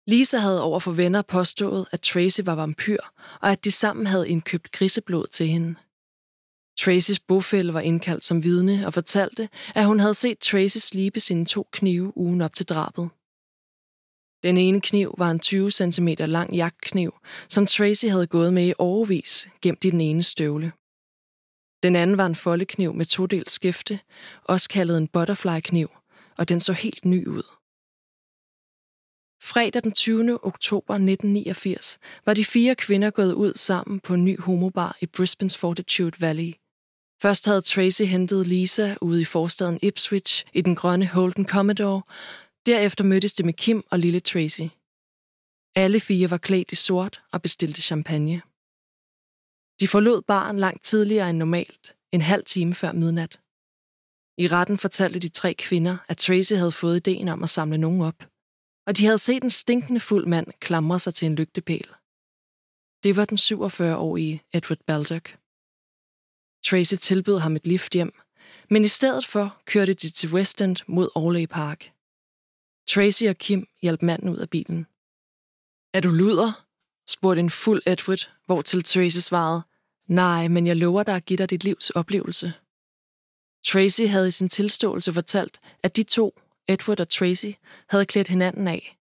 Lisa 0.07 0.37
havde 0.37 0.63
over 0.63 0.79
for 0.79 0.91
venner 0.91 1.21
påstået, 1.21 1.87
at 1.91 2.01
Tracy 2.01 2.41
var 2.45 2.55
vampyr, 2.55 3.03
og 3.41 3.51
at 3.51 3.65
de 3.65 3.71
sammen 3.71 4.07
havde 4.07 4.29
indkøbt 4.29 4.71
griseblod 4.71 5.27
til 5.27 5.47
hende. 5.47 5.75
Tracys 6.79 7.19
bofælle 7.19 7.73
var 7.73 7.79
indkaldt 7.79 8.25
som 8.25 8.43
vidne 8.43 8.85
og 8.87 8.93
fortalte, 8.93 9.49
at 9.75 9.85
hun 9.85 9.99
havde 9.99 10.13
set 10.13 10.39
Tracy 10.39 10.77
slibe 10.77 11.19
sine 11.19 11.45
to 11.45 11.67
knive 11.71 12.17
ugen 12.17 12.41
op 12.41 12.55
til 12.55 12.65
drabet. 12.65 13.09
Den 14.43 14.57
ene 14.57 14.81
kniv 14.81 15.15
var 15.17 15.31
en 15.31 15.39
20 15.39 15.71
cm 15.71 16.07
lang 16.19 16.55
jagtkniv, 16.55 17.13
som 17.49 17.65
Tracy 17.65 18.05
havde 18.05 18.27
gået 18.27 18.53
med 18.53 18.67
i 18.67 18.73
overvis, 18.77 19.49
gemt 19.61 19.85
i 19.85 19.89
den 19.89 20.01
ene 20.01 20.23
støvle. 20.23 20.71
Den 21.83 21.95
anden 21.95 22.17
var 22.17 22.25
en 22.25 22.35
foldekniv 22.35 22.93
med 22.93 23.05
todelt 23.05 23.51
skæfte, 23.51 23.99
også 24.43 24.69
kaldet 24.69 24.97
en 24.97 25.07
butterfly-kniv, 25.07 25.89
og 26.37 26.49
den 26.49 26.61
så 26.61 26.73
helt 26.73 27.05
ny 27.05 27.27
ud. 27.27 27.43
Fredag 29.43 29.83
den 29.83 29.91
20. 29.91 30.45
oktober 30.45 30.93
1989 30.93 31.99
var 32.25 32.33
de 32.33 32.45
fire 32.45 32.75
kvinder 32.75 33.09
gået 33.09 33.33
ud 33.33 33.53
sammen 33.53 33.99
på 33.99 34.13
en 34.13 34.25
ny 34.25 34.41
homobar 34.41 34.97
i 35.01 35.07
Brisbane's 35.17 35.57
Fortitude 35.57 36.21
Valley. 36.21 36.53
Først 37.21 37.45
havde 37.45 37.61
Tracy 37.61 38.01
hentet 38.01 38.47
Lisa 38.47 38.95
ude 39.01 39.21
i 39.21 39.25
forstaden 39.25 39.79
Ipswich 39.81 40.45
i 40.53 40.61
den 40.61 40.75
grønne 40.75 41.07
Holden 41.07 41.47
Commodore. 41.47 42.01
Derefter 42.65 43.03
mødtes 43.03 43.33
de 43.33 43.43
med 43.43 43.53
Kim 43.53 43.83
og 43.91 43.99
lille 43.99 44.19
Tracy. 44.19 44.67
Alle 45.75 45.99
fire 45.99 46.29
var 46.29 46.37
klædt 46.37 46.71
i 46.71 46.75
sort 46.75 47.23
og 47.31 47.41
bestilte 47.41 47.81
champagne. 47.81 48.41
De 49.79 49.87
forlod 49.87 50.21
baren 50.21 50.59
langt 50.59 50.83
tidligere 50.83 51.29
end 51.29 51.37
normalt, 51.37 51.95
en 52.11 52.21
halv 52.21 52.43
time 52.45 52.73
før 52.73 52.91
midnat. 52.91 53.41
I 54.37 54.47
retten 54.47 54.77
fortalte 54.77 55.19
de 55.19 55.29
tre 55.29 55.53
kvinder, 55.53 55.97
at 56.07 56.17
Tracy 56.17 56.53
havde 56.53 56.71
fået 56.71 56.95
ideen 56.95 57.27
om 57.27 57.43
at 57.43 57.49
samle 57.49 57.77
nogen 57.77 58.01
op, 58.01 58.19
og 58.87 58.97
de 58.97 59.05
havde 59.05 59.17
set 59.17 59.43
en 59.43 59.49
stinkende 59.49 59.99
fuld 59.99 60.25
mand 60.25 60.47
klamre 60.59 60.99
sig 60.99 61.13
til 61.13 61.25
en 61.25 61.35
lygtepæl. 61.35 61.87
Det 63.03 63.15
var 63.15 63.25
den 63.25 63.37
47-årige 63.37 64.43
Edward 64.53 64.83
Baldock. 64.87 65.37
Tracy 66.67 66.95
tilbød 67.07 67.37
ham 67.39 67.55
et 67.55 67.67
lift 67.67 67.93
hjem, 67.93 68.13
men 68.69 68.85
i 68.85 68.87
stedet 68.87 69.25
for 69.25 69.61
kørte 69.65 69.93
de 69.93 70.09
til 70.09 70.33
West 70.33 70.61
End 70.61 70.77
mod 70.87 71.09
Orley 71.15 71.45
Park. 71.45 71.91
Tracy 72.87 73.23
og 73.23 73.37
Kim 73.37 73.67
hjalp 73.81 74.01
manden 74.01 74.29
ud 74.29 74.37
af 74.37 74.49
bilen. 74.49 74.87
Er 75.93 75.99
du 76.01 76.09
luder? 76.09 76.65
spurgte 77.07 77.39
en 77.39 77.49
fuld 77.49 77.81
Edward, 77.85 78.29
hvor 78.45 78.61
til 78.61 78.83
Tracy 78.83 79.17
svarede, 79.17 79.61
nej, 80.07 80.47
men 80.47 80.67
jeg 80.67 80.77
lover 80.77 81.03
dig 81.03 81.15
at 81.15 81.25
give 81.25 81.37
dig 81.37 81.49
dit 81.49 81.63
livs 81.63 81.89
oplevelse. 81.89 82.53
Tracy 83.65 84.01
havde 84.01 84.27
i 84.27 84.31
sin 84.31 84.49
tilståelse 84.49 85.13
fortalt, 85.13 85.59
at 85.83 85.95
de 85.95 86.03
to, 86.03 86.39
Edward 86.67 86.99
og 86.99 87.09
Tracy, 87.09 87.51
havde 87.89 88.05
klædt 88.05 88.27
hinanden 88.27 88.67
af. 88.67 88.97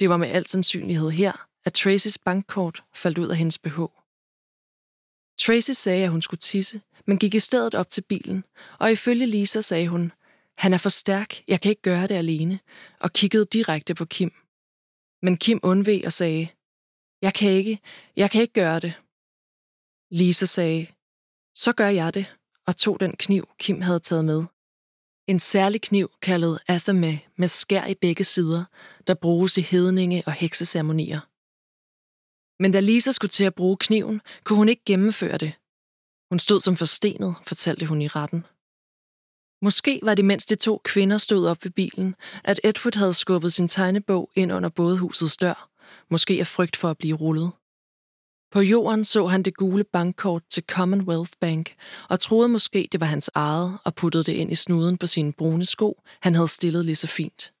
Det 0.00 0.08
var 0.08 0.16
med 0.16 0.28
al 0.28 0.46
sandsynlighed 0.46 1.10
her, 1.10 1.46
at 1.64 1.74
Tracys 1.74 2.18
bankkort 2.18 2.84
faldt 2.94 3.18
ud 3.18 3.28
af 3.28 3.36
hendes 3.36 3.58
BH. 3.58 3.80
Tracy 5.38 5.70
sagde, 5.70 6.04
at 6.04 6.10
hun 6.10 6.22
skulle 6.22 6.40
tisse, 6.40 6.80
men 7.06 7.18
gik 7.18 7.34
i 7.34 7.40
stedet 7.40 7.74
op 7.74 7.90
til 7.90 8.02
bilen, 8.02 8.44
og 8.78 8.92
ifølge 8.92 9.26
Lisa 9.26 9.60
sagde 9.60 9.88
hun, 9.88 10.12
han 10.58 10.74
er 10.74 10.78
for 10.78 10.88
stærk, 10.88 11.42
jeg 11.48 11.60
kan 11.60 11.70
ikke 11.70 11.82
gøre 11.82 12.06
det 12.06 12.14
alene, 12.14 12.60
og 13.00 13.12
kiggede 13.12 13.46
direkte 13.52 13.94
på 13.94 14.04
Kim. 14.04 14.32
Men 15.22 15.36
Kim 15.36 15.60
undveg 15.62 16.02
og 16.06 16.12
sagde, 16.12 16.48
jeg 17.22 17.34
kan 17.34 17.50
ikke, 17.50 17.80
jeg 18.16 18.30
kan 18.30 18.40
ikke 18.42 18.54
gøre 18.54 18.80
det. 18.80 18.94
Lisa 20.10 20.46
sagde, 20.46 20.86
så 21.54 21.72
gør 21.72 21.88
jeg 21.88 22.14
det, 22.14 22.26
og 22.66 22.76
tog 22.76 23.00
den 23.00 23.16
kniv, 23.16 23.48
Kim 23.58 23.80
havde 23.80 24.00
taget 24.00 24.24
med. 24.24 24.44
En 25.26 25.40
særlig 25.40 25.82
kniv 25.82 26.10
kaldet 26.22 26.62
athame 26.68 27.20
med 27.36 27.48
skær 27.48 27.86
i 27.86 27.94
begge 27.94 28.24
sider, 28.24 28.64
der 29.06 29.14
bruges 29.14 29.58
i 29.58 29.60
hedninge 29.60 30.22
og 30.26 30.32
hekseceremonier. 30.32 31.20
Men 32.62 32.72
da 32.72 32.80
Lisa 32.80 33.10
skulle 33.12 33.30
til 33.30 33.44
at 33.44 33.54
bruge 33.54 33.76
kniven, 33.76 34.20
kunne 34.44 34.56
hun 34.56 34.68
ikke 34.68 34.84
gennemføre 34.84 35.38
det. 35.38 35.52
Hun 36.30 36.38
stod 36.38 36.60
som 36.60 36.76
forstenet, 36.76 37.34
fortalte 37.46 37.86
hun 37.86 38.02
i 38.02 38.08
retten. 38.08 38.44
Måske 39.62 40.00
var 40.02 40.14
det, 40.14 40.24
mens 40.24 40.46
de 40.46 40.56
to 40.56 40.80
kvinder 40.84 41.18
stod 41.18 41.46
op 41.46 41.64
ved 41.64 41.70
bilen, 41.70 42.14
at 42.44 42.60
Edward 42.64 42.96
havde 42.96 43.14
skubbet 43.14 43.52
sin 43.52 43.68
tegnebog 43.68 44.30
ind 44.34 44.52
under 44.52 44.68
bådehusets 44.68 45.36
dør, 45.36 45.70
måske 46.10 46.40
af 46.40 46.46
frygt 46.46 46.76
for 46.76 46.90
at 46.90 46.98
blive 46.98 47.16
rullet. 47.16 47.50
På 48.52 48.60
jorden 48.60 49.04
så 49.04 49.26
han 49.26 49.42
det 49.42 49.56
gule 49.56 49.84
bankkort 49.84 50.42
til 50.50 50.64
Commonwealth 50.70 51.32
Bank 51.40 51.74
og 52.08 52.20
troede 52.20 52.48
måske, 52.48 52.88
det 52.92 53.00
var 53.00 53.06
hans 53.06 53.30
eget 53.34 53.78
og 53.84 53.94
puttede 53.94 54.24
det 54.24 54.32
ind 54.32 54.52
i 54.52 54.54
snuden 54.54 54.98
på 54.98 55.06
sine 55.06 55.32
brune 55.32 55.64
sko, 55.64 56.02
han 56.22 56.34
havde 56.34 56.48
stillet 56.48 56.84
lige 56.84 56.96
så 56.96 57.06
fint. 57.06 57.52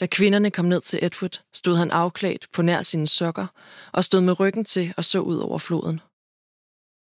Da 0.00 0.06
kvinderne 0.06 0.50
kom 0.50 0.64
ned 0.64 0.80
til 0.80 0.98
Edward, 1.02 1.42
stod 1.52 1.76
han 1.76 1.90
afklædt 1.90 2.46
på 2.52 2.62
nær 2.62 2.82
sine 2.82 3.06
sokker 3.06 3.46
og 3.92 4.04
stod 4.04 4.20
med 4.20 4.40
ryggen 4.40 4.64
til 4.64 4.94
og 4.96 5.04
så 5.04 5.20
ud 5.20 5.36
over 5.36 5.58
floden. 5.58 6.00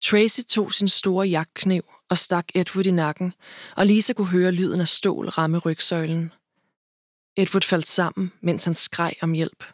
Tracy 0.04 0.40
tog 0.48 0.72
sin 0.72 0.88
store 0.88 1.28
jagtkniv 1.28 1.82
og 2.08 2.18
stak 2.18 2.48
Edward 2.54 2.86
i 2.86 2.90
nakken, 2.90 3.34
og 3.76 3.86
Lisa 3.86 4.12
kunne 4.12 4.26
høre 4.26 4.52
lyden 4.52 4.80
af 4.80 4.88
stål 4.88 5.28
ramme 5.28 5.58
rygsøjlen. 5.58 6.32
Edward 7.36 7.64
faldt 7.64 7.88
sammen, 7.88 8.32
mens 8.40 8.64
han 8.64 8.74
skreg 8.74 9.12
om 9.22 9.32
hjælp. 9.32 9.64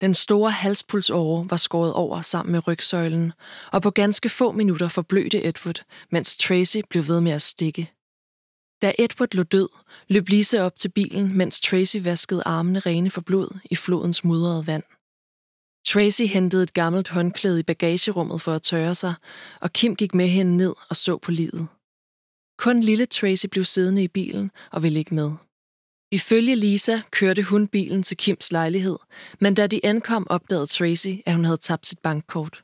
Den 0.00 0.14
store 0.14 0.50
halspulsåre 0.50 1.50
var 1.50 1.56
skåret 1.56 1.92
over 1.94 2.22
sammen 2.22 2.52
med 2.52 2.66
rygsøjlen, 2.66 3.32
og 3.72 3.82
på 3.82 3.90
ganske 3.90 4.28
få 4.28 4.52
minutter 4.52 4.88
forblødte 4.88 5.44
Edward, 5.44 5.84
mens 6.10 6.36
Tracy 6.36 6.78
blev 6.90 7.06
ved 7.06 7.20
med 7.20 7.32
at 7.32 7.42
stikke. 7.42 7.92
Da 8.82 8.92
Edward 8.98 9.34
lå 9.34 9.42
død, 9.42 9.68
løb 10.08 10.28
Lisa 10.28 10.60
op 10.62 10.76
til 10.76 10.88
bilen, 10.88 11.36
mens 11.36 11.60
Tracy 11.60 11.96
vaskede 12.02 12.42
armene 12.46 12.78
rene 12.78 13.10
for 13.10 13.20
blod 13.20 13.58
i 13.70 13.76
flodens 13.76 14.24
mudrede 14.24 14.66
vand. 14.66 14.84
Tracy 15.86 16.22
hentede 16.22 16.62
et 16.62 16.74
gammelt 16.74 17.08
håndklæde 17.08 17.60
i 17.60 17.62
bagagerummet 17.62 18.40
for 18.42 18.52
at 18.52 18.62
tørre 18.62 18.94
sig, 18.94 19.14
og 19.60 19.72
Kim 19.72 19.96
gik 19.96 20.14
med 20.14 20.28
hende 20.28 20.56
ned 20.56 20.74
og 20.88 20.96
så 20.96 21.18
på 21.18 21.30
livet. 21.30 21.66
Kun 22.58 22.80
lille 22.80 23.06
Tracy 23.06 23.46
blev 23.50 23.64
siddende 23.64 24.02
i 24.02 24.08
bilen 24.08 24.50
og 24.72 24.82
ville 24.82 24.98
ikke 24.98 25.14
med. 25.14 25.32
Ifølge 26.12 26.56
Lisa 26.56 27.00
kørte 27.10 27.42
hun 27.42 27.68
bilen 27.68 28.02
til 28.02 28.16
Kims 28.16 28.52
lejlighed, 28.52 28.98
men 29.40 29.54
da 29.54 29.66
de 29.66 29.80
ankom, 29.84 30.26
opdagede 30.30 30.66
Tracy, 30.66 31.14
at 31.26 31.34
hun 31.34 31.44
havde 31.44 31.58
tabt 31.58 31.86
sit 31.86 31.98
bankkort. 31.98 32.62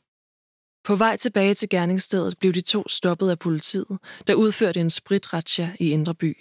På 0.85 0.97
vej 0.97 1.17
tilbage 1.17 1.55
til 1.55 1.69
gerningsstedet 1.69 2.39
blev 2.39 2.53
de 2.53 2.61
to 2.61 2.89
stoppet 2.89 3.31
af 3.31 3.39
politiet, 3.39 3.99
der 4.27 4.35
udførte 4.35 4.81
en 4.81 4.91
spritratsja 4.91 5.73
i 5.81 5.91
Indre 5.91 6.15
By. 6.15 6.37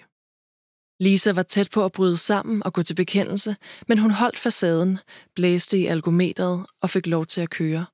Lisa 1.02 1.32
var 1.32 1.44
tæt 1.44 1.70
på 1.72 1.86
at 1.86 1.92
bryde 1.92 2.18
sammen 2.18 2.64
og 2.64 2.74
gå 2.74 2.84
til 2.84 2.96
bekendelse, 2.96 3.56
men 3.88 3.98
hun 3.98 4.12
holdt 4.12 4.38
facaden, 4.38 5.00
blæste 5.36 5.78
i 5.78 5.86
algometeret 5.86 6.66
og 6.82 6.90
fik 6.90 7.08
lov 7.08 7.26
til 7.26 7.42
at 7.42 7.50
køre. 7.50 7.86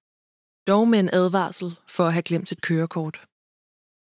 Dog 0.67 0.87
med 0.87 0.99
en 0.99 1.09
advarsel 1.13 1.75
for 1.87 2.05
at 2.05 2.13
have 2.13 2.23
glemt 2.23 2.49
sit 2.49 2.61
kørekort. 2.61 3.21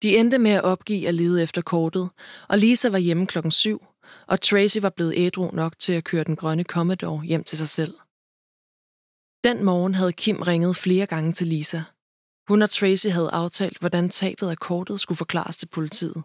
De 0.03 0.17
endte 0.17 0.37
med 0.37 0.51
at 0.51 0.63
opgive 0.63 1.07
at 1.07 1.13
lede 1.13 1.43
efter 1.43 1.61
kortet, 1.61 2.09
og 2.49 2.57
Lisa 2.57 2.89
var 2.89 2.97
hjemme 2.97 3.27
klokken 3.27 3.51
syv, 3.51 3.85
og 4.27 4.41
Tracy 4.41 4.77
var 4.77 4.89
blevet 4.89 5.13
ædru 5.17 5.51
nok 5.51 5.79
til 5.79 5.93
at 5.93 6.03
køre 6.03 6.23
den 6.23 6.35
grønne 6.35 6.63
Commodore 6.63 7.23
hjem 7.23 7.43
til 7.43 7.57
sig 7.57 7.69
selv. 7.69 7.93
Den 9.43 9.63
morgen 9.65 9.95
havde 9.95 10.13
Kim 10.13 10.41
ringet 10.41 10.75
flere 10.75 11.05
gange 11.05 11.33
til 11.33 11.47
Lisa. 11.47 11.81
Hun 12.47 12.61
og 12.61 12.69
Tracy 12.69 13.07
havde 13.07 13.31
aftalt, 13.31 13.77
hvordan 13.79 14.09
tabet 14.09 14.49
af 14.49 14.57
kortet 14.57 14.99
skulle 14.99 15.17
forklares 15.17 15.57
til 15.57 15.67
politiet. 15.67 16.23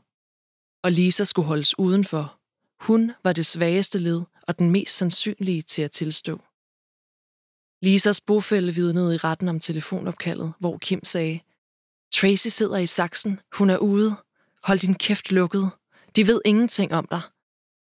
Og 0.84 0.92
Lisa 0.92 1.24
skulle 1.24 1.48
holdes 1.48 1.78
udenfor. 1.78 2.35
Hun 2.80 3.12
var 3.24 3.32
det 3.32 3.46
svageste 3.46 3.98
led 3.98 4.22
og 4.42 4.58
den 4.58 4.70
mest 4.70 4.96
sandsynlige 4.96 5.62
til 5.62 5.82
at 5.82 5.90
tilstå. 5.90 6.40
Lisas 7.82 8.20
bofælde 8.20 8.74
vidnede 8.74 9.14
i 9.14 9.18
retten 9.18 9.48
om 9.48 9.60
telefonopkaldet, 9.60 10.52
hvor 10.60 10.78
Kim 10.78 11.04
sagde, 11.04 11.40
Tracy 12.14 12.48
sidder 12.48 12.76
i 12.76 12.86
saksen. 12.86 13.40
Hun 13.52 13.70
er 13.70 13.78
ude. 13.78 14.16
Hold 14.62 14.78
din 14.78 14.94
kæft 14.94 15.32
lukket. 15.32 15.70
De 16.16 16.26
ved 16.26 16.40
ingenting 16.44 16.92
om 16.92 17.06
dig. 17.10 17.20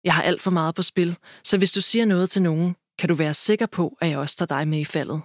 Jeg 0.04 0.14
har 0.14 0.24
alt 0.24 0.42
for 0.42 0.52
meget 0.52 0.76
på 0.76 0.84
spil, 0.84 1.18
så 1.44 1.58
hvis 1.58 1.72
du 1.72 1.82
siger 1.82 2.06
noget 2.06 2.30
til 2.30 2.42
nogen, 2.42 2.76
kan 3.00 3.10
du 3.10 3.16
være 3.16 3.34
sikker 3.34 3.66
på, 3.66 3.98
at 4.02 4.10
jeg 4.10 4.18
også 4.18 4.38
tager 4.38 4.48
dig 4.48 4.68
med 4.68 4.80
i 4.80 4.86
faldet. 4.86 5.22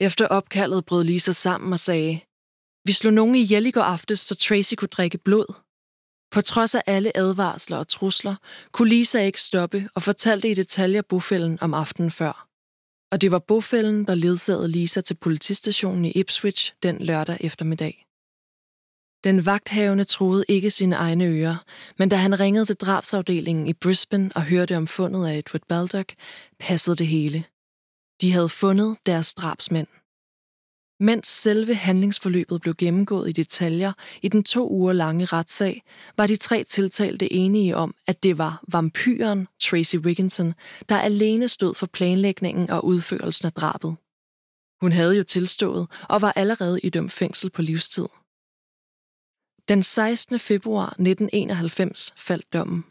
Efter 0.00 0.26
opkaldet 0.26 0.84
brød 0.84 1.04
Lisa 1.04 1.32
sammen 1.32 1.72
og 1.72 1.80
sagde, 1.80 2.20
Vi 2.84 2.92
slog 2.92 3.12
nogen 3.12 3.34
ihjel 3.34 3.66
i 3.66 3.70
går 3.70 3.82
aftes, 3.82 4.20
så 4.20 4.34
Tracy 4.34 4.74
kunne 4.74 4.88
drikke 4.88 5.18
blod. 5.18 5.61
På 6.32 6.40
trods 6.40 6.74
af 6.74 6.82
alle 6.86 7.16
advarsler 7.16 7.76
og 7.76 7.88
trusler, 7.88 8.34
kunne 8.72 8.88
Lisa 8.88 9.20
ikke 9.20 9.40
stoppe 9.40 9.88
og 9.94 10.02
fortalte 10.02 10.50
i 10.50 10.54
detaljer 10.54 11.02
bofælden 11.02 11.58
om 11.60 11.74
aftenen 11.74 12.10
før. 12.10 12.48
Og 13.12 13.20
det 13.20 13.30
var 13.30 13.38
bofælden, 13.38 14.06
der 14.06 14.14
ledsagede 14.14 14.68
Lisa 14.68 15.00
til 15.00 15.14
politistationen 15.14 16.04
i 16.04 16.10
Ipswich 16.10 16.74
den 16.82 16.98
lørdag 16.98 17.36
eftermiddag. 17.40 18.06
Den 19.24 19.46
vagthavende 19.46 20.04
troede 20.04 20.44
ikke 20.48 20.70
sine 20.70 20.96
egne 20.96 21.24
ører, 21.24 21.56
men 21.98 22.08
da 22.08 22.16
han 22.16 22.40
ringede 22.40 22.64
til 22.64 22.76
drabsafdelingen 22.76 23.66
i 23.66 23.72
Brisbane 23.72 24.30
og 24.34 24.42
hørte 24.42 24.76
om 24.76 24.86
fundet 24.86 25.26
af 25.26 25.38
Edward 25.38 25.62
Baldock, 25.68 26.14
passede 26.58 26.96
det 26.96 27.06
hele. 27.06 27.44
De 28.20 28.32
havde 28.32 28.48
fundet 28.48 28.96
deres 29.06 29.34
drabsmænd. 29.34 29.88
Mens 31.02 31.28
selve 31.28 31.74
handlingsforløbet 31.74 32.60
blev 32.60 32.74
gennemgået 32.74 33.28
i 33.28 33.32
detaljer 33.32 33.92
i 34.22 34.28
den 34.28 34.44
to 34.44 34.70
uger 34.70 34.92
lange 34.92 35.24
retssag, 35.24 35.82
var 36.16 36.26
de 36.26 36.36
tre 36.36 36.64
tiltalte 36.64 37.32
enige 37.32 37.76
om, 37.76 37.94
at 38.06 38.22
det 38.22 38.38
var 38.38 38.64
vampyren 38.68 39.48
Tracy 39.60 39.96
Wigginson, 39.96 40.54
der 40.88 40.98
alene 40.98 41.48
stod 41.48 41.74
for 41.74 41.86
planlægningen 41.86 42.70
og 42.70 42.84
udførelsen 42.84 43.46
af 43.46 43.52
drabet. 43.52 43.96
Hun 44.80 44.92
havde 44.92 45.16
jo 45.16 45.24
tilstået 45.24 45.88
og 46.08 46.22
var 46.22 46.32
allerede 46.36 46.80
i 46.80 46.90
dømt 46.90 47.12
fængsel 47.12 47.50
på 47.50 47.62
livstid. 47.62 48.08
Den 49.68 49.82
16. 49.82 50.38
februar 50.38 50.86
1991 50.86 52.14
faldt 52.16 52.52
dommen. 52.52 52.84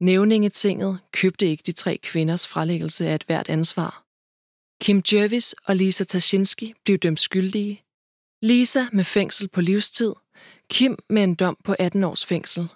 Nævningetinget 0.00 0.98
købte 1.12 1.46
ikke 1.46 1.62
de 1.66 1.72
tre 1.72 1.98
kvinders 2.02 2.46
frelæggelse 2.46 3.08
af 3.08 3.14
et 3.14 3.24
hvert 3.26 3.48
ansvar. 3.48 4.03
Kim 4.84 5.02
Jervis 5.12 5.54
og 5.64 5.76
Lisa 5.76 6.04
Tashinsky 6.04 6.74
blev 6.84 6.98
dømt 6.98 7.20
skyldige. 7.20 7.82
Lisa 8.42 8.84
med 8.92 9.04
fængsel 9.04 9.48
på 9.48 9.60
livstid, 9.60 10.12
Kim 10.70 10.98
med 11.10 11.24
en 11.24 11.34
dom 11.34 11.56
på 11.64 11.74
18 11.78 12.04
års 12.04 12.24
fængsel. 12.24 12.68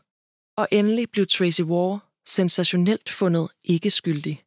Og 0.56 0.68
endelig 0.70 1.10
blev 1.10 1.26
Tracy 1.26 1.60
War 1.60 2.10
sensationelt 2.26 3.10
fundet 3.10 3.48
ikke 3.64 3.90
skyldig. 3.90 4.42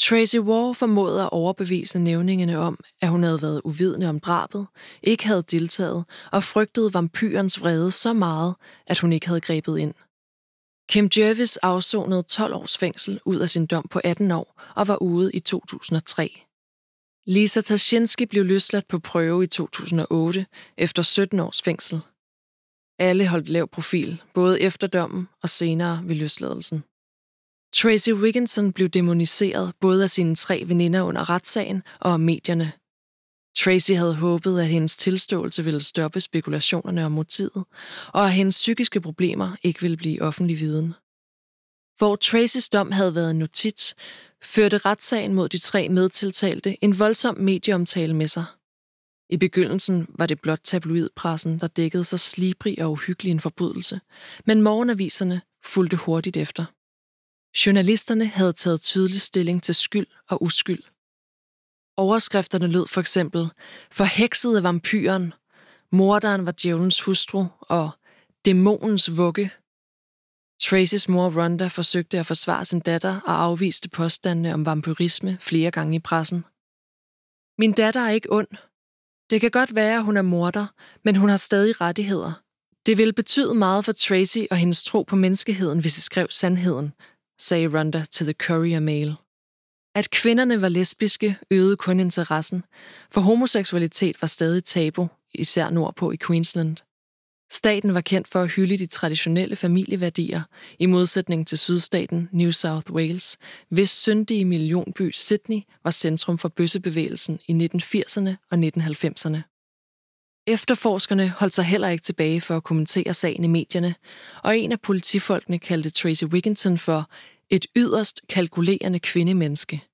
Tracy 0.00 0.36
War 0.36 0.72
formåede 0.72 1.22
at 1.22 1.32
overbevise 1.32 1.98
nævningene 1.98 2.58
om, 2.58 2.78
at 3.00 3.08
hun 3.08 3.22
havde 3.22 3.42
været 3.42 3.60
uvidende 3.64 4.08
om 4.08 4.20
drabet, 4.20 4.66
ikke 5.02 5.26
havde 5.26 5.44
deltaget 5.50 6.04
og 6.32 6.44
frygtede 6.44 6.94
vampyrens 6.94 7.60
vrede 7.60 7.90
så 7.90 8.12
meget, 8.12 8.54
at 8.86 8.98
hun 8.98 9.12
ikke 9.12 9.26
havde 9.26 9.40
grebet 9.40 9.78
ind. 9.78 9.94
Kim 10.88 11.08
Jervis 11.16 11.56
afsonede 11.56 12.22
12 12.22 12.54
års 12.54 12.78
fængsel 12.78 13.20
ud 13.24 13.38
af 13.38 13.50
sin 13.50 13.66
dom 13.66 13.88
på 13.88 14.00
18 14.04 14.30
år 14.30 14.62
og 14.76 14.88
var 14.88 15.02
ude 15.02 15.32
i 15.32 15.40
2003. 15.40 16.42
Lisa 17.26 17.60
Tashinsky 17.60 18.22
blev 18.22 18.44
løsladt 18.44 18.88
på 18.88 18.98
prøve 18.98 19.44
i 19.44 19.46
2008 19.46 20.46
efter 20.76 21.02
17 21.02 21.40
års 21.40 21.62
fængsel. 21.62 22.00
Alle 22.98 23.28
holdt 23.28 23.48
lav 23.48 23.68
profil, 23.68 24.22
både 24.34 24.60
efter 24.60 24.86
dommen 24.86 25.28
og 25.42 25.50
senere 25.50 26.02
ved 26.04 26.14
løsladelsen. 26.14 26.84
Tracy 27.74 28.10
Wigginson 28.10 28.72
blev 28.72 28.88
demoniseret 28.88 29.72
både 29.80 30.02
af 30.02 30.10
sine 30.10 30.34
tre 30.34 30.64
veninder 30.66 31.02
under 31.02 31.30
retssagen 31.30 31.82
og 32.00 32.12
af 32.12 32.20
medierne. 32.20 32.72
Tracy 33.56 33.92
havde 33.92 34.14
håbet, 34.14 34.60
at 34.60 34.66
hendes 34.66 34.96
tilståelse 34.96 35.64
ville 35.64 35.80
stoppe 35.80 36.20
spekulationerne 36.20 37.04
om 37.04 37.12
motivet, 37.12 37.64
og 38.12 38.26
at 38.26 38.32
hendes 38.32 38.56
psykiske 38.56 39.00
problemer 39.00 39.56
ikke 39.62 39.80
ville 39.80 39.96
blive 39.96 40.22
offentlig 40.22 40.58
viden. 40.58 40.94
Hvor 41.98 42.16
Tracys 42.16 42.68
dom 42.68 42.90
havde 42.90 43.14
været 43.14 43.30
en 43.30 43.38
notits, 43.38 43.94
førte 44.42 44.78
retssagen 44.78 45.34
mod 45.34 45.48
de 45.48 45.58
tre 45.58 45.88
medtiltalte 45.88 46.84
en 46.84 46.98
voldsom 46.98 47.36
medieomtale 47.36 48.14
med 48.14 48.28
sig. 48.28 48.44
I 49.30 49.36
begyndelsen 49.36 50.06
var 50.08 50.26
det 50.26 50.40
blot 50.40 50.60
tabloidpressen, 50.64 51.60
der 51.60 51.66
dækkede 51.66 52.04
så 52.04 52.18
slibrig 52.18 52.82
og 52.84 52.92
uhyggelig 52.92 53.30
en 53.30 53.40
forbrydelse, 53.40 54.00
men 54.46 54.62
morgenaviserne 54.62 55.40
fulgte 55.64 55.96
hurtigt 55.96 56.36
efter. 56.36 56.64
Journalisterne 57.66 58.26
havde 58.26 58.52
taget 58.52 58.82
tydelig 58.82 59.20
stilling 59.20 59.62
til 59.62 59.74
skyld 59.74 60.06
og 60.28 60.42
uskyld. 60.42 60.82
Overskrifterne 61.96 62.66
lød 62.66 62.88
for 62.88 63.00
eksempel, 63.00 63.50
forhekset 63.90 64.56
af 64.56 64.62
vampyren, 64.62 65.34
morderen 65.92 66.46
var 66.46 66.52
djævelens 66.52 67.00
hustru 67.00 67.44
og 67.60 67.90
dæmonens 68.44 69.16
vugge. 69.16 69.50
Tracys 70.60 71.08
mor 71.08 71.30
Rhonda 71.30 71.66
forsøgte 71.66 72.18
at 72.18 72.26
forsvare 72.26 72.64
sin 72.64 72.80
datter 72.80 73.20
og 73.20 73.42
afviste 73.42 73.88
påstandene 73.88 74.54
om 74.54 74.66
vampyrisme 74.66 75.38
flere 75.40 75.70
gange 75.70 75.96
i 75.96 75.98
pressen. 75.98 76.44
Min 77.58 77.72
datter 77.72 78.00
er 78.00 78.10
ikke 78.10 78.32
ond. 78.32 78.48
Det 79.30 79.40
kan 79.40 79.50
godt 79.50 79.74
være, 79.74 79.96
at 79.96 80.04
hun 80.04 80.16
er 80.16 80.22
morder, 80.22 80.66
men 81.04 81.16
hun 81.16 81.28
har 81.28 81.36
stadig 81.36 81.80
rettigheder. 81.80 82.32
Det 82.86 82.98
ville 82.98 83.12
betyde 83.12 83.54
meget 83.54 83.84
for 83.84 83.92
Tracy 83.92 84.38
og 84.50 84.56
hendes 84.56 84.84
tro 84.84 85.02
på 85.02 85.16
menneskeheden, 85.16 85.80
hvis 85.80 85.94
de 85.94 86.00
skrev 86.00 86.26
sandheden, 86.30 86.92
sagde 87.38 87.68
Rhonda 87.68 88.04
til 88.10 88.26
The 88.26 88.32
Courier 88.32 88.80
Mail. 88.80 89.16
At 89.96 90.10
kvinderne 90.10 90.62
var 90.62 90.68
lesbiske 90.68 91.38
øgede 91.50 91.76
kun 91.76 92.00
interessen, 92.00 92.64
for 93.10 93.20
homoseksualitet 93.20 94.16
var 94.20 94.28
stadig 94.28 94.64
tabu, 94.64 95.08
især 95.34 95.70
nordpå 95.70 96.10
i 96.10 96.16
Queensland. 96.26 96.76
Staten 97.50 97.94
var 97.94 98.00
kendt 98.00 98.28
for 98.28 98.42
at 98.42 98.52
hylde 98.52 98.78
de 98.78 98.86
traditionelle 98.86 99.56
familieværdier, 99.56 100.42
i 100.78 100.86
modsætning 100.86 101.46
til 101.46 101.58
sydstaten 101.58 102.28
New 102.32 102.50
South 102.50 102.92
Wales, 102.92 103.38
hvis 103.68 103.90
syndige 103.90 104.44
millionby 104.44 105.10
Sydney 105.12 105.60
var 105.84 105.90
centrum 105.90 106.38
for 106.38 106.48
bøssebevægelsen 106.48 107.40
i 107.48 107.52
1980'erne 107.52 108.30
og 108.50 108.58
1990'erne. 108.58 109.38
Efterforskerne 110.46 111.28
holdt 111.28 111.54
sig 111.54 111.64
heller 111.64 111.88
ikke 111.88 112.04
tilbage 112.04 112.40
for 112.40 112.56
at 112.56 112.64
kommentere 112.64 113.14
sagen 113.14 113.44
i 113.44 113.48
medierne, 113.48 113.94
og 114.42 114.58
en 114.58 114.72
af 114.72 114.80
politifolkene 114.80 115.58
kaldte 115.58 115.90
Tracy 115.90 116.24
Wigginton 116.24 116.78
for 116.78 117.10
et 117.50 117.66
yderst 117.76 118.20
kalkulerende 118.28 118.98
kvindemenneske. 118.98 119.84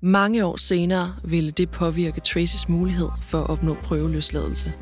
Mange 0.00 0.44
år 0.44 0.56
senere 0.56 1.16
ville 1.24 1.50
det 1.50 1.70
påvirke 1.70 2.20
Tracys 2.20 2.68
mulighed 2.68 3.08
for 3.22 3.40
at 3.40 3.50
opnå 3.50 3.74
prøveløsladelse. 3.74 4.74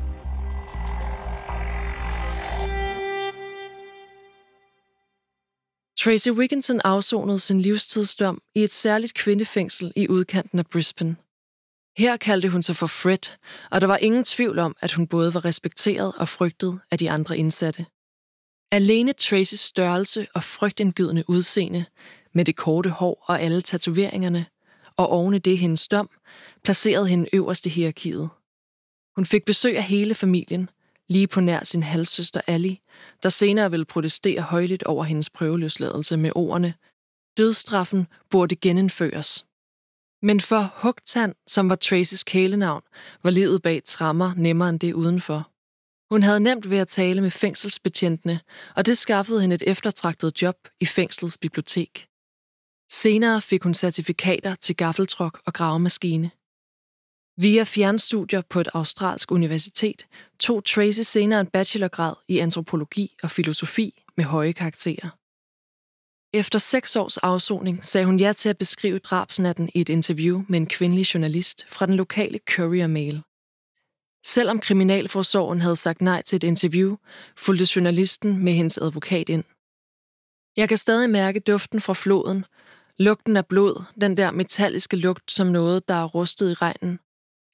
Tracy 5.99 6.29
Wigginton 6.29 6.81
afsonede 6.83 7.39
sin 7.39 7.61
livstidsdom 7.61 8.41
i 8.55 8.63
et 8.63 8.73
særligt 8.73 9.13
kvindefængsel 9.13 9.93
i 9.95 10.07
udkanten 10.09 10.59
af 10.59 10.67
Brisbane. 10.67 11.15
Her 11.97 12.17
kaldte 12.17 12.49
hun 12.49 12.63
sig 12.63 12.75
for 12.75 12.87
Fred, 12.87 13.37
og 13.71 13.81
der 13.81 13.87
var 13.87 13.97
ingen 13.97 14.23
tvivl 14.23 14.59
om, 14.59 14.75
at 14.79 14.93
hun 14.93 15.07
både 15.07 15.33
var 15.33 15.45
respekteret 15.45 16.13
og 16.17 16.27
frygtet 16.27 16.79
af 16.91 16.97
de 16.97 17.11
andre 17.11 17.37
indsatte. 17.37 17.85
Alene 18.71 19.13
Tracys 19.13 19.59
størrelse 19.59 20.27
og 20.33 20.43
frygtindgydende 20.43 21.23
udseende, 21.27 21.85
med 22.33 22.45
det 22.45 22.55
korte 22.55 22.89
hår 22.89 23.23
og 23.27 23.41
alle 23.41 23.61
tatoveringerne, 23.61 24.45
og 24.97 25.09
oven 25.09 25.33
i 25.33 25.39
det 25.39 25.57
hendes 25.57 25.87
dom, 25.87 26.09
placerede 26.63 27.07
hende 27.07 27.29
øverst 27.33 27.65
i 27.65 27.69
hierarkiet. 27.69 28.29
Hun 29.15 29.25
fik 29.25 29.45
besøg 29.45 29.77
af 29.77 29.83
hele 29.83 30.15
familien, 30.15 30.69
lige 31.07 31.27
på 31.27 31.41
nær 31.41 31.63
sin 31.63 31.83
halvsøster 31.83 32.41
Ali, 32.47 32.81
der 33.23 33.29
senere 33.29 33.71
ville 33.71 33.85
protestere 33.85 34.41
højligt 34.41 34.83
over 34.83 35.03
hendes 35.03 35.29
prøveløsladelse 35.29 36.17
med 36.17 36.31
ordene 36.35 36.73
Dødstraffen 37.37 38.07
burde 38.29 38.55
genindføres. 38.55 39.45
Men 40.21 40.41
for 40.41 40.73
Hugtand, 40.75 41.35
som 41.47 41.69
var 41.69 41.75
Tracys 41.75 42.23
kælenavn, 42.23 42.81
var 43.23 43.29
livet 43.29 43.61
bag 43.61 43.81
trammer 43.85 44.33
nemmere 44.35 44.69
end 44.69 44.79
det 44.79 44.93
udenfor. 44.93 45.51
Hun 46.09 46.23
havde 46.23 46.39
nemt 46.39 46.69
ved 46.69 46.77
at 46.77 46.87
tale 46.87 47.21
med 47.21 47.31
fængselsbetjentene, 47.31 48.39
og 48.75 48.85
det 48.85 48.97
skaffede 48.97 49.41
hende 49.41 49.55
et 49.55 49.63
eftertragtet 49.67 50.41
job 50.41 50.55
i 50.79 50.85
fængslets 50.85 51.37
bibliotek. 51.37 52.07
Senere 52.91 53.41
fik 53.41 53.63
hun 53.63 53.73
certifikater 53.73 54.55
til 54.55 54.75
gaffeltruk 54.75 55.41
og 55.45 55.53
gravemaskine. 55.53 56.31
Via 57.39 57.63
fjernstudier 57.63 58.41
på 58.49 58.59
et 58.59 58.69
australsk 58.73 59.31
universitet 59.31 60.07
tog 60.39 60.65
Tracy 60.65 61.01
senere 61.03 61.41
en 61.41 61.47
bachelorgrad 61.47 62.15
i 62.27 62.39
antropologi 62.39 63.15
og 63.23 63.31
filosofi 63.31 64.03
med 64.17 64.25
høje 64.25 64.51
karakterer. 64.51 65.09
Efter 66.33 66.59
seks 66.59 66.95
års 66.95 67.17
afsoning 67.17 67.85
sagde 67.85 68.05
hun 68.05 68.19
ja 68.19 68.33
til 68.33 68.49
at 68.49 68.57
beskrive 68.57 68.99
drabsnatten 68.99 69.69
i 69.75 69.81
et 69.81 69.89
interview 69.89 70.43
med 70.49 70.59
en 70.59 70.67
kvindelig 70.67 71.13
journalist 71.13 71.65
fra 71.69 71.85
den 71.85 71.95
lokale 71.95 72.39
Courier 72.49 72.87
Mail. 72.87 73.23
Selvom 74.35 74.59
Kriminalforsorgen 74.59 75.61
havde 75.61 75.75
sagt 75.75 76.01
nej 76.01 76.21
til 76.21 76.35
et 76.35 76.43
interview, 76.43 76.95
fulgte 77.37 77.65
journalisten 77.75 78.43
med 78.43 78.53
hendes 78.53 78.77
advokat 78.77 79.29
ind. 79.29 79.43
Jeg 80.57 80.67
kan 80.69 80.77
stadig 80.77 81.09
mærke 81.09 81.39
duften 81.39 81.81
fra 81.81 81.93
floden, 81.93 82.45
lugten 82.97 83.37
af 83.37 83.45
blod, 83.47 83.83
den 84.01 84.17
der 84.17 84.31
metalliske 84.31 84.95
lugt 84.95 85.31
som 85.31 85.47
noget, 85.47 85.87
der 85.87 85.93
er 85.93 86.05
rustet 86.05 86.51
i 86.51 86.53
regnen. 86.53 86.99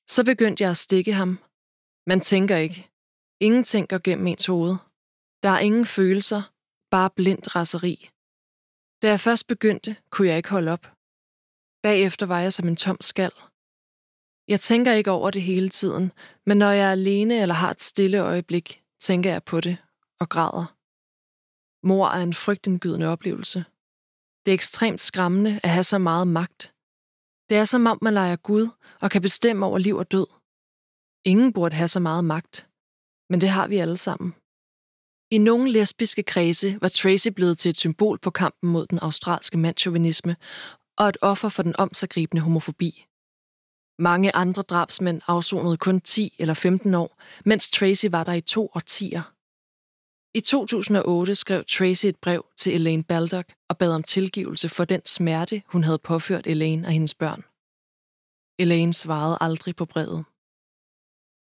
Så 0.09 0.23
begyndte 0.25 0.61
jeg 0.63 0.71
at 0.71 0.77
stikke 0.77 1.13
ham. 1.13 1.39
Man 2.07 2.21
tænker 2.21 2.57
ikke. 2.57 2.89
Ingenting 3.39 3.89
går 3.89 4.01
gennem 4.03 4.27
ens 4.27 4.45
hoved. 4.45 4.75
Der 5.43 5.49
er 5.49 5.59
ingen 5.59 5.85
følelser, 5.85 6.41
bare 6.91 7.09
blindt 7.09 7.55
raseri. 7.55 8.09
Da 9.01 9.07
jeg 9.07 9.19
først 9.19 9.47
begyndte, 9.47 9.95
kunne 10.09 10.27
jeg 10.27 10.37
ikke 10.37 10.49
holde 10.49 10.71
op. 10.71 10.85
Bagefter 11.83 12.25
var 12.25 12.39
jeg 12.39 12.53
som 12.53 12.67
en 12.67 12.75
tom 12.75 12.97
skal. 13.01 13.31
Jeg 14.47 14.61
tænker 14.61 14.93
ikke 14.93 15.11
over 15.11 15.31
det 15.31 15.41
hele 15.41 15.69
tiden, 15.69 16.11
men 16.45 16.57
når 16.57 16.71
jeg 16.71 16.87
er 16.87 16.91
alene 16.91 17.41
eller 17.41 17.55
har 17.55 17.71
et 17.71 17.81
stille 17.81 18.19
øjeblik, 18.19 18.83
tænker 18.99 19.31
jeg 19.31 19.43
på 19.43 19.61
det 19.61 19.77
og 20.19 20.29
græder. 20.29 20.75
Mor 21.87 22.07
er 22.07 22.23
en 22.23 22.33
frygtindgydende 22.33 23.07
oplevelse. 23.07 23.65
Det 24.45 24.51
er 24.51 24.53
ekstremt 24.53 25.01
skræmmende 25.01 25.59
at 25.63 25.69
have 25.69 25.83
så 25.83 25.97
meget 25.97 26.27
magt. 26.27 26.73
Det 27.49 27.57
er 27.57 27.65
som 27.65 27.85
om 27.85 27.99
man 28.01 28.13
leger 28.13 28.35
Gud 28.35 28.69
og 29.01 29.11
kan 29.11 29.21
bestemme 29.21 29.65
over 29.65 29.77
liv 29.77 29.95
og 29.95 30.11
død. 30.11 30.27
Ingen 31.25 31.53
burde 31.53 31.75
have 31.75 31.87
så 31.87 31.99
meget 31.99 32.23
magt, 32.23 32.67
men 33.29 33.41
det 33.41 33.49
har 33.49 33.67
vi 33.67 33.77
alle 33.77 33.97
sammen. 33.97 34.35
I 35.31 35.37
nogle 35.37 35.71
lesbiske 35.71 36.23
kredse 36.23 36.77
var 36.81 36.89
Tracy 36.89 37.27
blevet 37.27 37.57
til 37.57 37.69
et 37.69 37.77
symbol 37.77 38.19
på 38.19 38.29
kampen 38.29 38.69
mod 38.69 38.85
den 38.87 38.99
australske 38.99 39.57
mandsjovinisme 39.57 40.35
og 40.97 41.09
et 41.09 41.17
offer 41.21 41.49
for 41.49 41.63
den 41.63 41.75
omsagribende 41.77 42.41
homofobi. 42.41 43.05
Mange 43.99 44.35
andre 44.35 44.61
drabsmænd 44.61 45.21
afsonede 45.27 45.77
kun 45.77 46.01
10 46.01 46.35
eller 46.39 46.53
15 46.53 46.93
år, 46.95 47.21
mens 47.45 47.69
Tracy 47.69 48.05
var 48.11 48.23
der 48.23 48.33
i 48.33 48.41
to 48.41 48.71
årtier. 48.75 49.21
I 50.35 50.41
2008 50.41 51.35
skrev 51.35 51.63
Tracy 51.65 52.05
et 52.05 52.17
brev 52.17 52.45
til 52.55 52.75
Elaine 52.75 53.03
Baldock 53.03 53.53
og 53.69 53.77
bad 53.77 53.91
om 53.93 54.03
tilgivelse 54.03 54.69
for 54.69 54.85
den 54.85 55.01
smerte, 55.05 55.61
hun 55.65 55.83
havde 55.83 55.97
påført 55.97 56.47
Elaine 56.47 56.87
og 56.87 56.91
hendes 56.91 57.13
børn. 57.13 57.43
Elaine 58.59 58.93
svarede 58.93 59.37
aldrig 59.41 59.75
på 59.75 59.85
brevet. 59.85 60.25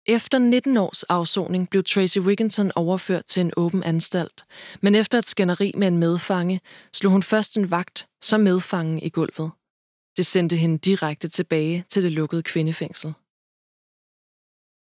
Efter 0.06 0.38
19 0.38 0.78
års 0.78 1.04
afsoning 1.04 1.70
blev 1.70 1.84
Tracy 1.84 2.18
Wigginton 2.20 2.72
overført 2.76 3.26
til 3.26 3.42
en 3.42 3.54
åben 3.58 3.84
anstalt, 3.84 4.46
men 4.82 4.96
efter 4.96 5.18
et 5.18 5.28
skænderi 5.28 5.72
med 5.78 5.88
en 5.88 5.98
medfange, 5.98 6.62
slog 6.94 7.12
hun 7.12 7.24
først 7.24 7.58
en 7.58 7.72
vagt 7.72 8.08
som 8.22 8.42
medfangen 8.42 9.00
i 9.00 9.10
gulvet. 9.10 9.52
Det 10.18 10.26
sendte 10.26 10.56
hende 10.56 10.78
direkte 10.78 11.28
tilbage 11.28 11.86
til 11.90 12.04
det 12.04 12.12
lukkede 12.12 12.44
kvindefængsel. 12.44 13.14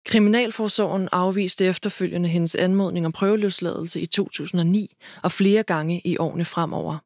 Kriminalforsorgen 0.06 1.10
afviste 1.12 1.66
efterfølgende 1.66 2.30
hendes 2.30 2.56
anmodning 2.56 3.06
om 3.06 3.12
prøveløsladelse 3.12 4.02
i 4.02 4.06
2009 4.06 4.96
og 5.24 5.32
flere 5.32 5.64
gange 5.64 6.02
i 6.06 6.18
årene 6.18 6.46
fremover. 6.46 6.98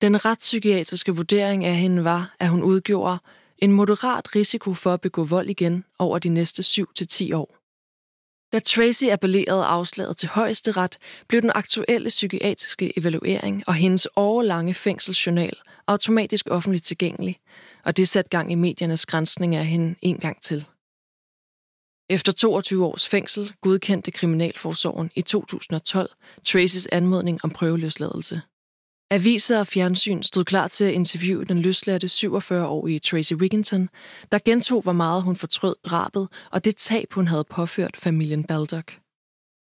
Den 0.00 0.24
retspsykiatriske 0.24 1.16
vurdering 1.16 1.64
af 1.64 1.76
hende 1.76 2.04
var, 2.04 2.36
at 2.38 2.48
hun 2.48 2.62
udgjorde 2.62 3.18
en 3.58 3.72
moderat 3.72 4.36
risiko 4.36 4.74
for 4.74 4.94
at 4.94 5.00
begå 5.00 5.24
vold 5.24 5.48
igen 5.48 5.84
over 5.98 6.18
de 6.18 6.28
næste 6.28 6.62
7-10 6.62 7.36
år. 7.36 7.61
Da 8.52 8.60
Tracy 8.60 9.04
appellerede 9.04 9.64
afslaget 9.64 10.16
til 10.16 10.28
højesteret, 10.28 10.98
blev 11.28 11.42
den 11.42 11.52
aktuelle 11.54 12.08
psykiatriske 12.08 12.98
evaluering 12.98 13.64
og 13.66 13.74
hendes 13.74 14.08
årlange 14.16 14.74
fængselsjournal 14.74 15.56
automatisk 15.86 16.46
offentligt 16.50 16.84
tilgængelig, 16.84 17.40
og 17.84 17.96
det 17.96 18.08
satte 18.08 18.28
gang 18.28 18.52
i 18.52 18.54
mediernes 18.54 19.06
grænsning 19.06 19.56
af 19.56 19.66
hende 19.66 19.94
en 20.02 20.18
gang 20.18 20.42
til. 20.42 20.66
Efter 22.10 22.32
22 22.32 22.86
års 22.86 23.08
fængsel 23.08 23.52
godkendte 23.60 24.10
Kriminalforsorgen 24.10 25.10
i 25.14 25.22
2012 25.22 26.10
Tracys 26.44 26.86
anmodning 26.86 27.40
om 27.44 27.50
prøveløsladelse. 27.50 28.42
Aviser 29.12 29.58
og 29.60 29.66
fjernsyn 29.66 30.22
stod 30.22 30.44
klar 30.44 30.68
til 30.68 30.84
at 30.84 30.92
interviewe 30.92 31.44
den 31.44 31.62
løsladte 31.62 32.06
47-årige 32.06 33.00
Tracy 33.00 33.32
Wigginton, 33.32 33.88
der 34.32 34.38
gentog, 34.44 34.82
hvor 34.82 34.92
meget 34.92 35.22
hun 35.22 35.36
fortrød 35.36 35.76
drabet 35.84 36.28
og 36.52 36.64
det 36.64 36.76
tab, 36.76 37.12
hun 37.12 37.28
havde 37.28 37.44
påført 37.44 37.96
familien 37.96 38.44
Baldock. 38.44 38.98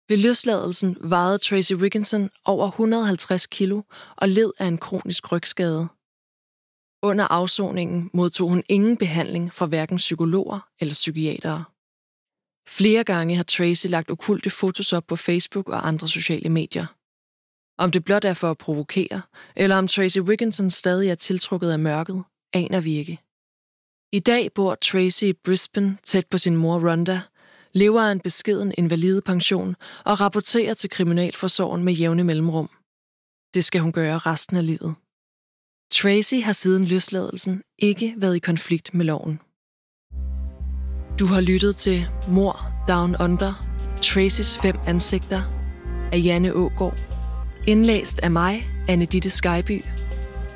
Ved 0.09 0.17
løsladelsen 0.17 0.97
vejede 1.01 1.37
Tracy 1.37 1.73
Wigginson 1.73 2.29
over 2.45 2.67
150 2.67 3.47
kilo 3.47 3.81
og 4.15 4.29
led 4.29 4.51
af 4.59 4.65
en 4.65 4.77
kronisk 4.77 5.31
rygskade. 5.31 5.87
Under 7.03 7.25
afsoningen 7.25 8.09
modtog 8.13 8.49
hun 8.49 8.63
ingen 8.69 8.97
behandling 8.97 9.53
fra 9.53 9.65
hverken 9.65 9.97
psykologer 9.97 10.59
eller 10.79 10.93
psykiatere. 10.93 11.63
Flere 12.67 13.03
gange 13.03 13.35
har 13.35 13.43
Tracy 13.43 13.87
lagt 13.87 14.11
okulte 14.11 14.49
fotos 14.49 14.93
op 14.93 15.07
på 15.07 15.15
Facebook 15.15 15.69
og 15.69 15.87
andre 15.87 16.07
sociale 16.07 16.49
medier. 16.49 16.96
Om 17.77 17.91
det 17.91 18.03
blot 18.03 18.25
er 18.25 18.33
for 18.33 18.51
at 18.51 18.57
provokere, 18.57 19.21
eller 19.55 19.75
om 19.77 19.87
Tracy 19.87 20.19
Wigginton 20.19 20.69
stadig 20.69 21.09
er 21.09 21.15
tiltrukket 21.15 21.71
af 21.71 21.79
mørket, 21.79 22.23
aner 22.53 22.81
vi 22.81 22.95
ikke. 22.95 23.19
I 24.11 24.19
dag 24.19 24.53
bor 24.53 24.75
Tracy 24.75 25.23
i 25.23 25.33
Brisbane 25.33 25.97
tæt 26.03 26.27
på 26.27 26.37
sin 26.37 26.55
mor 26.55 26.79
Rhonda, 26.79 27.21
lever 27.73 28.01
af 28.01 28.11
en 28.11 28.19
beskeden 28.19 28.73
invalidepension 28.77 29.75
og 30.05 30.19
rapporterer 30.19 30.73
til 30.73 30.89
kriminalforsorgen 30.89 31.83
med 31.83 31.93
jævne 31.93 32.23
mellemrum. 32.23 32.69
Det 33.53 33.65
skal 33.65 33.81
hun 33.81 33.91
gøre 33.91 34.17
resten 34.17 34.57
af 34.57 34.65
livet. 34.65 34.95
Tracy 35.91 36.35
har 36.35 36.53
siden 36.53 36.85
løsladelsen 36.85 37.63
ikke 37.79 38.13
været 38.17 38.35
i 38.35 38.39
konflikt 38.39 38.93
med 38.93 39.05
loven. 39.05 39.39
Du 41.19 41.25
har 41.25 41.41
lyttet 41.41 41.75
til 41.75 42.07
Mor 42.29 42.85
Down 42.87 43.15
Under, 43.19 43.53
Tracys 44.01 44.57
fem 44.57 44.75
ansigter 44.87 45.41
af 46.11 46.21
Janne 46.23 46.53
Ågård. 46.53 47.16
Indlæst 47.67 48.19
af 48.19 48.31
mig, 48.31 48.69
Anne 48.87 49.05
Ditte 49.05 49.29
Skyby. 49.29 49.83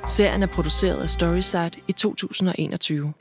Serien 0.08 0.44
er 0.44 0.48
produceret 0.48 1.04
af 1.04 1.10
Storyside 1.10 1.72
i 1.88 1.92
2021. 1.92 3.14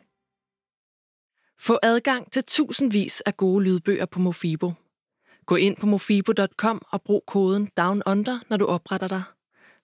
Få 1.58 1.78
adgang 1.82 2.32
til 2.32 2.44
tusindvis 2.44 3.20
af 3.20 3.36
gode 3.36 3.64
lydbøger 3.64 4.06
på 4.06 4.18
Mofibo. 4.18 4.72
Gå 5.46 5.56
ind 5.56 5.76
på 5.76 5.86
mofibo.com 5.86 6.82
og 6.90 7.02
brug 7.02 7.24
koden 7.26 7.70
DOWNUNDER, 7.76 8.38
når 8.48 8.56
du 8.56 8.66
opretter 8.66 9.08
dig. 9.08 9.22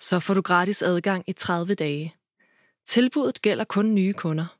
Så 0.00 0.20
får 0.20 0.34
du 0.34 0.40
gratis 0.40 0.82
adgang 0.82 1.24
i 1.26 1.32
30 1.32 1.74
dage. 1.74 2.14
Tilbuddet 2.86 3.42
gælder 3.42 3.64
kun 3.64 3.94
nye 3.94 4.12
kunder. 4.12 4.55